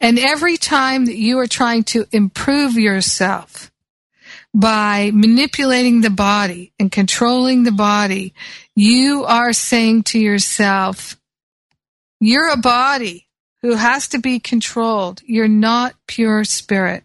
And 0.00 0.18
every 0.18 0.56
time 0.56 1.06
that 1.06 1.16
you 1.16 1.38
are 1.38 1.46
trying 1.46 1.84
to 1.84 2.06
improve 2.12 2.74
yourself 2.74 3.70
by 4.54 5.10
manipulating 5.14 6.00
the 6.00 6.10
body 6.10 6.72
and 6.78 6.92
controlling 6.92 7.62
the 7.62 7.72
body, 7.72 8.34
you 8.74 9.24
are 9.24 9.52
saying 9.52 10.02
to 10.04 10.18
yourself, 10.18 11.16
you're 12.20 12.50
a 12.50 12.56
body 12.56 13.28
who 13.62 13.74
has 13.74 14.08
to 14.08 14.18
be 14.18 14.38
controlled. 14.38 15.22
You're 15.24 15.48
not 15.48 15.94
pure 16.06 16.44
spirit. 16.44 17.04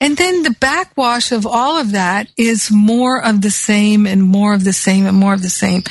And 0.00 0.16
then 0.16 0.42
the 0.42 0.56
backwash 0.60 1.32
of 1.32 1.46
all 1.46 1.80
of 1.80 1.92
that 1.92 2.28
is 2.36 2.70
more 2.70 3.22
of 3.24 3.42
the 3.42 3.50
same 3.50 4.06
and 4.06 4.22
more 4.22 4.54
of 4.54 4.64
the 4.64 4.72
same 4.72 5.06
and 5.06 5.16
more 5.16 5.34
of 5.34 5.42
the 5.42 5.50
same. 5.50 5.82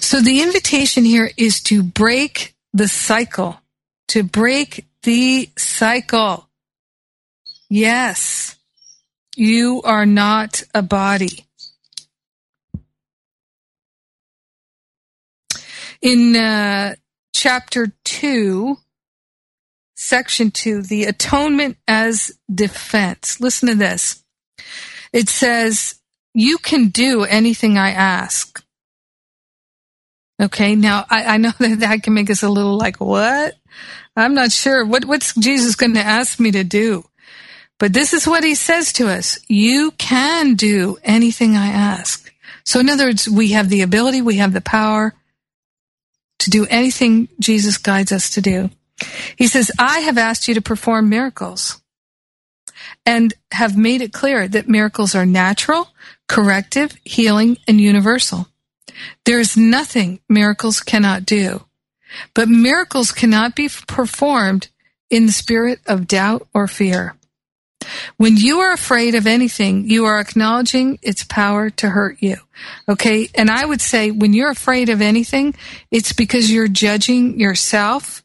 So 0.00 0.20
the 0.20 0.40
invitation 0.40 1.04
here 1.04 1.30
is 1.36 1.60
to 1.64 1.82
break 1.82 2.54
the 2.72 2.88
cycle, 2.88 3.60
to 4.08 4.22
break 4.22 4.86
the 5.02 5.50
cycle. 5.56 6.48
Yes, 7.70 8.56
you 9.36 9.82
are 9.84 10.06
not 10.06 10.62
a 10.74 10.82
body. 10.82 11.44
In 16.00 16.36
uh, 16.36 16.94
chapter 17.34 17.92
2, 18.04 18.78
section 19.94 20.50
2, 20.50 20.82
the 20.82 21.04
atonement 21.04 21.76
as 21.86 22.32
defense. 22.52 23.40
Listen 23.40 23.68
to 23.68 23.74
this. 23.74 24.24
It 25.12 25.28
says, 25.28 25.96
You 26.34 26.58
can 26.58 26.88
do 26.88 27.24
anything 27.24 27.76
I 27.76 27.90
ask. 27.90 28.62
Okay, 30.40 30.76
now 30.76 31.04
I, 31.10 31.24
I 31.24 31.36
know 31.36 31.52
that 31.58 31.80
that 31.80 32.02
can 32.02 32.14
make 32.14 32.30
us 32.30 32.42
a 32.42 32.48
little 32.48 32.76
like, 32.76 32.96
What? 32.98 33.54
I'm 34.16 34.34
not 34.34 34.50
sure. 34.50 34.84
What, 34.84 35.04
what's 35.04 35.34
Jesus 35.34 35.76
going 35.76 35.94
to 35.94 36.00
ask 36.00 36.40
me 36.40 36.50
to 36.50 36.64
do? 36.64 37.04
But 37.78 37.92
this 37.92 38.12
is 38.12 38.26
what 38.26 38.42
he 38.42 38.56
says 38.56 38.92
to 38.94 39.08
us. 39.08 39.38
You 39.46 39.92
can 39.92 40.54
do 40.54 40.98
anything 41.04 41.56
I 41.56 41.68
ask. 41.68 42.32
So 42.64 42.80
in 42.80 42.90
other 42.90 43.06
words, 43.06 43.28
we 43.28 43.52
have 43.52 43.68
the 43.68 43.82
ability, 43.82 44.20
we 44.20 44.38
have 44.38 44.52
the 44.52 44.60
power 44.60 45.14
to 46.40 46.50
do 46.50 46.66
anything 46.68 47.28
Jesus 47.38 47.78
guides 47.78 48.10
us 48.10 48.30
to 48.30 48.40
do. 48.40 48.70
He 49.36 49.46
says, 49.46 49.70
I 49.78 50.00
have 50.00 50.18
asked 50.18 50.48
you 50.48 50.54
to 50.54 50.60
perform 50.60 51.08
miracles 51.08 51.80
and 53.06 53.32
have 53.52 53.76
made 53.76 54.02
it 54.02 54.12
clear 54.12 54.48
that 54.48 54.68
miracles 54.68 55.14
are 55.14 55.26
natural, 55.26 55.88
corrective, 56.26 56.96
healing, 57.04 57.58
and 57.68 57.80
universal. 57.80 58.48
There 59.24 59.40
is 59.40 59.56
nothing 59.56 60.20
miracles 60.28 60.80
cannot 60.80 61.24
do. 61.24 61.64
But 62.34 62.48
miracles 62.48 63.12
cannot 63.12 63.54
be 63.54 63.68
performed 63.86 64.68
in 65.10 65.26
the 65.26 65.32
spirit 65.32 65.80
of 65.86 66.06
doubt 66.06 66.46
or 66.54 66.66
fear. 66.66 67.14
When 68.16 68.36
you 68.36 68.58
are 68.60 68.72
afraid 68.72 69.14
of 69.14 69.26
anything, 69.26 69.88
you 69.88 70.06
are 70.06 70.18
acknowledging 70.18 70.98
its 71.02 71.22
power 71.24 71.70
to 71.70 71.88
hurt 71.88 72.16
you. 72.20 72.36
Okay. 72.88 73.28
And 73.34 73.50
I 73.50 73.64
would 73.64 73.80
say 73.80 74.10
when 74.10 74.32
you're 74.32 74.50
afraid 74.50 74.88
of 74.88 75.00
anything, 75.00 75.54
it's 75.90 76.12
because 76.12 76.50
you're 76.50 76.68
judging 76.68 77.38
yourself, 77.38 78.24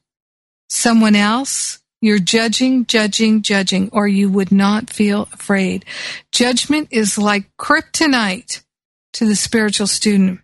someone 0.69 1.15
else. 1.15 1.79
You're 2.01 2.19
judging, 2.19 2.85
judging, 2.85 3.43
judging, 3.43 3.89
or 3.93 4.09
you 4.09 4.29
would 4.29 4.51
not 4.51 4.89
feel 4.89 5.29
afraid. 5.31 5.85
Judgment 6.33 6.89
is 6.91 7.17
like 7.17 7.49
kryptonite 7.57 8.61
to 9.13 9.25
the 9.25 9.37
spiritual 9.37 9.87
student. 9.87 10.41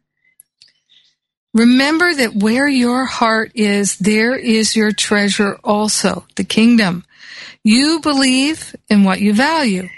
Remember 1.54 2.14
that 2.14 2.36
where 2.36 2.68
your 2.68 3.06
heart 3.06 3.52
is, 3.56 3.98
there 3.98 4.36
is 4.36 4.76
your 4.76 4.92
treasure 4.92 5.58
also, 5.64 6.26
the 6.36 6.44
kingdom. 6.44 7.06
You 7.64 8.00
believe 8.02 8.76
in 8.88 9.04
what 9.04 9.20
you 9.20 9.34
value. 9.34 9.90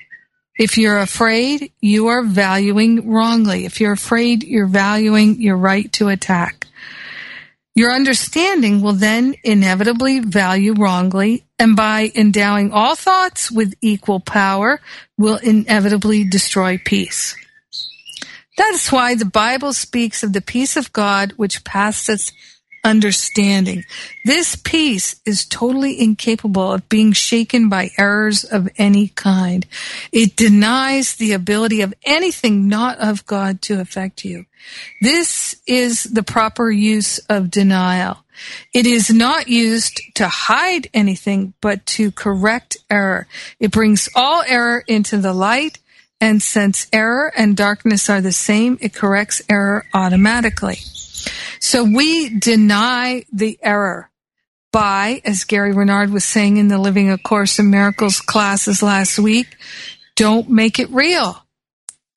If 0.58 0.78
you're 0.78 1.00
afraid, 1.00 1.72
you 1.82 2.08
are 2.08 2.24
valuing 2.24 3.10
wrongly. 3.10 3.66
If 3.66 3.82
you're 3.82 3.94
afraid, 3.94 4.44
you're 4.44 4.66
valuing 4.66 5.42
your 5.42 5.58
right 5.58 5.92
to 5.94 6.08
attack. 6.08 6.68
Your 7.74 7.92
understanding 7.94 8.82
will 8.82 8.94
then 8.94 9.36
inevitably 9.44 10.20
value 10.20 10.74
wrongly, 10.74 11.44
and 11.58 11.76
by 11.76 12.12
endowing 12.16 12.72
all 12.72 12.96
thoughts 12.96 13.50
with 13.50 13.74
equal 13.82 14.20
power, 14.20 14.80
will 15.18 15.38
inevitably 15.38 16.26
destroy 16.26 16.78
peace. 16.78 17.36
That's 18.58 18.92
why 18.92 19.16
the 19.16 19.26
Bible 19.26 19.74
speaks 19.74 20.24
of 20.24 20.34
the 20.34 20.42
peace 20.42 20.76
of 20.76 20.94
God 20.94 21.34
which 21.38 21.64
passeth 21.64 22.32
understanding. 22.84 23.84
This 24.26 24.56
peace 24.56 25.20
is 25.26 25.46
totally 25.46 26.02
incapable 26.02 26.74
of 26.74 26.90
being 26.90 27.12
shaken 27.12 27.70
by 27.70 27.92
errors 27.98 28.44
of 28.44 28.70
any 28.78 29.10
kind. 29.10 29.66
It 30.12 30.36
denies 30.36 31.16
the 31.16 31.34
ability 31.34 31.82
of 31.82 31.94
anything 32.04 32.68
not 32.68 32.98
of 33.00 33.26
God 33.26 33.62
to 33.64 33.80
affect 33.80 34.26
you. 34.26 34.46
This 35.02 35.56
is 35.68 36.04
the 36.04 36.24
proper 36.24 36.72
use 36.72 37.20
of 37.30 37.52
denial. 37.52 38.18
It 38.74 38.88
is 38.88 39.10
not 39.10 39.48
used 39.48 40.02
to 40.16 40.28
hide 40.28 40.90
anything, 40.94 41.54
but 41.62 41.86
to 41.88 42.12
correct 42.12 42.78
error. 42.90 43.28
It 43.60 43.72
brings 43.72 44.10
all 44.16 44.44
error 44.48 44.84
into 44.88 45.18
the 45.18 45.34
light 45.34 45.78
and 46.22 46.42
since 46.42 46.88
error 46.94 47.34
and 47.36 47.58
darkness 47.58 48.10
are 48.10 48.22
the 48.22 48.32
same, 48.32 48.78
it 48.80 48.94
corrects 48.94 49.42
error 49.50 49.86
automatically. 49.92 50.78
So 51.60 51.84
we 51.84 52.30
deny 52.30 53.26
the 53.34 53.58
error 53.62 54.10
by, 54.72 55.22
as 55.26 55.44
Gary 55.44 55.74
Renard 55.74 56.12
was 56.12 56.24
saying 56.24 56.58
in 56.58 56.68
the 56.68 56.78
Living 56.78 57.12
A 57.12 57.18
Course 57.18 57.60
in 57.60 57.72
Miracles 57.72 58.22
classes 58.22 58.84
last 58.84 59.20
week, 59.20 59.48
don't 60.16 60.50
make 60.50 60.80
it 60.80 60.92
real. 60.92 61.44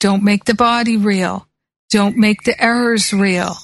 Don't 0.00 0.22
make 0.22 0.44
the 0.44 0.54
body 0.54 0.98
real. 0.98 1.48
Don't 1.90 2.16
make 2.16 2.42
the 2.42 2.62
errors 2.62 3.12
real. 3.12 3.56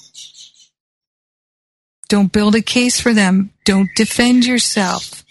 Don't 2.09 2.33
build 2.33 2.55
a 2.55 2.63
case 2.63 2.99
for 2.99 3.13
them. 3.13 3.53
Don't 3.65 3.91
defend 3.95 4.47
yourself. 4.47 5.23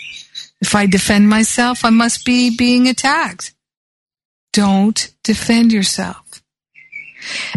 If 0.61 0.75
I 0.75 0.85
defend 0.85 1.29
myself, 1.29 1.83
I 1.83 1.89
must 1.89 2.25
be 2.25 2.55
being 2.55 2.87
attacked. 2.87 3.53
Don't 4.53 5.11
defend 5.23 5.71
yourself. 5.71 6.41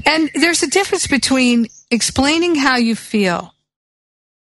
And 0.05 0.30
there's 0.34 0.62
a 0.62 0.70
difference 0.70 1.07
between 1.07 1.66
explaining 1.90 2.57
how 2.57 2.76
you 2.76 2.97
feel 2.97 3.55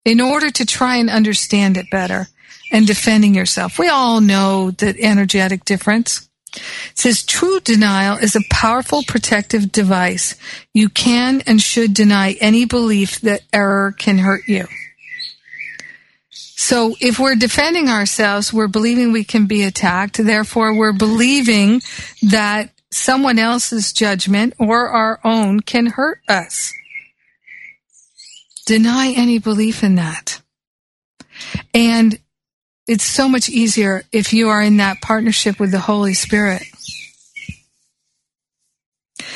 in 0.04 0.20
order 0.20 0.50
to 0.50 0.66
try 0.66 0.96
and 0.96 1.08
understand 1.08 1.76
it 1.76 1.90
better 1.90 2.28
and 2.72 2.86
defending 2.86 3.34
yourself. 3.34 3.78
We 3.78 3.88
all 3.88 4.20
know 4.20 4.70
that 4.72 4.98
energetic 4.98 5.64
difference. 5.64 6.28
It 6.54 6.62
says 6.94 7.24
true 7.24 7.60
denial 7.60 8.16
is 8.16 8.36
a 8.36 8.48
powerful 8.50 9.02
protective 9.06 9.72
device. 9.72 10.36
You 10.72 10.88
can 10.88 11.42
and 11.46 11.60
should 11.60 11.94
deny 11.94 12.32
any 12.40 12.64
belief 12.64 13.20
that 13.22 13.42
error 13.52 13.92
can 13.92 14.18
hurt 14.18 14.46
you. 14.46 14.66
So 16.56 16.94
if 17.00 17.18
we're 17.18 17.34
defending 17.34 17.88
ourselves, 17.88 18.52
we're 18.52 18.68
believing 18.68 19.12
we 19.12 19.24
can 19.24 19.46
be 19.46 19.64
attacked. 19.64 20.16
Therefore, 20.16 20.76
we're 20.76 20.92
believing 20.92 21.82
that 22.22 22.70
someone 22.90 23.38
else's 23.38 23.92
judgment 23.92 24.54
or 24.58 24.88
our 24.88 25.20
own 25.24 25.60
can 25.60 25.86
hurt 25.86 26.20
us. 26.28 26.72
Deny 28.66 29.12
any 29.16 29.38
belief 29.38 29.82
in 29.82 29.96
that. 29.96 30.40
And 31.74 32.18
it's 32.86 33.04
so 33.04 33.28
much 33.28 33.48
easier 33.48 34.04
if 34.12 34.32
you 34.32 34.48
are 34.48 34.62
in 34.62 34.76
that 34.76 35.00
partnership 35.02 35.58
with 35.58 35.72
the 35.72 35.80
Holy 35.80 36.14
Spirit. 36.14 36.62
It 39.18 39.26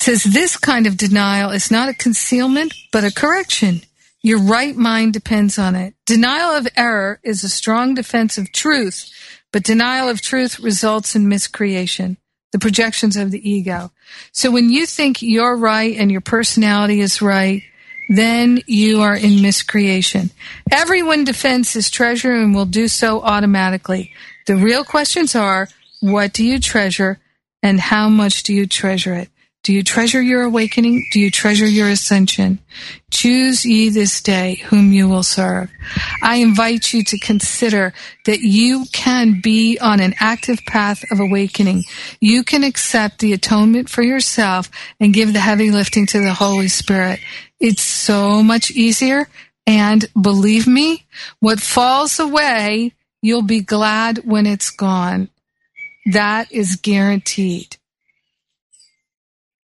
says 0.00 0.22
this 0.22 0.56
kind 0.56 0.86
of 0.86 0.96
denial 0.96 1.50
is 1.50 1.70
not 1.70 1.88
a 1.88 1.94
concealment, 1.94 2.74
but 2.92 3.04
a 3.04 3.12
correction. 3.12 3.80
Your 4.28 4.42
right 4.42 4.76
mind 4.76 5.14
depends 5.14 5.58
on 5.58 5.74
it. 5.74 5.94
Denial 6.04 6.50
of 6.50 6.68
error 6.76 7.18
is 7.22 7.42
a 7.42 7.48
strong 7.48 7.94
defense 7.94 8.36
of 8.36 8.52
truth, 8.52 9.10
but 9.54 9.62
denial 9.62 10.10
of 10.10 10.20
truth 10.20 10.60
results 10.60 11.16
in 11.16 11.30
miscreation, 11.30 12.18
the 12.52 12.58
projections 12.58 13.16
of 13.16 13.30
the 13.30 13.50
ego. 13.50 13.90
So 14.32 14.50
when 14.50 14.68
you 14.68 14.84
think 14.84 15.22
you're 15.22 15.56
right 15.56 15.96
and 15.96 16.12
your 16.12 16.20
personality 16.20 17.00
is 17.00 17.22
right, 17.22 17.62
then 18.10 18.60
you 18.66 19.00
are 19.00 19.16
in 19.16 19.40
miscreation. 19.40 20.28
Everyone 20.70 21.24
defends 21.24 21.72
his 21.72 21.88
treasure 21.88 22.34
and 22.34 22.54
will 22.54 22.66
do 22.66 22.86
so 22.86 23.22
automatically. 23.22 24.12
The 24.46 24.56
real 24.56 24.84
questions 24.84 25.34
are, 25.34 25.68
what 26.00 26.34
do 26.34 26.44
you 26.44 26.60
treasure 26.60 27.18
and 27.62 27.80
how 27.80 28.10
much 28.10 28.42
do 28.42 28.52
you 28.52 28.66
treasure 28.66 29.14
it? 29.14 29.30
Do 29.68 29.74
you 29.74 29.82
treasure 29.82 30.22
your 30.22 30.44
awakening? 30.44 31.08
Do 31.12 31.20
you 31.20 31.30
treasure 31.30 31.66
your 31.66 31.90
ascension? 31.90 32.58
Choose 33.10 33.66
ye 33.66 33.90
this 33.90 34.22
day 34.22 34.62
whom 34.64 34.94
you 34.94 35.10
will 35.10 35.22
serve. 35.22 35.70
I 36.22 36.36
invite 36.36 36.94
you 36.94 37.04
to 37.04 37.18
consider 37.18 37.92
that 38.24 38.40
you 38.40 38.86
can 38.94 39.42
be 39.42 39.78
on 39.78 40.00
an 40.00 40.14
active 40.20 40.64
path 40.64 41.04
of 41.12 41.20
awakening. 41.20 41.84
You 42.18 42.44
can 42.44 42.64
accept 42.64 43.18
the 43.18 43.34
atonement 43.34 43.90
for 43.90 44.00
yourself 44.00 44.70
and 44.98 45.12
give 45.12 45.34
the 45.34 45.40
heavy 45.40 45.70
lifting 45.70 46.06
to 46.06 46.20
the 46.20 46.32
Holy 46.32 46.68
Spirit. 46.68 47.20
It's 47.60 47.82
so 47.82 48.42
much 48.42 48.70
easier. 48.70 49.28
And 49.66 50.02
believe 50.18 50.66
me, 50.66 51.04
what 51.40 51.60
falls 51.60 52.18
away, 52.18 52.94
you'll 53.20 53.42
be 53.42 53.60
glad 53.60 54.24
when 54.24 54.46
it's 54.46 54.70
gone. 54.70 55.28
That 56.06 56.50
is 56.50 56.76
guaranteed. 56.76 57.76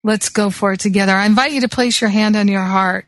Let's 0.05 0.29
go 0.29 0.51
for 0.51 0.73
it 0.73 0.81
together. 0.81 1.13
I 1.13 1.27
invite 1.27 1.53
you 1.53 1.61
to 1.61 1.69
place 1.69 2.01
your 2.01 2.11
hand 2.11 2.35
on 2.37 2.49
your 2.49 2.63
heart 2.63 3.07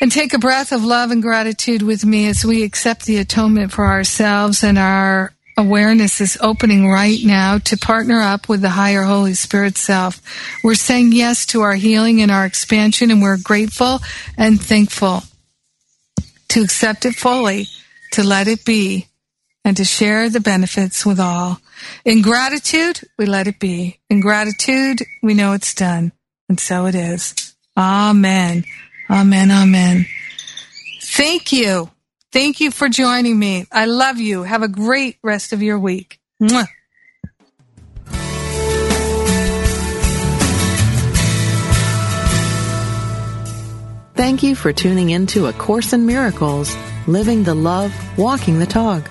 and 0.00 0.10
take 0.10 0.34
a 0.34 0.38
breath 0.38 0.72
of 0.72 0.84
love 0.84 1.12
and 1.12 1.22
gratitude 1.22 1.82
with 1.82 2.04
me 2.04 2.26
as 2.26 2.44
we 2.44 2.64
accept 2.64 3.06
the 3.06 3.18
atonement 3.18 3.72
for 3.72 3.86
ourselves 3.86 4.64
and 4.64 4.76
our 4.76 5.32
awareness 5.56 6.20
is 6.20 6.36
opening 6.40 6.88
right 6.88 7.20
now 7.22 7.58
to 7.58 7.76
partner 7.76 8.20
up 8.20 8.48
with 8.48 8.60
the 8.60 8.70
higher 8.70 9.04
Holy 9.04 9.34
Spirit 9.34 9.78
self. 9.78 10.20
We're 10.64 10.74
saying 10.74 11.12
yes 11.12 11.46
to 11.46 11.62
our 11.62 11.74
healing 11.74 12.20
and 12.20 12.30
our 12.30 12.44
expansion 12.44 13.12
and 13.12 13.22
we're 13.22 13.38
grateful 13.38 14.00
and 14.36 14.60
thankful 14.60 15.22
to 16.48 16.62
accept 16.62 17.04
it 17.04 17.14
fully, 17.14 17.68
to 18.12 18.24
let 18.24 18.48
it 18.48 18.64
be, 18.64 19.06
and 19.64 19.76
to 19.78 19.84
share 19.84 20.28
the 20.28 20.40
benefits 20.40 21.06
with 21.06 21.18
all. 21.18 21.58
In 22.04 22.20
gratitude, 22.20 23.00
we 23.18 23.26
let 23.26 23.46
it 23.46 23.58
be. 23.58 23.98
In 24.10 24.20
gratitude, 24.20 25.02
we 25.22 25.34
know 25.34 25.52
it's 25.52 25.74
done. 25.74 26.12
And 26.48 26.60
so 26.60 26.86
it 26.86 26.94
is. 26.94 27.54
Amen. 27.76 28.64
Amen. 29.10 29.50
Amen. 29.50 30.06
Thank 31.02 31.52
you. 31.52 31.90
Thank 32.32 32.60
you 32.60 32.70
for 32.70 32.88
joining 32.88 33.38
me. 33.38 33.66
I 33.72 33.86
love 33.86 34.18
you. 34.18 34.42
Have 34.42 34.62
a 34.62 34.68
great 34.68 35.18
rest 35.22 35.52
of 35.52 35.62
your 35.62 35.78
week. 35.78 36.18
Mwah. 36.42 36.68
Thank 44.16 44.42
you 44.44 44.54
for 44.54 44.72
tuning 44.72 45.10
in 45.10 45.26
to 45.28 45.46
A 45.46 45.52
Course 45.52 45.92
in 45.92 46.06
Miracles, 46.06 46.76
Living 47.08 47.42
the 47.42 47.54
Love, 47.54 47.92
Walking 48.16 48.60
the 48.60 48.66
Talk 48.66 49.10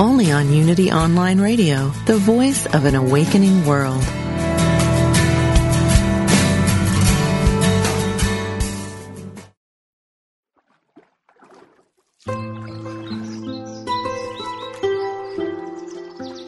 only 0.00 0.32
on 0.32 0.50
Unity 0.50 0.90
Online 0.90 1.38
Radio, 1.38 1.90
the 2.06 2.16
voice 2.16 2.64
of 2.74 2.86
an 2.86 2.94
awakening 2.94 3.66
world. 3.66 4.02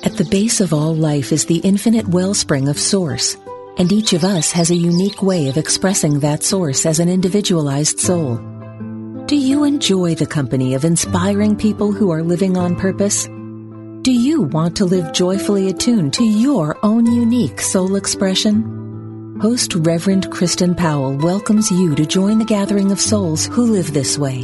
At 0.03 0.17
the 0.17 0.27
base 0.31 0.63
of 0.63 0.73
all 0.73 0.95
life 0.95 1.31
is 1.31 1.45
the 1.45 1.61
infinite 1.63 2.09
wellspring 2.09 2.69
of 2.69 2.79
Source, 2.79 3.37
and 3.77 3.93
each 3.93 4.15
of 4.15 4.25
us 4.25 4.51
has 4.53 4.71
a 4.71 4.75
unique 4.75 5.23
way 5.23 5.49
of 5.49 5.59
expressing 5.59 6.21
that 6.21 6.43
Source 6.43 6.87
as 6.87 7.01
an 7.01 7.11
individualized 7.11 8.01
soul. 8.01 8.37
Do 9.27 9.37
you 9.37 9.65
enjoy 9.65 10.15
the 10.15 10.27
company 10.27 10.75
of 10.75 10.85
inspiring 10.87 11.57
people 11.57 11.93
who 11.93 12.11
are 12.11 12.23
living 12.23 12.57
on 12.57 12.77
purpose? 12.77 13.29
Do 14.03 14.11
you 14.11 14.43
want 14.43 14.79
to 14.79 14.85
live 14.85 15.13
joyfully 15.13 15.69
attuned 15.69 16.15
to 16.15 16.25
your 16.25 16.77
own 16.83 17.07
unique 17.07 17.61
soul 17.61 17.95
expression? 17.95 19.39
Host 19.41 19.77
Reverend 19.77 20.29
Kristen 20.29 20.75
Powell 20.75 21.17
welcomes 21.19 21.71
you 21.71 21.95
to 21.95 22.05
join 22.05 22.41
the 22.41 22.45
gathering 22.45 22.91
of 22.91 23.01
souls 23.01 23.47
who 23.47 23.63
live 23.63 23.93
this 23.93 24.19
way. 24.19 24.39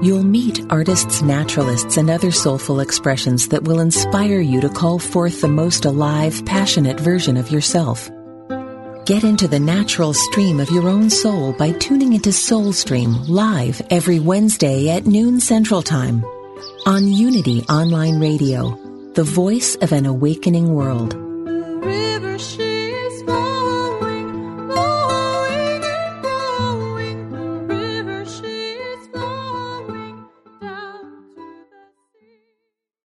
You'll 0.00 0.22
meet 0.22 0.64
artists, 0.70 1.22
naturalists, 1.22 1.96
and 1.96 2.08
other 2.08 2.30
soulful 2.30 2.78
expressions 2.78 3.48
that 3.48 3.64
will 3.64 3.80
inspire 3.80 4.40
you 4.40 4.60
to 4.60 4.68
call 4.68 5.00
forth 5.00 5.40
the 5.40 5.48
most 5.48 5.86
alive, 5.86 6.46
passionate 6.46 7.00
version 7.00 7.36
of 7.36 7.50
yourself. 7.50 8.08
Get 9.06 9.24
into 9.24 9.48
the 9.48 9.58
natural 9.58 10.14
stream 10.14 10.60
of 10.60 10.70
your 10.70 10.88
own 10.88 11.10
soul 11.10 11.52
by 11.52 11.72
tuning 11.72 12.12
into 12.12 12.30
Soulstream 12.30 13.28
live 13.28 13.82
every 13.90 14.20
Wednesday 14.20 14.90
at 14.90 15.04
noon 15.04 15.40
Central 15.40 15.82
Time 15.82 16.24
on 16.86 17.08
Unity 17.08 17.62
Online 17.62 18.20
Radio, 18.20 18.78
the 19.14 19.22
voice 19.22 19.76
of 19.76 19.92
an 19.92 20.06
awakening 20.06 20.74
world. 20.74 21.14